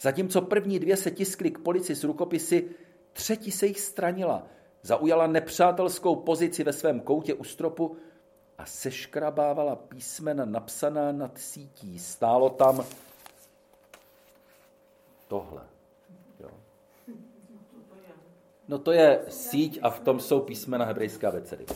Zatímco 0.00 0.42
první 0.42 0.78
dvě 0.78 0.96
se 0.96 1.10
tiskly 1.10 1.50
k 1.50 1.58
polici 1.58 1.94
s 1.94 2.04
rukopisy, 2.04 2.70
třetí 3.12 3.50
se 3.50 3.66
jich 3.66 3.80
stranila, 3.80 4.46
zaujala 4.82 5.26
nepřátelskou 5.26 6.16
pozici 6.16 6.64
ve 6.64 6.72
svém 6.72 7.00
koutě 7.00 7.34
u 7.34 7.44
stropu 7.44 7.96
a 8.58 8.66
seškrabávala 8.66 9.76
písmena 9.76 10.44
napsaná 10.44 11.12
nad 11.12 11.38
sítí. 11.38 11.98
Stálo 11.98 12.50
tam 12.50 12.84
tohle. 15.28 15.62
Jo. 16.40 16.50
No 18.68 18.78
to 18.78 18.92
je 18.92 19.24
síť 19.28 19.78
a 19.82 19.90
v 19.90 20.00
tom 20.00 20.20
jsou 20.20 20.40
písmena 20.40 20.84
hebrejské 20.84 21.26
abecedy. 21.26 21.66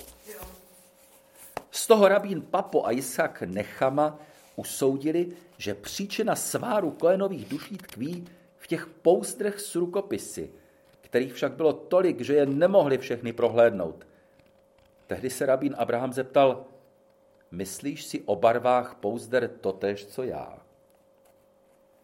Z 1.74 1.86
toho 1.86 2.08
rabín 2.08 2.42
Papo 2.42 2.86
a 2.86 2.92
Isak 2.92 3.42
Nechama 3.42 4.18
usoudili, 4.56 5.32
že 5.58 5.74
příčina 5.74 6.36
sváru 6.36 6.90
kojenových 6.90 7.48
duší 7.48 7.78
tkví 7.78 8.28
v 8.56 8.66
těch 8.66 8.86
pouzdrech 8.86 9.60
s 9.60 9.74
rukopisy, 9.74 10.50
kterých 11.00 11.34
však 11.34 11.52
bylo 11.52 11.72
tolik, 11.72 12.20
že 12.20 12.34
je 12.34 12.46
nemohli 12.46 12.98
všechny 12.98 13.32
prohlédnout. 13.32 14.06
Tehdy 15.06 15.30
se 15.30 15.46
rabín 15.46 15.74
Abraham 15.78 16.12
zeptal, 16.12 16.64
myslíš 17.50 18.04
si 18.04 18.22
o 18.22 18.36
barvách 18.36 18.94
pouzder 18.94 19.48
totéž, 19.48 20.06
co 20.06 20.22
já? 20.22 20.58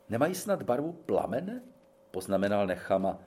Nemají 0.08 0.34
snad 0.34 0.62
barvu 0.62 0.92
plamene? 0.92 1.62
Poznamenal 2.10 2.66
Nechama. 2.66 3.18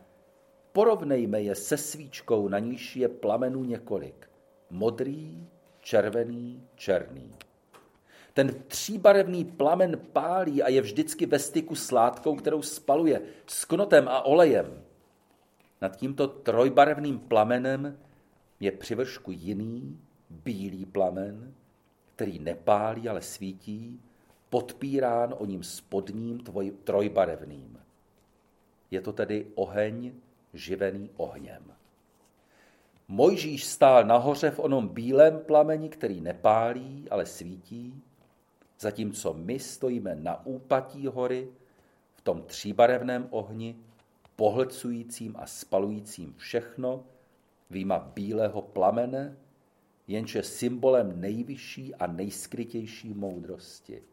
Porovnejme 0.72 1.42
je 1.42 1.56
se 1.56 1.78
svíčkou, 1.78 2.48
na 2.48 2.60
níž 2.60 2.96
je 2.96 3.10
plamenů 3.10 3.64
několik. 3.64 4.30
Modrý, 4.70 5.48
červený, 5.84 6.64
černý. 6.76 7.32
Ten 8.34 8.64
tříbarevný 8.68 9.46
plamen 9.46 10.00
pálí 10.14 10.64
a 10.64 10.70
je 10.70 10.82
vždycky 10.82 11.26
ve 11.26 11.40
styku 11.40 11.76
s 11.76 11.92
látkou, 11.92 12.36
kterou 12.36 12.62
spaluje, 12.62 13.22
s 13.48 13.66
knotem 13.66 14.08
a 14.08 14.22
olejem. 14.26 14.84
Nad 15.82 15.96
tímto 15.98 16.28
trojbarevným 16.28 17.20
plamenem 17.20 17.98
je 18.60 18.72
při 18.72 18.96
vršku 18.96 19.32
jiný, 19.32 20.00
bílý 20.30 20.86
plamen, 20.86 21.54
který 22.16 22.40
nepálí, 22.40 23.10
ale 23.10 23.22
svítí, 23.22 24.02
podpírán 24.50 25.36
o 25.38 25.46
ním 25.46 25.64
spodním 25.64 26.40
tvoj, 26.40 26.72
trojbarevným. 26.84 27.80
Je 28.92 29.02
to 29.02 29.14
tedy 29.14 29.48
oheň 29.56 30.14
živený 30.54 31.10
ohněm. 31.18 31.83
Mojžíš 33.08 33.66
stál 33.66 34.04
nahoře 34.04 34.52
v 34.52 34.60
onom 34.60 34.88
bílém 34.88 35.40
plameni, 35.40 35.90
který 35.90 36.22
nepálí, 36.22 37.08
ale 37.12 37.26
svítí, 37.26 38.04
zatímco 38.80 39.34
my 39.34 39.60
stojíme 39.60 40.16
na 40.16 40.46
úpatí 40.46 41.08
hory 41.08 41.50
v 42.14 42.22
tom 42.22 42.42
tříbarevném 42.42 43.28
ohni, 43.30 43.76
pohlcujícím 44.36 45.36
a 45.38 45.46
spalujícím 45.46 46.34
všechno, 46.38 47.04
výjima 47.70 48.00
bílého 48.00 48.62
plamene, 48.62 49.38
jenž 50.08 50.36
je 50.36 50.44
symbolem 50.44 51.22
nejvyšší 51.22 51.96
a 51.96 52.08
nejskrytější 52.08 53.14
moudrosti. 53.14 54.04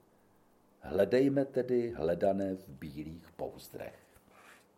Hledejme 0.80 1.44
tedy 1.44 1.92
hledané 1.96 2.54
v 2.54 2.68
bílých 2.68 3.32
pouzdrech. 3.36 4.09